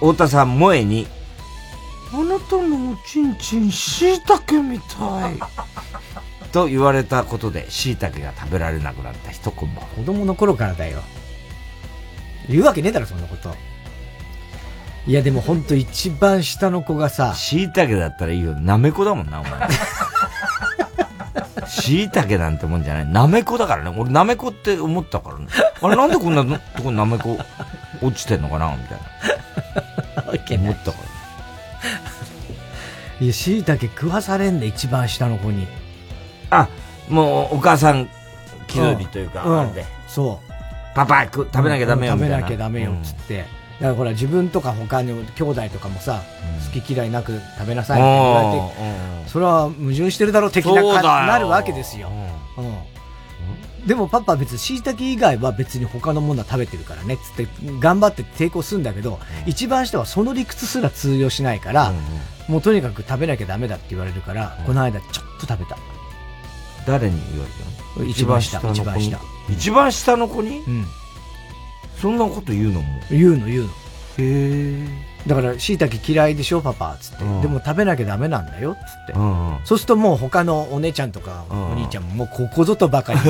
[0.00, 1.06] うん、太田さん、萌えに、
[2.16, 5.34] あなたのおちんちん、椎茸みたい。
[6.50, 9.90] と言われたことで、椎茸が食べられなくなった人こんばんは。
[9.90, 11.02] 子供の頃からだよ。
[12.48, 13.54] 言うわけねえだろ、そんなこと。
[15.06, 17.34] いや、でもほんと一番下の子がさ。
[17.34, 18.54] 椎茸だったらいいよ。
[18.54, 19.68] なめこだもんな、お前。
[21.68, 23.06] 椎茸なんてもんじゃない。
[23.06, 23.94] なめこだからね。
[23.94, 25.48] 俺なめこって思ったからね。
[25.82, 27.38] あれなんでこんなとこになめこ
[28.00, 29.04] 落ちてんのかなみたいな。
[30.64, 31.15] 思ったから。
[33.20, 35.66] いや、椎茸食わされんで、一番下の子に。
[36.50, 36.68] あ、
[37.08, 38.08] もうお母さん
[38.66, 39.84] 気取りというか、うんあれで。
[40.06, 40.52] そう。
[40.94, 42.12] パパく食べなきゃダメよ。
[42.14, 43.38] 食べなきゃダメよっつって。
[43.38, 46.22] だからほら自分とか他の兄弟とかもさ、
[46.74, 52.10] 好き嫌いなく食べなさいって言われて、それは矛盾してるだろう的な感じになるわけですよ。
[52.58, 52.74] うん
[53.86, 57.46] でもパパは別に椎茸以外は別に他のものは食べてるからねっつって
[57.78, 61.92] 頑張って抵抗するんだけど、一番下はその理屈すら通用しないから、
[62.48, 65.76] もうとにかく食べなきゃダメだって言われるから、この間ちょっと食べた。
[66.86, 67.50] 誰に言われ
[67.96, 68.06] たの？
[68.06, 68.78] 一番下の子に？
[68.78, 69.18] 一番下
[69.48, 70.58] 一番下の子に？
[70.58, 70.84] うん。
[72.00, 72.80] そんなこと言うの？
[72.82, 73.68] も言うの言うの。
[73.68, 73.70] へ
[74.18, 75.06] え。
[75.26, 77.24] だから、椎茸嫌いでしょ、パパ、つって。
[77.24, 79.12] うんでも食べなきゃダメなんだよ、つって。
[79.14, 83.20] うんうんそうするともう他のお姉ちゃんとかんお兄ちゃんももうここぞとばかり。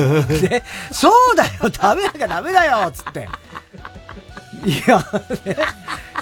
[0.47, 0.61] で、
[0.91, 3.27] そうだよ食べなきゃダメだよつって。
[4.65, 4.99] いや、
[5.45, 5.55] ね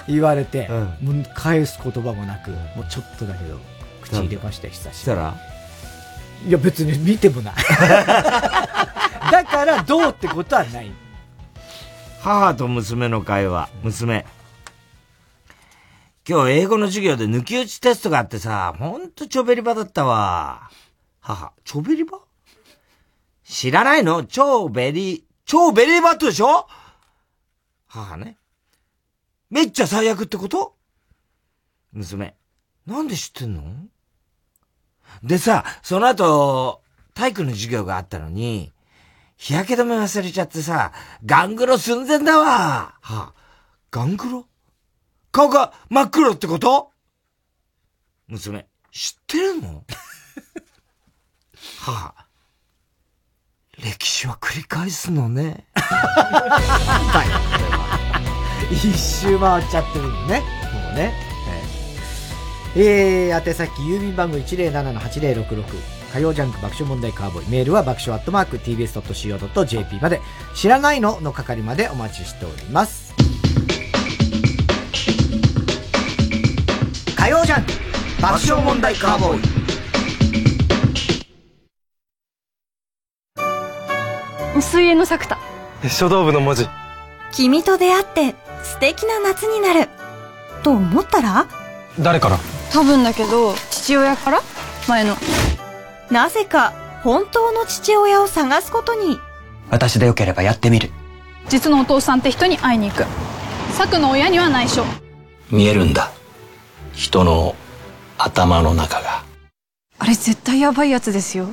[0.08, 0.68] 言われて、
[1.02, 3.58] もう返す言葉もなく、もうちょっとだけど、
[4.02, 7.54] 口入れましたよ、久しぶりいや別に見てもない。
[9.32, 10.92] だからどうってことはない。
[12.20, 14.26] 母と娘の会話、娘。
[16.28, 20.70] 今日英語の授業で抜き打ちテストがあってさ、ほんとチョベリバだったわ。
[21.20, 22.18] 母、チョベリバ
[23.44, 24.24] 知らないの？
[24.24, 26.66] 超 very、超 very bad でしょ？
[27.86, 28.36] 母ね。
[29.56, 30.76] めっちゃ最悪ってこと？
[31.94, 32.36] 娘。
[32.84, 33.62] なんで知ってんの？
[35.22, 36.82] でさ、その後、
[37.14, 38.74] 体育の授業があったのに、
[39.38, 40.92] 日焼け止め忘れちゃってさ、
[41.24, 42.46] ガングロ寸前だわ。
[42.46, 43.32] はあ、
[43.90, 44.46] ガングロ？
[45.32, 46.90] 顔が真っ黒ってこと？
[48.26, 49.84] 娘、知ってるの？
[51.80, 52.26] はあ、
[53.82, 55.66] 歴史は繰り返すのね。
[58.70, 60.40] 一周回っちゃってるのね。
[60.72, 61.26] もうね。
[62.78, 65.64] えー、宛先郵便番号107-8066
[66.12, 67.48] 火曜ジャンク爆笑問題カーボーイ。
[67.48, 70.20] メールは爆笑アットマーク tbs.co.jp まで。
[70.54, 73.14] 知らないのの係までお待ちしております。
[77.16, 77.72] 火曜ジャンク
[78.20, 79.38] 爆笑問題カーボー
[84.58, 84.62] イ。
[84.62, 85.38] 水泳の作田。
[85.88, 86.66] 書道部の文字。
[87.32, 88.34] 君と出会って
[88.66, 89.88] 素敵な夏になる。
[90.62, 91.46] と思ったら？
[92.00, 92.38] 誰から？
[92.72, 94.42] 多分だけど父親から？
[94.88, 95.16] 前の。
[96.10, 96.72] なぜか
[97.02, 99.18] 本当の父親を探すことに。
[99.70, 100.90] 私でよければやってみる。
[101.48, 103.04] 実のお父さんって人に会いに行く。
[103.72, 104.84] 作の親には内緒。
[105.50, 106.10] 見えるんだ。
[106.92, 107.54] 人の
[108.18, 109.22] 頭の中が。
[109.98, 111.48] あれ絶対ヤバいやつですよ。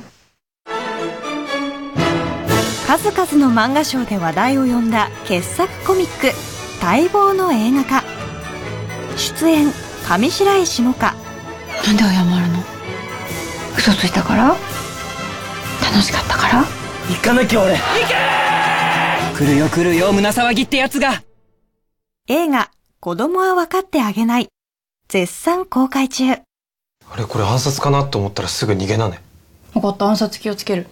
[2.86, 8.04] 数々の漫画賞で話題を呼んだ傑作コミック待望の映画化。
[9.16, 9.72] 出演
[10.06, 11.14] 上白石萌歌。
[11.86, 12.62] なんで謝るの？
[13.76, 14.56] 嘘ついたから？
[15.82, 16.64] 楽しかったから？
[17.08, 17.76] 行かなきゃ俺。
[19.36, 21.22] 来るよ来るよ胸騒ぎってやつが。
[22.28, 22.70] 映画
[23.00, 24.48] 子供は分かってあげない。
[25.08, 26.30] 絶賛公開中。
[26.30, 29.20] あれこれ暗殺かなと思ったらすぐ逃げなね。
[29.72, 30.06] 分かった。
[30.06, 30.86] 暗殺気をつける。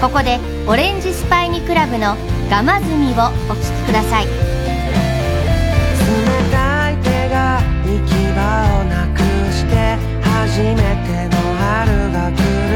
[0.00, 2.14] ここでオレンジスパイニクラブの
[2.50, 3.14] ガマズミを
[3.50, 4.26] お聴きください。
[4.26, 4.30] 冷
[6.52, 8.40] たい手が行き場
[8.80, 9.18] をなく
[9.52, 12.74] して初めての春が来る。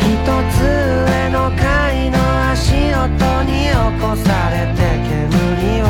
[0.00, 0.04] 一
[0.52, 0.60] つ
[1.06, 2.18] 上の階の
[2.50, 3.08] 足音
[3.44, 5.84] に起こされて煙を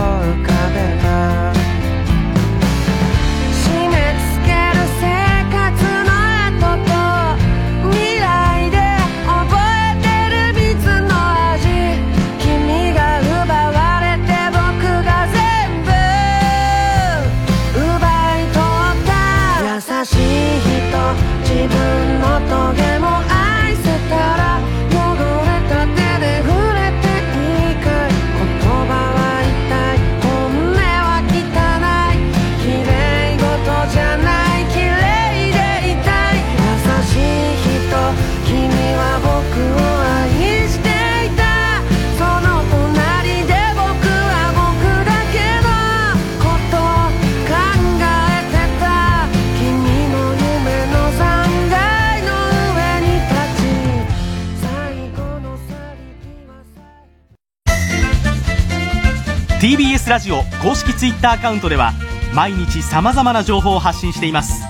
[59.64, 61.94] TBS ラジオ公式 Twitter アカウントでは
[62.34, 64.62] 毎日様々な情報を発信しています。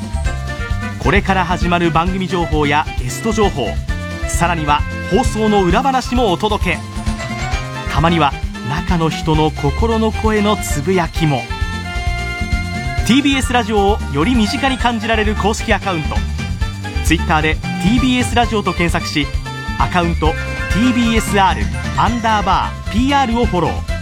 [1.02, 3.66] これから始まる番組情報やゲスト情報
[4.28, 6.78] さらには放送の裏話もお届け。
[7.92, 8.32] たまには
[8.70, 11.40] 中の人の心の声のつぶやきも。
[13.08, 16.14] TBS ラジオをより身近に感じられる公式アカウント。
[17.04, 19.26] ツイッターで TBS ラジオと検索し
[19.80, 20.28] アカウント
[20.70, 21.56] TBSR
[21.98, 23.93] アンダーバー PR をフォロー。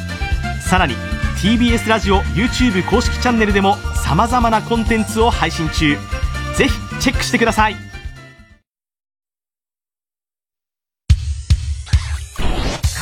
[0.72, 0.94] さらに
[1.36, 5.98] TBS ラジオ YouTube 公式チャンネルでもさまざまなコンテンツを配信中。
[6.56, 7.74] ぜひチェックしてください。
[7.74, 7.78] 火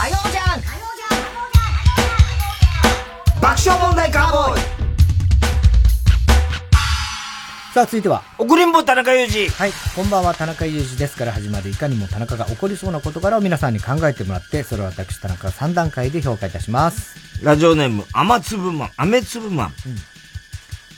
[0.08, 0.60] 曜じゃん
[3.40, 4.59] 爆笑問題カーボーイ。
[7.72, 8.24] さあ、続いては。
[8.36, 9.48] 送りんぼ田中裕二。
[9.48, 9.72] はい。
[9.94, 17.44] こんばんは、田中裕二ですから始まるいかにも田中が起こりそうな事柄を皆さんに考えてもらって、それを私、田中が3段階で評価いたします。
[17.44, 19.74] ラジオネーム、雨粒マン、雨粒マン。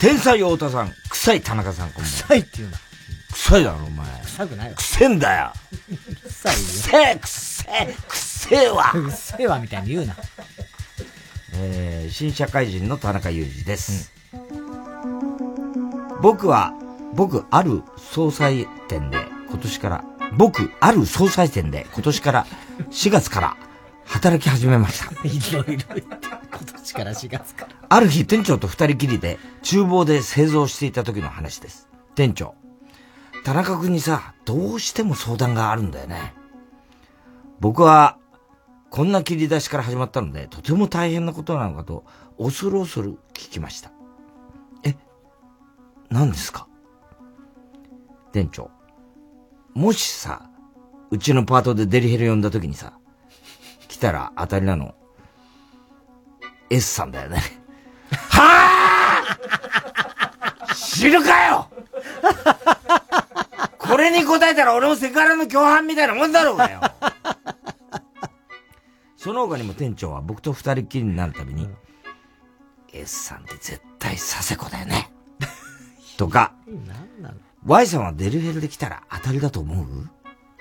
[0.01, 2.11] 天才太田さん、臭い田中さん、こんばんは。
[2.11, 2.79] 臭いっていうな。
[3.35, 4.07] 臭いだろ、お前。
[4.23, 4.75] 臭くないよ。
[4.77, 5.53] 臭えんだよ。
[6.25, 6.59] 臭いよ。
[6.59, 8.93] 臭え、臭え、臭えわ。
[9.11, 10.17] 臭えわみたいに言うな。
[11.55, 14.22] えー、新社会人の田中裕二です。
[16.23, 16.73] 僕は、
[17.15, 19.19] 僕、ある総裁店で、
[19.49, 20.05] 今年から、
[20.39, 22.47] 僕、ある総裁店で、今年から、
[22.91, 23.57] 4月から、
[24.05, 25.13] 働き始めました。
[25.27, 27.73] いろいろ言って、今年から4月から。
[27.89, 31.89] ある日、店長と二人きりで、厨房で製造していた時の話です。
[32.15, 32.55] 店長、
[33.45, 36.35] 田中君にさ、どうしても相談があるんだよね。
[37.59, 38.17] 僕は、
[38.91, 42.05] こんな切り出しから始まったので、とても大変なことなのかと、
[42.39, 43.92] 恐る恐る聞きました。
[46.13, 46.69] 何ですか？
[48.33, 48.71] 店長、
[49.73, 50.51] もしさ、
[51.11, 52.93] うちのパートでデリヘル呼んだ時にさ、
[53.89, 54.95] 来たら当たりなの、
[56.69, 57.39] S さんだよね。
[58.11, 59.27] は
[60.69, 61.71] あ知るかよ！
[63.79, 66.81] これに答えたら俺もセクハラの共犯みたいなもんだろうがよ。
[69.17, 71.69] その他にも店長は僕と二人っきりになるたびに、
[72.93, 75.12] S さんって絶対佐世子だよね。
[76.17, 76.53] とか、
[77.67, 79.87] Y さんはデルヘルで来たら当たりだと思う？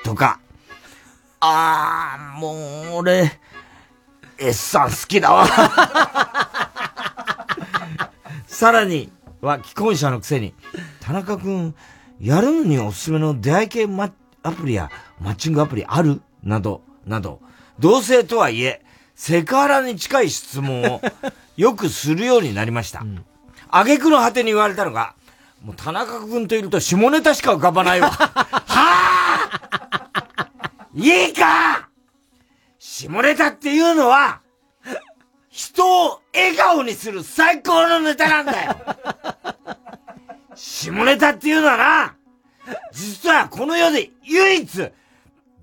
[0.03, 0.39] とか、
[1.39, 2.53] あー、も
[2.95, 3.39] う俺、
[4.37, 5.47] S さん好きだわ。
[8.47, 9.11] さらに
[9.41, 10.53] は既婚者のくせに、
[10.99, 11.75] 田中くん、
[12.19, 14.11] やるのにおすすめの出会い系マ
[14.43, 16.21] アプリやマッチングアプリある？
[16.43, 17.41] など、など、
[17.79, 18.83] 同性とはいえ、
[19.15, 21.01] セクハラに近い質問を
[21.57, 23.03] よくするようになりました。
[23.69, 25.15] 挙句の果てに言われたのが、
[25.61, 28.09] もう田中くんといると下ネタしか浮かばないわ。
[28.17, 31.89] はぁいいか
[32.79, 34.41] 下ネタっていうのは、
[35.49, 38.75] 人を笑顔にする最高のネタなんだよ。
[40.55, 42.15] 下ネタっていうのはな、
[42.91, 44.91] 実はこの世で唯一、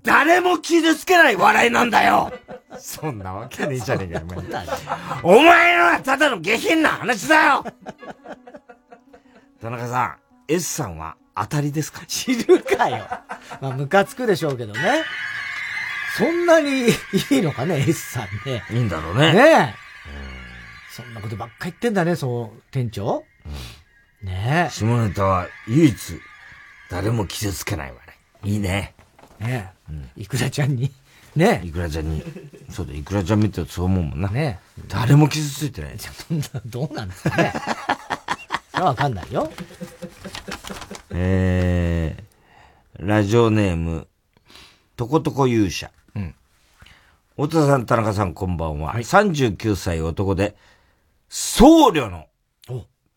[0.03, 2.31] 誰も傷つけない笑いなんだよ。
[2.77, 5.41] そんなわけねえじゃねえかよ、お前。
[5.41, 7.65] お前のはただの下品な話だよ
[9.61, 10.15] 田中さん、
[10.47, 12.05] S さんは当たりですか？
[12.07, 13.07] 知るかよ。
[13.61, 15.03] まあ、ムカつくでしょうけどね。
[16.17, 16.91] そんなにい
[17.31, 18.63] いのかね、S さんね。
[18.71, 19.33] いいんだろうね。
[19.33, 19.89] ねえ。
[20.91, 23.23] そんなことばっか言ってんだね、そう、店長。
[24.23, 24.69] ねえ。
[24.69, 26.21] 下ネタは唯一、
[26.89, 28.01] 誰も傷つけない笑
[28.43, 28.51] い。
[28.53, 28.95] いいね。
[29.39, 30.21] ねえ。
[30.21, 30.91] いくらちゃんに。
[31.35, 31.67] ねえ。
[31.67, 32.23] いくらちゃんに。
[32.69, 34.29] そうだ、いくらちゃん見てるとそう思うもんな。
[34.29, 34.81] ねえ。
[34.87, 35.95] 誰も傷ついてない。
[35.99, 37.53] そんな、どうなんですかね。
[38.83, 39.49] わかんないよ。
[41.11, 44.07] えー、ラジオネーム、
[44.95, 45.91] とことこ勇者。
[46.15, 46.35] うん。
[47.35, 48.95] 太田さん、田中さん、こんばんは。
[48.95, 50.55] 39歳男で、
[51.29, 52.27] 僧侶の、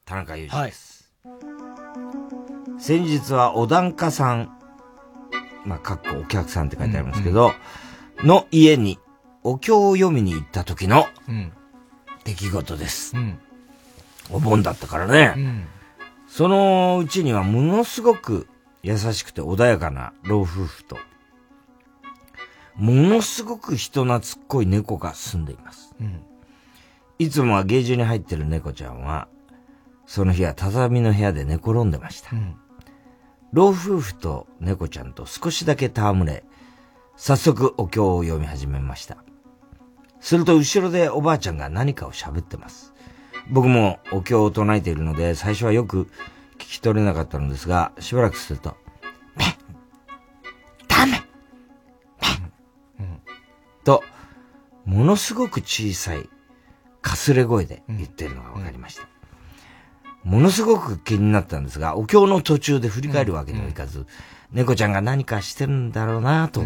[0.04, 1.12] 田中裕二です。
[2.78, 4.56] 先日は、お檀家さん、
[5.64, 7.52] まあ、かっこお客さんって書いてありますけど、
[8.18, 8.98] の家に、
[9.42, 11.06] お経を読みに行った時の、
[12.24, 13.14] 出来事です。
[14.30, 15.66] お盆だったからね。
[16.28, 18.48] そのうちにはものすごく
[18.82, 20.96] 優しくて穏やかな老夫婦と、
[22.74, 25.94] ものすごく人懐っこい猫が住んでいます。
[27.18, 29.28] いつもはゲージに入ってる猫ちゃんは、
[30.06, 32.30] その日は畳の部屋で寝転んでました。
[33.52, 36.44] 老夫婦と猫ちゃんと少しだけ戯れ、
[37.16, 39.18] 早速お経を読み始めました。
[40.20, 42.91] すると後ろでおばあちゃんが何かを喋ってます。
[43.52, 46.04] 僕もお経を唱えているので、最初はよく
[46.54, 48.78] 聞き取れなかったのですが、しばらくすると、
[49.36, 49.44] め
[50.88, 51.22] ダメ
[53.84, 54.02] と、
[54.86, 56.30] ものすごく小さい、
[57.02, 59.06] かすれ声で言ってるのがわかりました。
[60.24, 64.06] ものすごく気になったんですが、お経の途中で振り返るわけにはいかず、
[64.50, 66.64] 猫ちゃんが何かしてるんだろうなと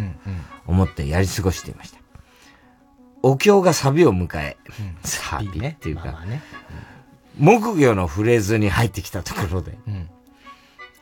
[0.67, 1.99] 思ってやり過ごしていました。
[3.27, 4.57] お経がサビを迎え、
[5.03, 6.17] サビっていうか、
[7.37, 9.77] 木魚のフレーズに入ってきたところで、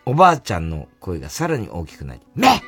[0.07, 2.63] おばあちゃんの声がさらに大きくなり、め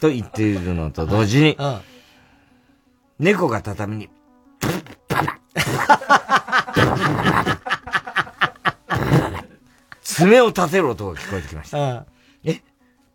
[0.00, 1.58] と言っているのと同時に、
[3.18, 4.08] 猫が畳に、
[10.00, 11.78] 爪を立てる音が聞こえてきました。
[11.78, 12.17] え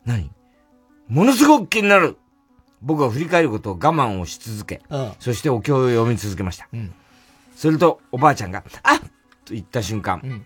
[0.06, 0.32] 何？
[1.08, 2.18] ものすごく気になる。
[2.82, 4.82] 僕は振り返ることを我慢をし続け、
[5.20, 6.68] そしてお経を読み続けました。
[7.56, 9.00] すると、おばあちゃんが、あっ！
[9.46, 10.46] と言った瞬間、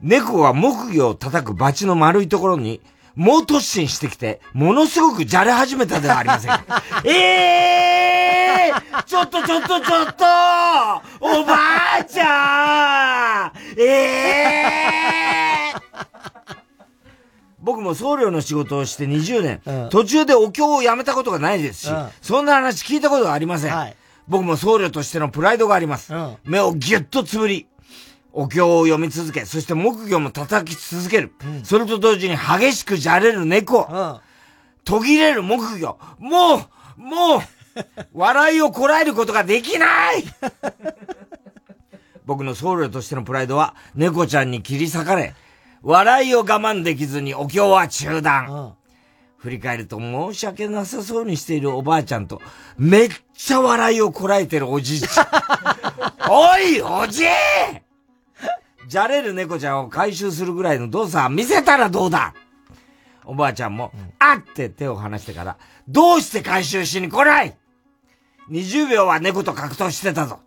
[0.00, 2.80] 猫が木魚を叩くバチの丸いところに、
[3.14, 6.82] 猛突進してきて、ものすごくじゃれ始めたではありませんか。
[7.04, 7.10] え
[8.70, 10.24] えー、ちょっとちょっとちょっと！
[11.20, 11.56] おば
[12.00, 13.80] あちゃん！
[13.80, 15.47] ええー、
[17.68, 23.94] 僕も僧侶の仕事をして20年、途中でお経をやめたことがないですし、うんそんな話聞いたことがありません。
[24.26, 26.14] 僕も僧侶としてのプライドがあります。
[26.44, 27.66] 目をぎゅっとつぶり、
[28.32, 31.30] お経を読み続け、そして木魚も叩き続ける。
[31.62, 34.18] それと同時に激しくじゃれる猫。
[34.86, 35.98] 途切れる木魚。
[36.18, 36.56] も
[36.96, 37.40] う、もう、
[38.14, 40.24] 笑いをこらえることができない
[42.24, 45.34] 僕の僧侶としてのプライドは猫ちゃんに切り裂かれ、
[45.82, 48.74] 笑いを我慢できずにお経は中断。
[49.36, 52.42] 振り返ると申し訳なさそうにしているおばあちゃんと、
[52.76, 55.26] めっちゃ笑いをこらえてるおじいちゃん。
[56.28, 57.26] おい、おじい
[58.88, 62.34] じゃれる猫ちゃんを回収するぐらいの動作は見せたらどうだ？
[63.24, 65.56] おばあちゃんも、あって手を離してから、
[65.86, 67.56] どうして回収しに来ない
[68.50, 70.40] ?20 秒は猫と格闘してたぞ。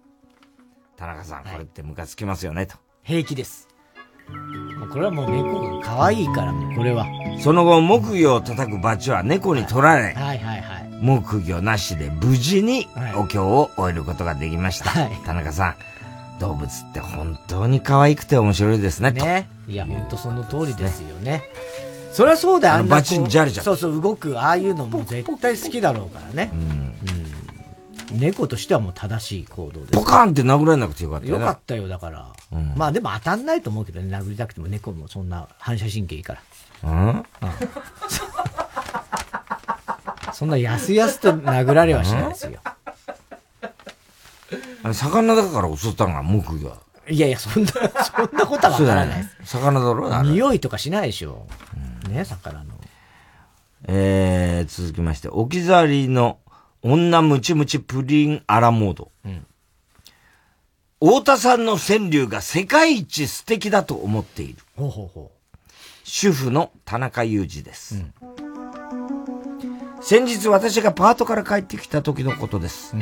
[0.98, 2.76] 田中さん、これってムカつきますよね、と。
[3.04, 3.70] 平気です。
[4.92, 7.06] これはもう猫が可愛いから、もうこれは。
[7.40, 10.90] その後、木魚を叩くバチは猫に取られ、はいはいはい。
[11.00, 14.92] 木魚なしで無事にお経を終えることができました。
[15.26, 15.76] 田中さん、
[16.40, 19.50] 動物って本当に可愛くて面白いですね、ね。
[19.68, 21.44] いや、ほんとその通りですよね。
[22.12, 26.52] そりゃそうだよ、あんなあのバチにじゃれちゃったそうそう、動く、ああいうのも絶対好きだろうからね。
[26.54, 27.21] うん
[28.12, 29.92] 猫としてはもう正しい行動です。
[29.94, 31.42] ポカンって殴られなくてよかったよね。
[31.42, 32.28] よかったよ、だから。
[32.52, 36.42] うんまあでも当たんないと思うけどね、殴りたくても猫もそんな反射神経いいから。
[36.84, 37.24] うん？
[40.34, 42.60] そんなやすやすと殴られはしないですよ。
[44.84, 46.74] あれ魚だから襲ったのが木魚。
[47.10, 50.14] いやいや、そんな、 そんなことはわからない魚だろ？
[50.16, 51.48] あれ匂いとかしないでしょ。
[52.10, 52.72] ね、魚の。
[53.88, 56.38] えー、続きまして、置き去りの
[56.84, 59.12] 女ムチムチプリンアラモード。
[61.00, 64.60] 太田さんの川柳が世界一素敵だと思っている。
[64.76, 65.32] ほうほうほ
[66.04, 68.04] 主婦の田中裕二です。
[70.02, 72.96] 先日私がパートから帰ってきた時のことです。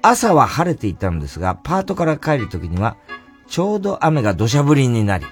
[0.00, 2.96] 朝は晴れていたのですが、パートから帰る時には、
[3.46, 5.26] ちょうど雨が土砂降りになり、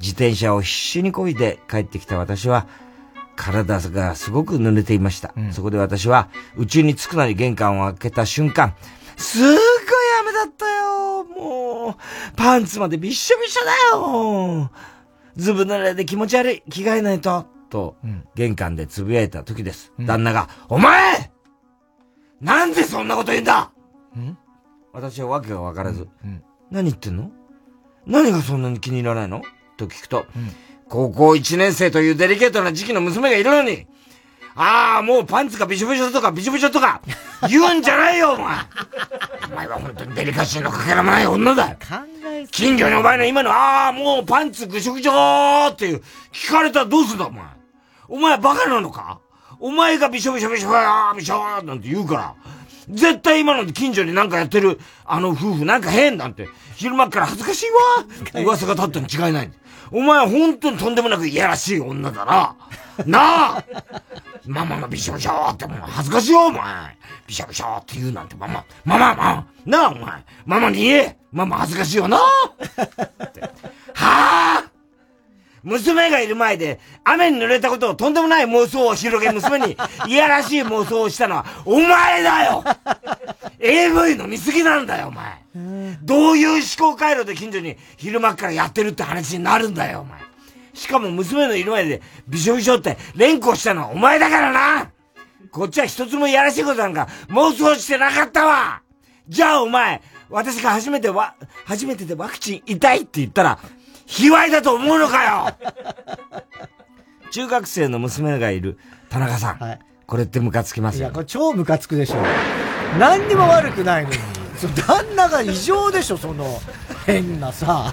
[0.00, 2.66] 自転車を必死に漕いで帰ってきた私は、
[3.36, 5.34] 体がすごく濡れていました。
[5.52, 8.74] そこで私は、家に着くなり玄関を開けた瞬間、
[9.16, 9.56] すっごい
[10.20, 11.24] 雨だったよ。
[11.24, 11.94] もう、
[12.36, 14.70] パンツまでびっしょびしょだよ。
[15.36, 16.62] ずぶ濡れで気持ち悪い。
[16.70, 17.46] 着替えないと。
[17.70, 17.96] と、
[18.34, 19.92] 玄関でつぶやいた時です。
[19.98, 21.32] 旦那が、お前!
[22.40, 23.72] なんでそんなこと言うんだ!
[24.92, 26.08] 私はわけがわからず、
[26.70, 27.30] 何言ってんの?
[28.06, 29.42] 何がそんなに気に入らないの?
[29.76, 30.24] と聞くと、
[30.94, 33.84] 高校1年生というデリケートな時期の娘がいるのに、
[34.54, 37.00] ああ、もうパンツがびしょびしょとかびしょびしょとか
[37.50, 38.56] 言うんじゃないよ、お前。
[39.50, 41.76] お前は本当にデリカシーのかけらもない女だ
[42.52, 46.02] 近所にお前の今の、ああ、もうパンツぐしょぐしょっていう、
[46.32, 47.42] 聞かれたらどうすんだ、お前。
[48.06, 49.18] お前バカなのか？
[49.58, 52.34] お前がびしょびしょびしょあーびしょーなんて言うから、
[52.88, 58.42] 絶対今の近所になんかやってる、あの夫婦なんか変なんて、昼間っから恥ずかしいわ。
[58.44, 59.50] 噂が立ったに違いない。
[59.90, 62.56] お前は本当にとんでもなくいやらしい女だな。
[63.06, 63.64] なあ
[64.46, 66.60] ママがびしょびしょってもう恥ずかしいよ、お前。
[67.26, 70.24] びしょびしょって言うなんてママ、ママ、ママ、なあ、お前。
[70.46, 71.18] ママに言え。
[71.32, 72.16] ママ恥ずかしいよな。
[72.16, 72.24] は
[73.94, 74.64] あ
[75.64, 79.76] 娘がいる前で雨に濡れたことをとんでもない妄想を広げ娘に
[80.06, 82.62] いやらしい妄想をしたのはお前だよ
[83.58, 85.42] !AV の見過ぎなんだよ、お前。
[86.02, 90.20] どういう思考回路で近所に昼間っからやってるって話になるんだよ、お前。
[90.74, 94.90] しかも娘のいる前でびしょびしょって連呼したのはお前だからな
[95.50, 98.82] こっちは一つもいやらしいことなんか妄想してなかったわ
[99.28, 101.34] じゃあお前、私が初めてわ、
[101.64, 103.58] 初めてでワクチン痛いって言ったら、
[104.06, 105.54] 卑猥だと思うのかよ
[107.30, 108.78] 中学生の娘がいる
[109.10, 109.78] 田中さん。
[110.06, 111.10] これってムカつきますいや。
[111.10, 112.16] これ超ムカつくでしょ。
[112.98, 114.16] 何にも悪くないのに。
[114.86, 116.60] 旦那が異常でしょ、その、
[117.06, 117.92] 変なさ。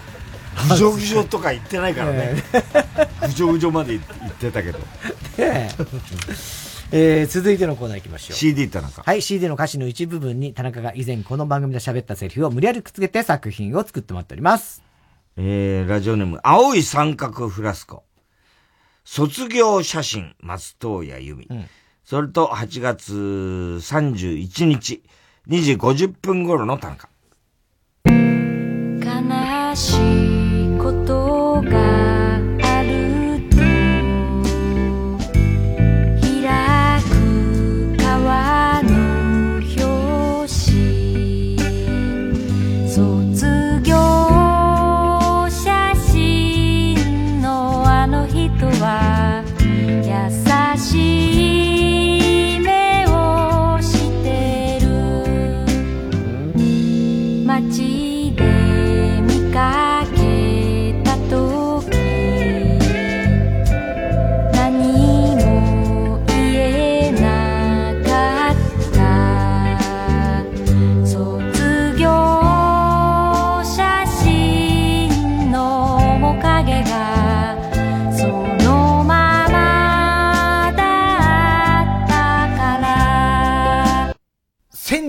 [0.69, 2.43] ぐじょぐじょとか言ってないからね。
[3.21, 4.79] ぐじょぐじょまで言ってたけど。
[5.37, 5.69] ね
[6.93, 8.37] えー続いてのコーナー行きましょう。
[8.37, 9.01] CD 田中。
[9.01, 14.83] はい、CD の歌詞の一部分に田中が以前この番組で喋ったセリフを無理やりくっつけて作品を作ってもらっております。
[15.43, 18.03] えー、ラジオネーム、青い三角フラスコ。
[19.03, 21.47] 卒業写真、松任谷由実。
[22.03, 25.01] それと、8月31日、
[25.47, 27.09] 2時50分頃の田中。
[28.05, 32.00] 悲しいことが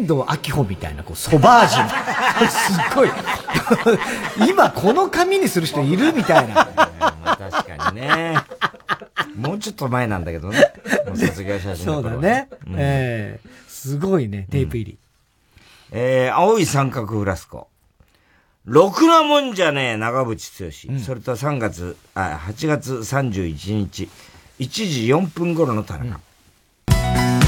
[0.03, 2.49] 仙道明穂みたいな、こう、ソバージュ。
[2.49, 3.11] すっごい。
[4.51, 6.55] 今この髪にする人いるみたいな。
[6.55, 8.37] まあ確かにね。
[9.37, 10.73] もうちょっと前なんだけどね。
[11.07, 12.49] もう卒業写真そうの頃だね。
[12.67, 14.99] うんええすごいね、テープ入り。
[15.91, 17.69] えー、青い三角フラスコ。
[18.65, 20.99] ろくなもんじゃねえ、長渕剛。
[21.01, 24.09] それと3月、あ、8月31日、
[24.61, 26.21] 1時4分頃の田中。
[26.89, 27.42] 引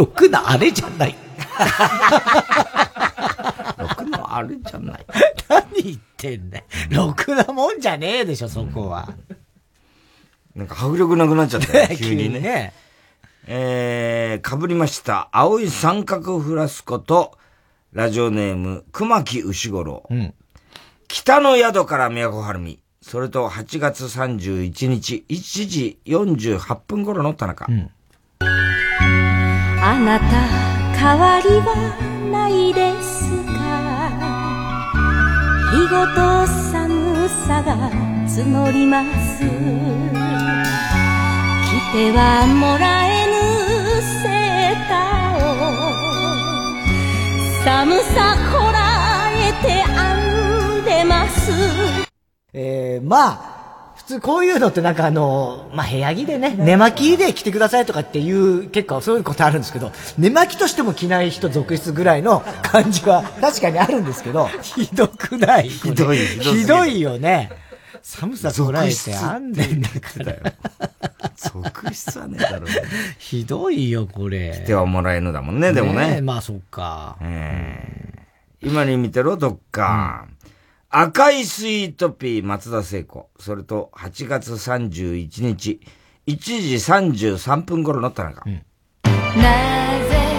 [0.00, 1.14] ろくなあれじゃない。
[3.78, 5.06] ろくなあれじゃない。
[5.48, 6.64] 何言ってんだよ。
[6.90, 9.12] ろくなもんじゃねえでしょ、そこは。
[10.54, 12.72] なんか迫力なくなっちゃったよ、 急にね。
[13.46, 15.28] えー、被りました。
[15.32, 17.36] 青い三角フラスコと、
[17.92, 20.08] ラジオネーム、熊木牛五郎。
[21.12, 22.78] 北の宿から都はるみ。
[23.02, 27.66] それと8月31日、1時48分頃の田中。
[27.66, 27.68] あ
[29.98, 30.24] なた
[30.96, 31.74] 変わりは
[32.30, 33.58] ないですか？
[35.72, 37.90] 日ごと寒さが
[38.28, 39.46] 募ります着
[41.92, 43.32] てはもらえぬ
[44.22, 45.58] セーターを
[47.64, 48.78] 寒さこら
[49.32, 49.89] えて編
[50.80, 51.50] んでます
[52.52, 65.68] えー、まあ、普通こういうのってなんかあの、まあ、部屋着でね、寝巻きで着てくださいとかっていう、結構そういうことあるんですけど、寝巻きとしても着ない人続出ぐらいの感じは 確かにあるんですけど、ひどくない？
[65.68, 67.50] ひどいひどいよね。
[68.02, 70.52] 寒さこらえてあんでんだから。
[71.36, 72.74] 続出はねえだろうね。
[73.18, 74.58] ひどいよ、これ。
[74.64, 76.16] 来てはもらえぬだもんね、でもね。
[76.18, 77.16] えまあ、そっか。
[77.20, 77.84] え
[78.16, 78.20] え
[78.62, 80.26] 今に見てろ、どっか。
[80.92, 83.30] 赤いスイートピー松田聖子。
[83.38, 85.80] それと8月31日、
[86.26, 86.74] 1時
[87.38, 88.44] 33分頃の田中。
[88.44, 88.60] なぜ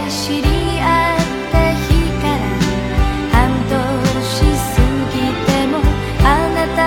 [0.09, 0.49] 知り
[0.81, 1.19] 合っ
[1.53, 2.39] た日から
[3.31, 4.75] 半年過
[5.15, 5.77] ぎても
[6.19, 6.81] あなた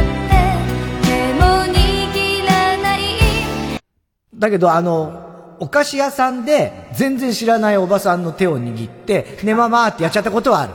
[0.00, 0.40] って
[1.06, 1.44] 手も
[1.74, 3.00] 握らない
[4.34, 10.72] だけど、あの、お菓子屋さんで全然知らないおばさんの手を握って、ねままーってやっちゃったことはある。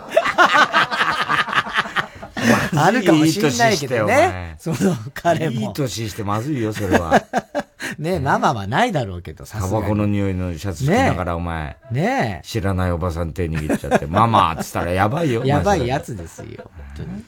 [2.75, 4.55] あるかもしんないけどね。
[4.59, 5.61] その彼も。
[5.61, 7.21] いい年してまずいよ、それは。
[7.99, 9.83] ねママはないだろうけど、さタすがに。
[9.83, 11.77] バコの匂いのシャツ着ながら、お前。
[11.91, 15.43] ね知らないおばさん手握っちゃって、ママって言ったらやばいよ。
[15.45, 16.69] やばいやつですよ。
[16.75, 17.23] 本当に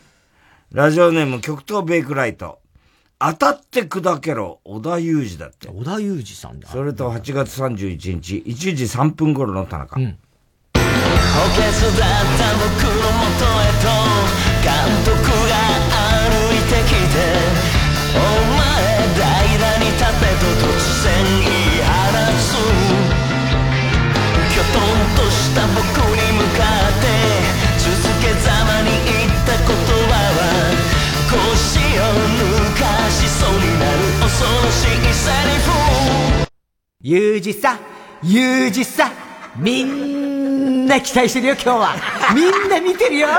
[0.73, 2.59] ラジオネーム極東ベイクライト。
[3.19, 5.67] 当たって砕けろ、小田裕二だって。
[5.69, 6.69] 小田裕二さんだ。
[6.69, 9.95] それと8月31日、1時3分頃の田中。
[9.95, 10.11] 補欠
[11.97, 14.75] だった僕の元へと監
[15.05, 15.55] 督が
[15.95, 17.15] 歩いてきて
[18.11, 18.59] お前
[19.15, 19.23] 代
[19.63, 21.95] 打に立てと突然言い放
[22.35, 22.51] つ
[24.51, 25.79] きょとんとした僕
[26.11, 27.07] に向かって
[27.79, 27.87] 続
[28.19, 30.43] けざまに言った言葉は
[31.31, 35.71] 腰を抜かしそうになる恐ろしいセリフ。
[37.01, 37.79] ユーさ
[38.21, 39.26] ユーさ
[39.59, 41.95] みんな期待してるよ、今日は。
[42.35, 43.27] みんな見てるよ。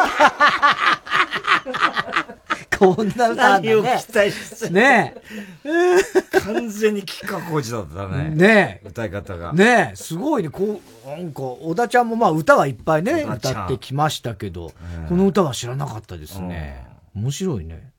[2.78, 3.68] こんな歌ね。
[3.70, 5.16] 何を期待してね
[5.64, 6.38] え。
[6.40, 8.30] 完全に吉川浩司だったね。
[8.30, 9.52] ね歌い方が。
[9.52, 10.48] ねえ、すごいね。
[10.48, 14.72] こう、なんか、小田ちゃんもまあ歌はいっぱいね、歌ってきましたけど、
[15.08, 16.86] この歌は知らなかったですね。
[17.16, 17.90] 面白いね。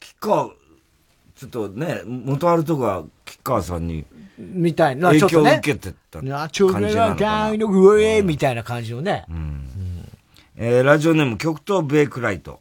[0.00, 0.48] 吉川、
[1.36, 4.06] ちょっとね、元あるとこは吉川さんに、
[4.40, 6.30] みたいな、影響をちょっとね受けてた感じ
[6.96, 7.48] なのかな。
[7.48, 9.26] ガイのグエーみたいな感じのね。
[10.56, 12.60] えー、ラジオネーム極東ベイクライト。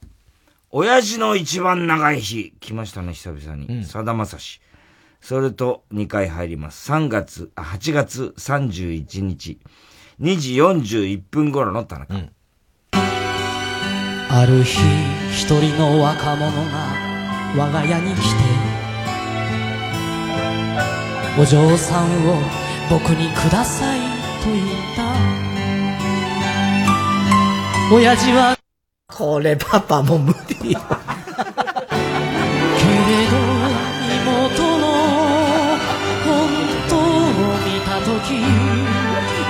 [0.72, 3.86] 親父の一番長い日、来ましたね、久々に。
[3.86, 4.62] さだまさし。
[5.22, 6.92] それと2回入ります。
[6.92, 9.60] 3月、あ、8月31日、
[10.22, 12.16] 2時41分頃の田中。
[14.32, 14.80] ある日
[15.32, 17.10] 一人の若者が
[17.58, 18.89] 我が家に来て
[21.40, 22.36] お嬢さんを
[22.90, 24.00] 僕にください
[24.44, 24.66] と言っ
[24.98, 25.16] た
[27.96, 28.58] 親父は
[29.08, 30.82] これパパも無理よ。
[30.82, 30.84] けれ
[33.30, 33.38] ど
[34.22, 34.86] 妹の
[36.26, 36.28] 本
[36.90, 37.00] 当を
[37.64, 38.36] 見た時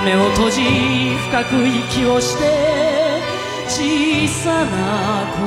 [0.04, 0.62] 目を閉じ
[1.28, 2.44] 深く息をして
[3.66, 5.42] 小さな声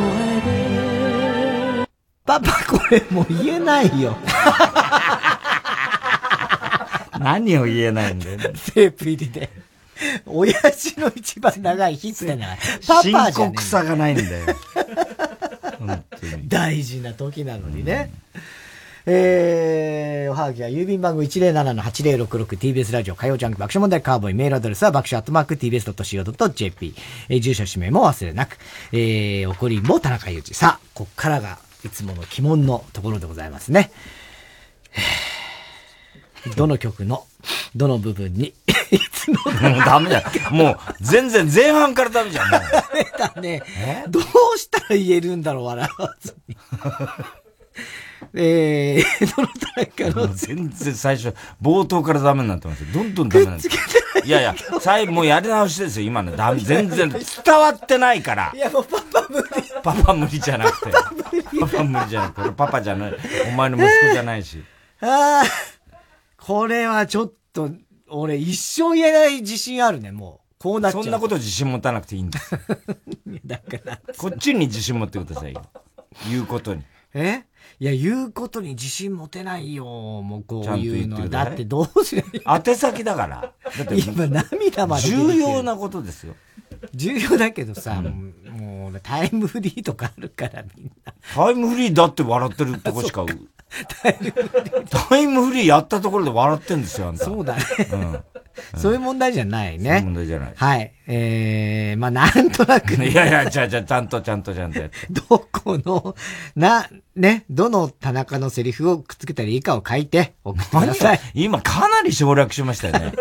[1.80, 1.88] で
[2.26, 4.18] パパこれもう言えないよ。
[7.20, 8.44] 何を言えないんだよ、ね。
[8.74, 9.50] テープ入りで。
[10.26, 12.58] 親父の一番長い日ってな。
[12.88, 14.46] パパじゃ深刻さがないんだよ。
[16.48, 18.12] 大事な時なのにね。
[19.06, 26.96] えー、おはがきは郵便番号 107-8066TBS ラジオ火曜ジャンク爆笑問題カーボーイメールアドレスは爆笑アットマーク TBS.CO.JP、
[27.28, 28.58] えー、住所氏名も忘れなく、
[28.94, 30.54] えー、怒りも田中裕二。
[30.56, 33.92] さあ、こっからがいつもの鬼門のところでございますね。
[36.56, 37.26] どの曲の、
[37.76, 38.54] どの部分に、
[38.92, 39.38] いつも
[39.72, 40.30] もうダメだよ。
[40.52, 42.62] もう、全然前半からダメじゃん、もう。
[42.62, 44.06] ダメだね。
[44.10, 44.24] どう
[44.58, 46.58] したら言えるんだろう、笑わずに。
[48.36, 50.28] えー、どの誰かの。
[50.34, 52.88] 全然最初、冒頭からダメになってますよ。
[52.94, 53.70] どんどんダメになって
[54.26, 56.36] いやいや、最後もうやり直しですよ、今の。
[56.36, 57.22] ダメ、全然伝
[57.60, 58.58] わってないからい。
[58.58, 59.48] や、もうパパ無理。
[59.84, 60.92] パパ無理じゃなくて。
[60.92, 61.04] パ
[61.68, 63.18] パ無理じゃなくて、俺パパじゃない。
[63.48, 64.64] お前の息子じゃないし。
[65.02, 65.44] ああ、
[66.46, 67.70] これはちょっと、
[68.10, 70.56] 俺一生言えない自信あるね、もう。
[70.60, 71.04] こうなっちゃう。
[71.04, 72.52] そんなこと自信持たなくていいんです。
[73.46, 74.02] だから。
[74.18, 75.62] こっちに自信持ってくださいよ。
[76.30, 76.84] 言うことに。
[77.14, 77.44] え？
[77.80, 81.22] いや、言うことに自信持てないよ、もうこういうのは。
[81.22, 82.42] 言っだってどうすればいい？
[82.68, 83.54] 宛先だから。
[83.78, 86.36] だって 今涙まで重要なことですよ。
[86.94, 88.04] 重要だけどさ、
[88.54, 91.14] もう俺タイムフリーとかあるからみんな。
[91.34, 93.26] タイムフリーだって笑ってるとこしか。
[95.10, 97.26] タイムフリーやったところで笑ってんですよ、あんた。
[97.26, 97.62] そうだね。
[97.92, 98.24] うん。
[98.80, 99.90] そういう問題じゃないね。
[99.90, 100.54] そういう問題じゃない。
[100.56, 100.94] はい。
[101.08, 104.96] えー、まあなんとなく、 いやいや、じゃあじゃあちゃんとちゃんとちゃんとやって。
[105.10, 105.22] ど
[105.52, 106.16] この、
[106.56, 111.20] な、ね、どの田中のセリフをくっつけたらいいかを書いて送ってください。
[111.34, 113.14] 今かなり省略しましたよね。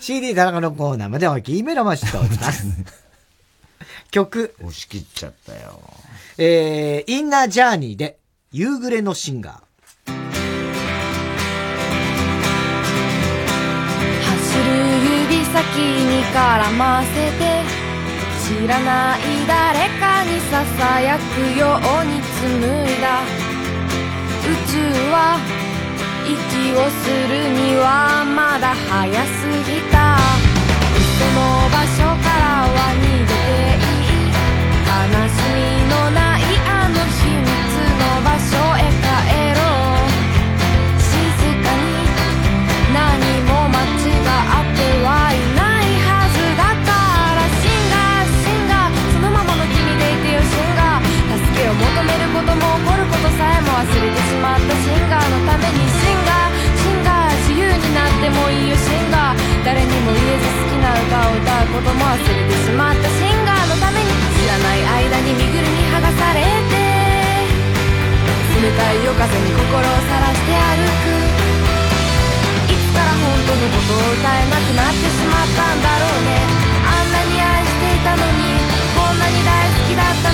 [0.00, 3.07] CD 田中のコーナーまでお聞きメロマしております。
[4.10, 4.54] 曲。
[4.60, 5.80] 押し切っちゃったよ。
[6.38, 8.18] えー、インナージャーニーで、
[8.52, 9.68] 夕暮れのシンガー。
[14.22, 14.70] 走る
[15.32, 17.08] 指先に絡ませ
[17.38, 17.88] て
[18.48, 21.20] 知らない誰かにささやく
[21.58, 23.22] ように紡いだ
[24.40, 24.78] 宇宙
[25.12, 25.36] は
[26.24, 26.32] 息
[26.72, 30.16] をするにはまだ早すぎた
[31.18, 31.76] その場
[32.16, 32.27] 所
[52.38, 54.70] ことも怒ることさえも忘れてしまった。
[54.78, 56.54] シンガーのためにシンガー。
[56.78, 59.64] シンガー自由になってもいいよシンガー。
[59.64, 63.10] 誰にも言えず好きな歌を歌うことも忘れてしまった。
[63.10, 64.06] シンガーのために
[64.38, 66.67] 知らない間に身ぐるみ剥がされて
[68.58, 71.14] 冷たい夜風に心をさらして歩く。
[72.66, 76.42] いつから本当のことを歌えなくなってしまったんだろうね。
[76.82, 78.58] あんなに愛していたのに
[78.98, 80.27] こんなに大好きだった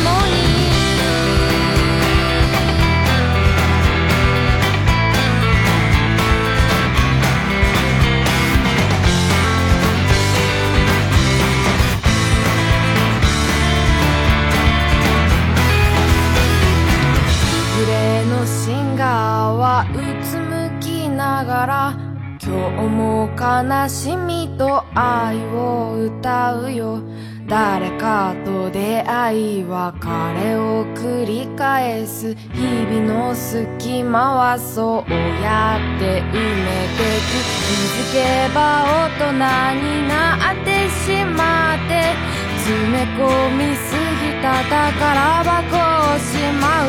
[32.25, 32.33] す。
[32.33, 35.13] 日々の隙間はそう
[35.45, 39.37] やって埋めてく気づけば大人
[39.85, 42.17] になってしまって
[42.65, 43.29] 詰め込
[43.61, 43.93] みす
[44.25, 46.89] ぎた宝箱をしま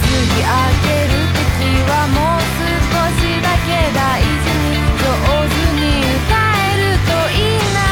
[0.00, 0.48] 次開
[0.80, 5.04] ける時はもう少しだけ大事に上
[5.44, 7.84] 手に歌えるといいな。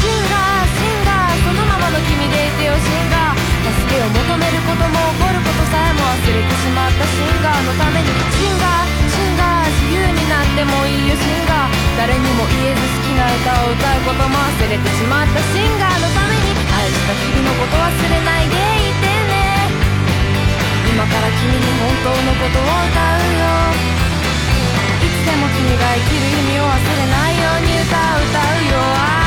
[0.00, 3.44] シンガーシンガーそのままの君でいてよシンガー。
[3.60, 19.70] 助けを求めることも怒ることえも忘れてしまったシンガーのためにシンガーシンガー自由になってもいいよシンガー誰にも言えず好きな歌を歌うことも忘れてしまったシンガーのために愛した日々のこと忘れないでいてね。
[20.90, 23.46] 今から君に本当のことを歌うよ。
[25.00, 29.19] いつでも君が生きる意味を忘れないように歌う歌うよ。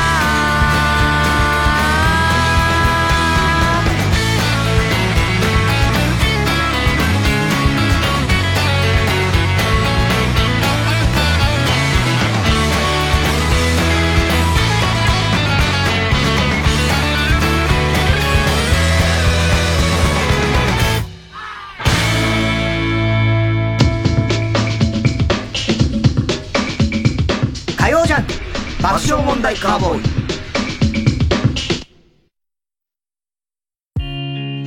[28.84, 30.02] 爆笑問題カーボーイ。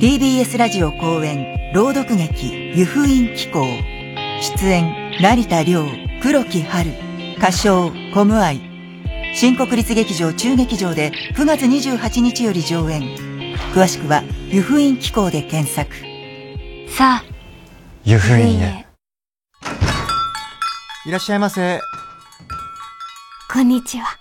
[0.00, 3.64] TBS ラジオ公演朗読劇湯布院紀行
[4.42, 4.92] 出演
[5.22, 5.86] 成田凌
[6.20, 6.90] 黒木春。
[7.36, 8.60] 歌唱コムアイ
[9.36, 13.02] 新国立劇場中劇場で9月28日より上演。
[13.72, 15.94] 詳しくは湯布院紀行で検索。
[16.88, 17.24] さあ
[18.02, 18.84] 湯布院へ。
[21.06, 21.78] いらっしゃいませ
[23.50, 24.18] こんにちは。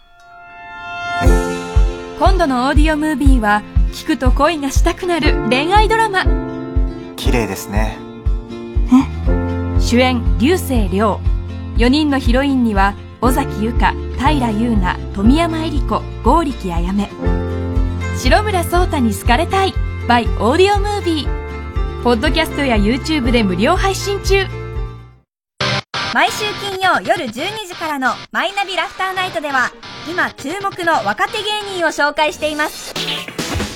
[2.18, 6.24] 今度のオーディオムービーは聞くと恋がしたくなる恋愛ドラマ。
[7.18, 7.98] 綺麗ですね。
[9.82, 11.20] 主演流星涼。
[11.76, 17.10] 4人のヒロインには尾崎由香平優奈富山恵里子剛力あやめ
[18.18, 19.74] 白村颯太に好かれたい
[20.08, 22.04] by オーディオムービー。
[22.04, 24.46] ポッドキャストや YouTube で無料配信中
[26.18, 27.32] 毎週金曜夜12
[27.68, 29.70] 時からの「マイナビラフターナイト」では
[30.10, 32.92] 今注目の若手芸人を紹介しています。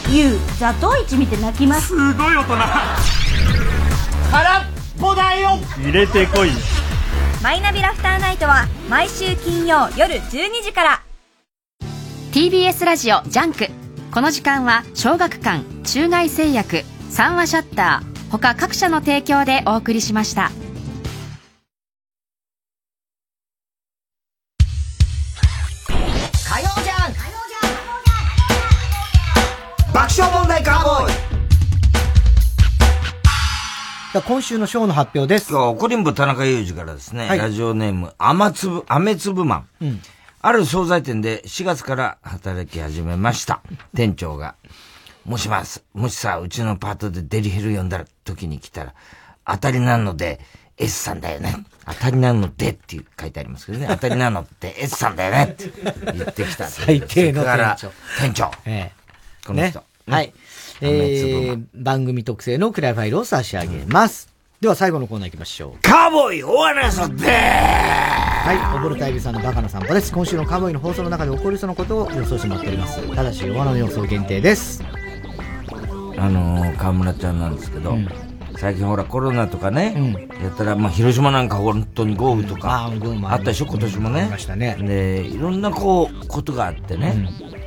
[0.09, 1.89] ゆうザトウイチ見て泣きます？
[1.89, 2.57] すごい大人。
[4.31, 4.63] 空っ
[4.99, 5.59] ぽだよ。
[5.83, 6.49] 入れてこい
[7.43, 11.01] マイナビラフターナイトは毎週金曜夜12時から。
[12.31, 13.69] TBS ラジオジャンク。
[14.11, 20.49] この時間は小学館中外製薬三和シャッター他各社の提供でお送りしました
[34.19, 35.51] 今週のショーの発表です。
[35.51, 39.67] 今日は怒りんぼ田中裕二からですね、はいラジオネーム、雨粒、雨粒マン。
[39.81, 40.01] うん
[40.43, 43.61] ある惣菜店で4月から働き始めました。
[43.95, 44.55] 店長が、
[45.23, 48.95] もします、もしさ、うちのパートでデリヘル呼んだ時に来たら、
[49.45, 50.39] 当たりなので
[50.77, 51.63] S さんだよね。
[51.85, 53.85] 当たりなのでっていう書いてありますけどね。
[53.87, 55.71] 当たりなのって S さんだよねって
[56.11, 56.67] 言ってきた。
[56.67, 57.91] 最低の店長。
[58.19, 58.51] 店長。
[58.65, 59.01] ええ
[59.45, 59.79] この人。
[59.79, 60.33] ねはい。
[60.81, 64.29] えー、番組特製のクライファイルを差し上げます。
[64.59, 65.81] では最後のコーナー行きましょう。
[65.81, 70.11] カーボーイおわらそではい、おぼるたいびさんのバカな散歩です。
[70.11, 73.15] 今週のカーボーイの放送の中で起こりそうなことを予想してもらっております。
[73.15, 74.83] ただし、弱の予想限定です。
[76.17, 77.95] あのー、河村ちゃんなんですけど、
[78.57, 82.91] 最近ほらコロナとかね、やったら、まあ広島なんか本当に豪雨とか、
[83.29, 84.21] あったでしょ、今年もね。
[84.21, 84.75] ありましたね。
[84.79, 87.60] で、いろんなこう、ことがあってね、うん、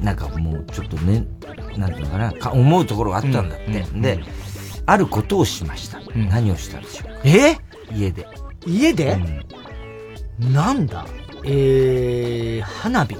[0.00, 1.24] なんかもうちょっとね、
[1.76, 3.84] なんていうのかな、か思うところがあったんだって。
[4.00, 4.20] で、
[4.86, 6.00] あることをしました。
[6.14, 7.12] 何をしたんでしょう？
[7.12, 7.20] か。
[7.24, 7.56] え？
[7.94, 8.26] 家で。
[8.66, 9.18] 家で、
[10.38, 11.06] なんだ？
[11.44, 13.16] えー、花火。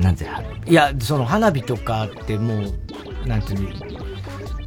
[0.00, 2.62] なんで花いや、その花火とかっても
[3.24, 3.70] う、なんていうの、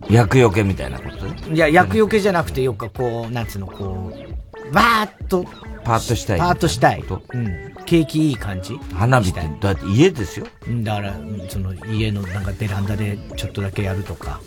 [0.09, 1.25] 厄除けみたいなこと？
[1.25, 1.55] ね。
[1.55, 5.45] いや、厄除けじゃなくてよくこう、なんつうの、こう、わーっと、
[5.83, 6.39] パーッとしたい。
[6.39, 7.03] パーッとしたい。
[7.03, 7.73] うん。
[7.85, 8.77] 景気いい感じ？
[8.93, 10.47] 花火って、だって家ですよ。
[10.67, 14.39] うんだから、うんその家のなんかベランダでちょっとだけやるとか。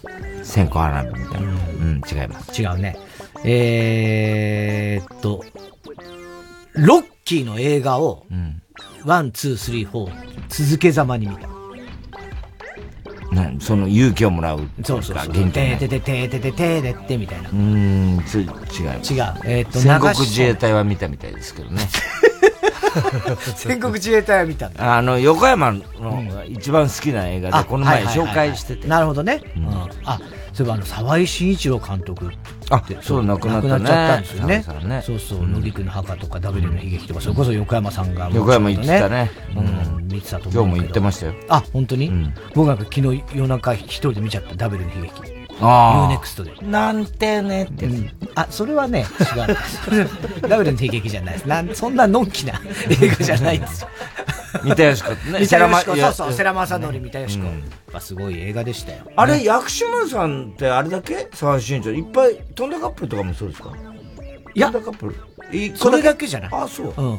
[0.42, 1.48] 線香花火みたいな。
[1.48, 2.60] うん、違います。
[2.60, 2.96] 違うね。
[3.44, 5.44] えーっと、
[6.74, 8.24] ロッキーの映画を、
[9.04, 11.48] one, two, three, four、続けざまに見た。
[13.32, 15.32] なその勇気をもらうそうそうそう。
[15.32, 17.48] 元気をもらうてーてててーてててーでってみたいな。
[17.48, 17.56] うー
[18.20, 19.14] ん、つ違います。
[19.14, 19.22] 違う。
[19.44, 21.88] えーっと、戦国自衛隊は見たみたいですけどね。
[23.56, 24.96] 戦国自衛隊を見たんだ。
[24.96, 25.82] あの、横山の
[26.48, 28.88] 一番好きな映画で、この前紹介してて。
[28.88, 29.42] なるほどね。
[29.56, 29.68] うん。
[30.04, 30.20] あ、
[30.56, 32.30] そういえばあの、沢井慎一郎監督
[32.70, 33.74] あ、そう、亡くなったね。
[33.74, 34.46] 亡くなっちゃったんですよ
[34.80, 34.86] ね。
[34.88, 38.30] ねそうそう、野木君の墓とか、W の悲劇とか、それこそ横山さんが。
[38.32, 39.30] 横山行ってたね。
[39.54, 40.64] うん、見てたと思う。
[40.64, 41.34] 今日も行ってましたよ。
[41.50, 42.10] あ、本当に？
[42.54, 45.35] 僕なんか昨日夜中一人で見ちゃった、W の悲劇。
[45.60, 46.66] ああ UNEXT で。
[46.66, 47.88] なんてねって。
[48.34, 49.56] あ、それはね、違う。
[49.84, 50.06] それ、
[50.48, 51.48] ダブルの悲劇じゃないです。
[51.48, 52.60] なん、そんなのんきな
[53.00, 53.88] 映画じゃないんですよ。
[54.64, 57.38] 三田佳子ね三田佳子、世良まそうそう、世良正則、三田佳子。
[57.38, 57.52] やっ
[57.92, 58.98] ぱすごい映画でしたよ。
[59.16, 61.28] あれ、薬師丸さんってあれだけ？
[61.32, 63.72] 沢井慎一郎いっぱい、飛んだカップルとかもそうですか？
[64.54, 65.56] いや飛んだカップル。
[65.56, 66.50] いそれだけじゃない。
[66.52, 66.94] あ、そう。
[66.96, 67.18] うん。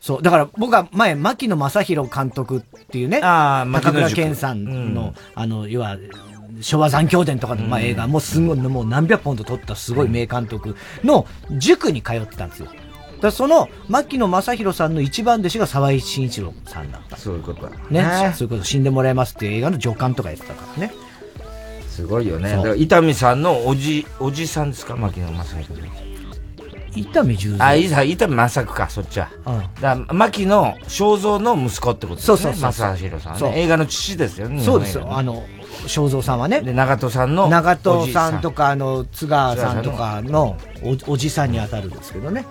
[0.00, 0.22] そう。
[0.22, 2.60] だから僕は前、牧野正宏監督っ
[2.90, 5.96] ていうね、あ高倉健さんの、あの、要は、
[6.60, 12.68] 昭和残響伝とかの、まあ、映画もすごい、もう何百本と撮ったすごい名監督の塾に通ってたんですよ。
[13.20, 17.16] だその、牧野正宏さんの一番弟子が沢井慎一郎さんだった。
[17.16, 17.70] そういうことだ。
[17.90, 18.02] ね。
[18.02, 20.92] ねそういうこと、死んでもらいますっていう映画の助監とかやってたからね。
[21.88, 22.50] すごいよね。
[22.50, 24.96] そうだから伊丹さんのおじ、おじさんですか？
[24.96, 25.80] 牧野正宏。
[26.94, 27.66] 伊丹十三。
[27.66, 29.30] あ、いざ、伊丹正久か、そっちは。
[29.46, 32.26] うんだ牧野正蔵の息子ってことですね。
[32.26, 33.62] そうそうそう正宏さんはそうね。
[33.62, 34.62] 映画の父ですよね。
[34.62, 35.08] そうですよ。
[35.10, 35.46] あの、
[35.86, 36.62] 正蔵さんはね。
[36.62, 37.48] で、長門さんの。
[37.48, 40.56] 長門さんとか、あの、津川さんとかの
[41.06, 42.44] おおじさんに当たるんですけどね。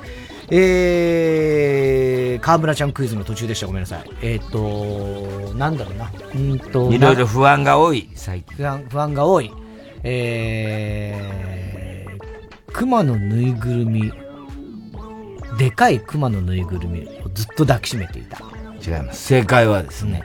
[0.52, 3.68] えー、河村ちゃんクイズの途中でした。
[3.68, 4.10] ごめんなさい。
[4.22, 6.06] えっ、と、なんだろうな。
[6.06, 6.94] うーんと。
[6.94, 8.58] いろいろ不安が多い、最近。
[8.58, 9.52] 不安、不安が多い。
[10.04, 14.12] えー、熊のぬいぐるみ、
[15.58, 18.38] でかい熊のぬいぐるみをずっと抱きしめていた。
[18.86, 19.24] 違います。
[19.24, 20.24] 正解はですね、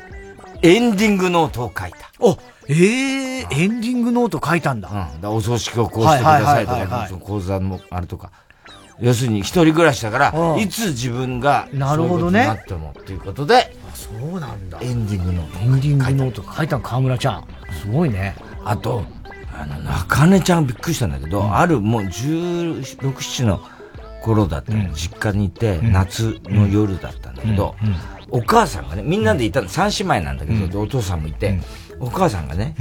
[0.61, 2.11] エンディングノートを書いた。
[2.19, 2.37] お
[2.71, 5.11] えー、エンディングノート書いたんだ。
[5.21, 5.29] うん。
[5.29, 8.31] お葬式をこうしてくださいとか、その講座もあるとか。
[9.01, 14.79] 要するに一人暮らしだからう、んいつ自分が、なるほどねなってもっていうことで、そうなんだ。
[14.83, 15.59] エンディングノート。
[15.59, 17.45] エンディングノート書いたの河村ちゃん。
[17.83, 18.37] すごいね。
[18.65, 19.05] あと、
[19.59, 23.61] あの、中根ちゃんびっくりしたんだけど、あるもう16、7の
[24.23, 27.75] 頃だったの、実家にいて、夏の夜だったんだけど、
[28.31, 31.59] お母さんがね、みんなでいたの、三姉妹なんだけど、でお父さんもいて、
[32.01, 32.75] お母さんがね、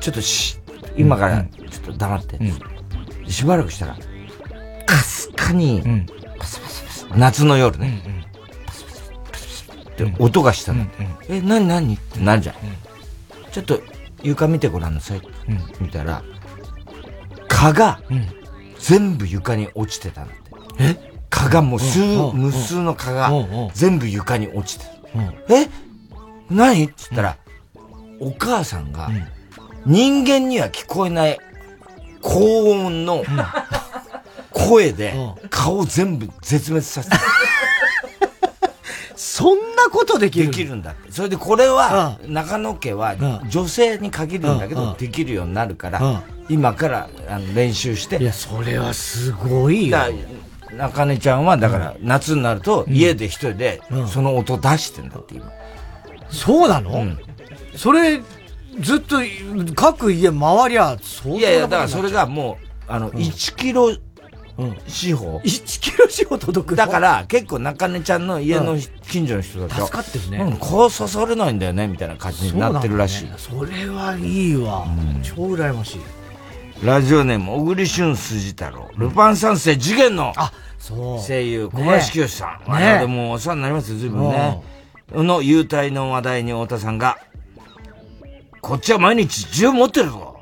[0.00, 0.58] ちょっとし、
[0.96, 2.38] 今からちょっと黙って、
[3.28, 3.96] しばらくしたら、
[4.86, 5.82] かすかに、
[6.38, 8.02] パサパサパサ、夏の夜ね、
[8.66, 10.86] パサパサパサパサって音がしたの。
[11.28, 12.56] え、なになにってなるじゃん。
[13.52, 13.80] ちょっと
[14.22, 15.22] 床見てごらんなさい。
[15.80, 16.22] 見たら、
[17.48, 18.00] 蚊が、
[18.78, 20.36] 全部床に落ちてたんだっ
[20.76, 20.84] て。
[20.84, 21.18] え？
[21.30, 23.30] 蚊がもう数、無数の蚊が
[23.74, 24.86] 全部床に落ちて
[25.48, 25.54] た。
[25.54, 25.68] え？
[26.48, 26.84] 何？
[26.84, 27.36] って言ったら、
[28.20, 29.10] お母さんが、
[29.86, 31.38] 人間には聞こえない
[32.20, 33.24] 高音の
[34.52, 35.14] 声で、
[35.50, 37.18] 顔全部絶滅させた。
[39.14, 41.12] そんなことできるできるんだって。
[41.12, 43.14] それでこれは、中野家は
[43.48, 44.88] 女性に限るんだけど、うん。
[44.90, 44.96] うん。
[44.96, 45.92] できるようになるかうん。
[45.92, 48.16] ら、今からあの練習して。
[48.16, 49.98] いや、それはすごいよ。
[50.76, 53.80] 中根ちゃんは、だから、夏になると、家で一人で、
[54.12, 55.50] その音出してんだって、今。
[56.30, 57.06] そうなの、
[57.78, 58.20] それ、
[58.80, 59.16] ずっと、
[59.76, 63.96] 各家回りゃ、そういやいや、だからそれがもう、あの、1キロ
[64.88, 65.38] 四方。
[65.38, 68.76] 1キロ四方届くだから、結構中根ちゃんの家の
[69.08, 73.28] 近所の人だと、助かってるねうん、こう刺されないんだよね、みたいな感じになってるらしい。
[73.36, 74.84] それはいいわ。
[75.22, 76.00] 超羨ましい。
[76.84, 78.88] ラジオネーム、小栗旬筋太郎。
[78.96, 80.32] ルパン三世次元の
[80.78, 82.60] そう声優、ね小林清さん。
[82.66, 84.62] 我々もお世話になりますよ、随分ね。
[85.12, 87.18] の優待の話題に太田さんが、
[88.60, 90.40] こっちは毎日銃持ってるぞ。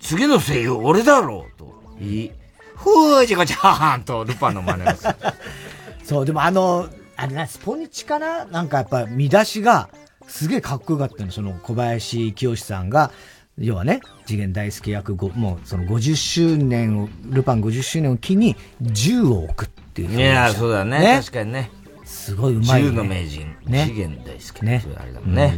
[0.00, 1.58] 次の声優俺だろう。
[1.58, 2.32] と言い、
[2.74, 5.14] ふーじこちゃーんとルパンの真似をする。
[6.02, 8.44] そう、でもあの、あれな、スポニチかな？
[8.46, 9.88] なんかやっぱ見出しが、
[10.26, 11.30] すげえかっこよかったの。
[11.30, 13.12] その小林清さんが、
[13.58, 21.20] 要はね、次元大介役ご、もうその50周年を、ルパン50周年を機に銃を置くっていういや、そうだね。
[21.20, 21.70] 確かにね。
[22.04, 22.88] すごいうまい、ね。
[22.88, 23.56] 銃の名人。
[23.66, 24.66] ね次元大輔。
[24.66, 24.84] ね。
[24.96, 25.56] あれだもんね。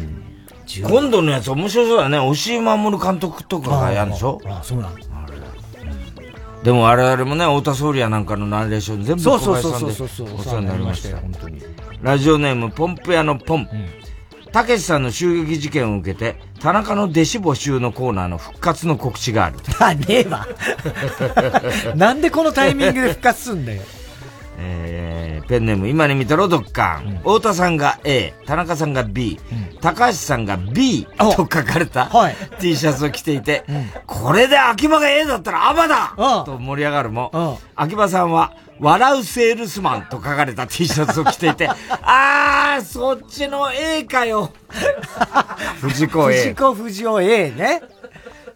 [0.88, 2.18] 今度のやつ面白そうだね。
[2.18, 4.40] 押井守監督とかがやるんでしょ？
[4.46, 4.96] ああ、そうなの。
[6.62, 11.18] でも我々もね、太田総理やなんかのナレーション全部そう小そう林さんでそうそうそうお世話になりました。
[11.18, 11.62] 本当に。
[12.00, 13.68] ラジオネーム、ポンプ屋のポン。
[14.50, 19.56] たけしさんの襲撃事件を受けて、田中の弟子募集のコーナーの復活の告知がある。
[19.78, 20.46] あ、ねえわ。
[21.96, 23.82] なんでこのタイミングで復活すんだよ。
[24.58, 27.18] えー、ペンネーム、今に見たろ、ドッカン。
[27.18, 29.40] 太田さんが A、田中さんが B、
[29.80, 32.10] 高橋さんが B と書かれた
[32.60, 33.64] T シャツを着ていて、
[34.06, 36.14] これで秋葉が A だったらアバだ
[36.44, 41.68] と盛り上がるも、秋葉さんは笑うセールスマンと書かれた T シャツを着ていて、
[42.02, 44.50] あー、そっちの A かよ。
[45.80, 46.42] 藤子 A。
[46.44, 47.82] 藤子不二雄 A ね。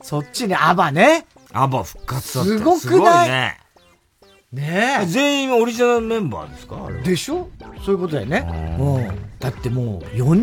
[0.02, 1.26] そっちにアバね。
[1.52, 2.78] アバ復活だってすごくない？
[2.80, 3.58] すごいね。
[4.50, 5.06] ねえ。
[5.06, 6.86] 全員オリジナルメンバーですか？
[6.86, 7.50] あれでしょ？
[7.84, 8.76] そういうことだよね。
[8.80, 9.28] うん。
[9.38, 10.38] だってもう40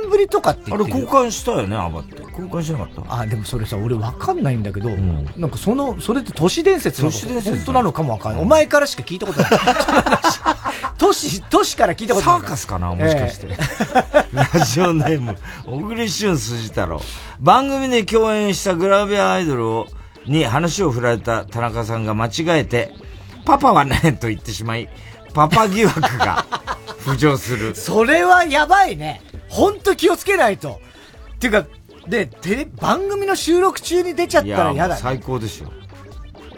[0.00, 2.22] 年ぶりとかってあれ交換したよね、アバって。
[2.22, 3.18] 交換しなかった？
[3.20, 8.42] あ、でもそれさ、俺わかんないんだけど、なんかその、それって都市伝説なの都市伝説本当なのかもわかんない。
[8.42, 9.50] お前からしか聞いたことない。
[10.96, 12.40] 都市、都市から聞いたことない。
[12.40, 12.94] サーカスかな？
[12.94, 13.48] もしかして。
[14.32, 15.36] ラジオネーム、
[15.66, 17.00] 小栗旬筋太郎。
[17.40, 19.88] 番組で共演したグラビアアイドルを、
[20.26, 22.94] に話を振られた田中さんが間違えて、
[23.48, 24.90] パパはね、と言ってしまい、
[25.32, 26.44] パパ疑惑が
[27.00, 27.74] 浮上する。
[27.74, 29.22] それはやばいね。
[29.48, 30.82] ほんと気をつけないと。
[31.36, 31.66] っていうか、
[32.06, 35.00] で、テレ、番組の収録中に出ちゃったらいや、嫌だ、ね。
[35.00, 35.72] 最高ですよ。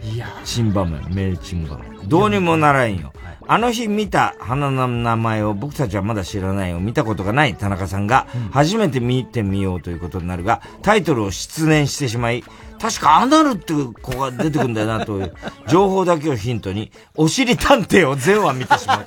[0.03, 0.27] いや。
[0.45, 2.09] 珍場面、名珍場面。
[2.09, 3.13] どうにもならんよ。
[3.47, 6.81] あの日見た花の名前を僕たちはまだ知らないよ。
[6.81, 12.43] 見たことがない田中さんが初めて見てみようということになるが、タイトルを失念してしまい、
[12.81, 15.35] 確かアナルって子が出てくるんだよなという
[15.69, 19.05] 情報だけをヒントに、お尻探偵を全話見てしま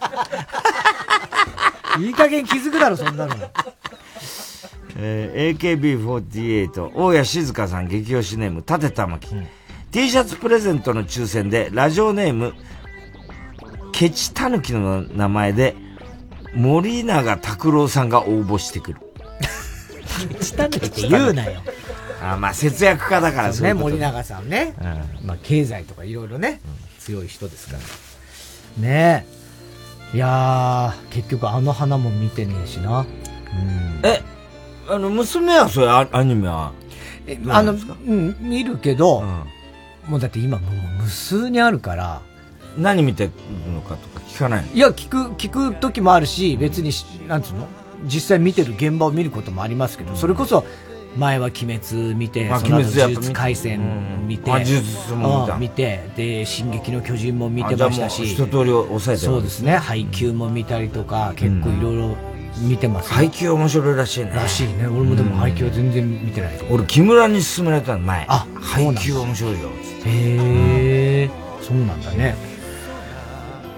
[1.98, 2.02] う。
[2.04, 3.36] いい加減気づくだろ、そんなの。
[4.96, 9.30] えー AKB48、大谷静香さん激推しネーム、立玉木、
[9.92, 12.54] T シャツプレゼントの抽選で、ラジオネーム、
[13.92, 15.76] ケチタヌキの名前で、
[16.54, 19.00] 森永拓郎さんが応募してくる。
[20.30, 21.62] ケチタヌキって言うなよ。
[22.24, 24.74] あまあ節約家だからそうね、森永さんね。
[25.24, 26.62] まあ、経済とかいろいろね、
[27.00, 27.80] 強い人ですから。
[28.82, 29.26] ね
[30.14, 30.16] え。
[30.16, 33.02] いやー、結局あの花も見てねえしな。
[33.02, 33.06] うん。
[34.04, 34.22] え、
[34.90, 36.72] あの、娘はそれアアニメは？
[37.28, 39.24] えあの、うん、見るけど、
[40.08, 42.22] もうだって今もう無数にあるから。
[42.76, 43.32] 何見てる
[43.72, 44.74] のかとか聞かないの？
[44.74, 47.68] いや、聞く、聞く時もあるし、別にし、なんつうの？
[48.06, 50.66] 実際見てる現場を見ることもありますけど、それこそ、
[51.18, 62.16] 前は鬼滅見て、まあその後呪術廻戦見て、うん見見て、で、進撃の巨人も見てましたし、一通り抑えてるそうですね、配給も見たりとか、結構いろいろ
[62.62, 64.32] 見てますよ配給面白いらしいね。
[64.36, 64.88] らしいね。
[64.88, 66.52] 俺もでも配給は全然見てない。
[66.70, 68.26] 俺、木村に勧められたの前。
[68.30, 69.70] あ、配給面白いよ。
[70.06, 71.30] へえ、
[71.62, 72.36] そうなんだね。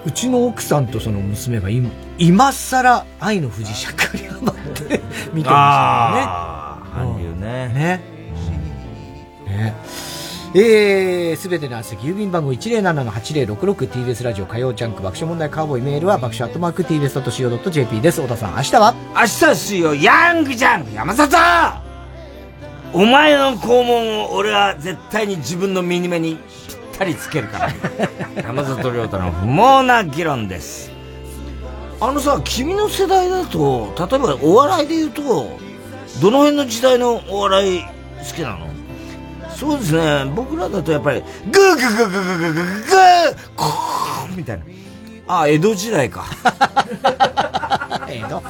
[0.04, 5.00] うちの奥さんとその娘が今、今更愛の不時着にハマって
[5.32, 5.54] 見てま
[6.12, 6.55] したよね。
[7.46, 7.68] ね。
[7.68, 8.00] ね。
[9.46, 9.74] ね。
[10.54, 18.20] えー、すべての席、郵便番号 107-8066TBS ラジオ火曜ジャンク爆笑問題カーボーイメールは爆笑アットマーク TBS.CO.JP です。
[18.20, 21.36] 小田さん、明日は明日水曜、ヤングジャンク山里
[22.92, 27.72] お前の肛門を俺は絶対に自分の右目にぴったりつけるから。
[28.42, 30.90] 山里亮太の不毛な議論です。
[32.00, 35.65] あのさ、君の世代だと、例えばお笑いで言うと、
[36.20, 37.88] どの辺の時代のお笑い好
[38.34, 38.66] きなの？
[39.56, 44.64] そうですね、僕らだとやっぱり、グーグーグーグーグーグーグーグーコーみたいな。
[45.28, 46.26] あ、江戸時代か。
[48.08, 48.42] 江戸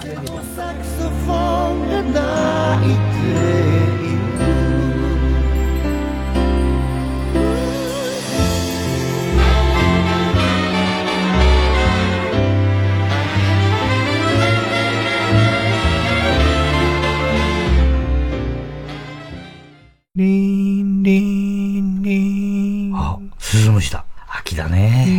[20.17, 22.97] リンリンリン。
[22.97, 24.07] あ、鈴虫だ。
[24.27, 25.05] 秋だね。
[25.07, 25.13] リ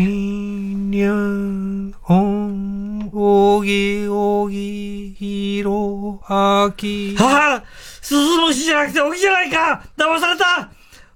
[0.73, 7.15] ンリン、おん、おぎおぎ、ひろ、秋。
[7.15, 7.63] はあ
[8.01, 8.17] 鈴
[8.47, 10.71] 虫じゃなくて起きじゃないか騙された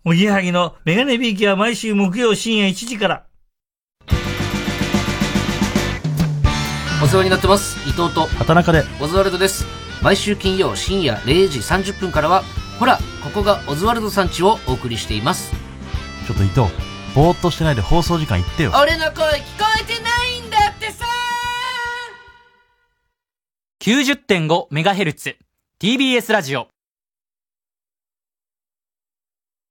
[0.06, 3.26] おぎやはぎのメガネビーキは毎週木曜深夜1時から。
[7.04, 9.66] お世話になってます伊藤と畑中でオズワルドです
[10.04, 12.44] 毎週金曜深夜0時30分からは
[12.82, 15.52] ほらここがオズワルドさんちをお送りしています
[16.26, 16.62] ちょっと伊藤
[17.14, 21.06] ぼーっとしてないで放送時間言ってよ俺の声聞こえてないんだってさ
[23.84, 25.36] 90.5MHz
[25.80, 26.70] TBS ラジオ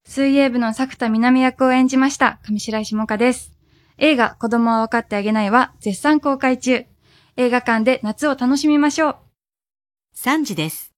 [0.06, 3.52] 水泳部の作田南役を演じました上白石萌歌です。
[3.98, 6.84] 映画子供は分かってあげないは絶賛公開中。
[7.36, 9.16] 映画館で夏を楽しみましょう。
[10.16, 10.89] 3時です。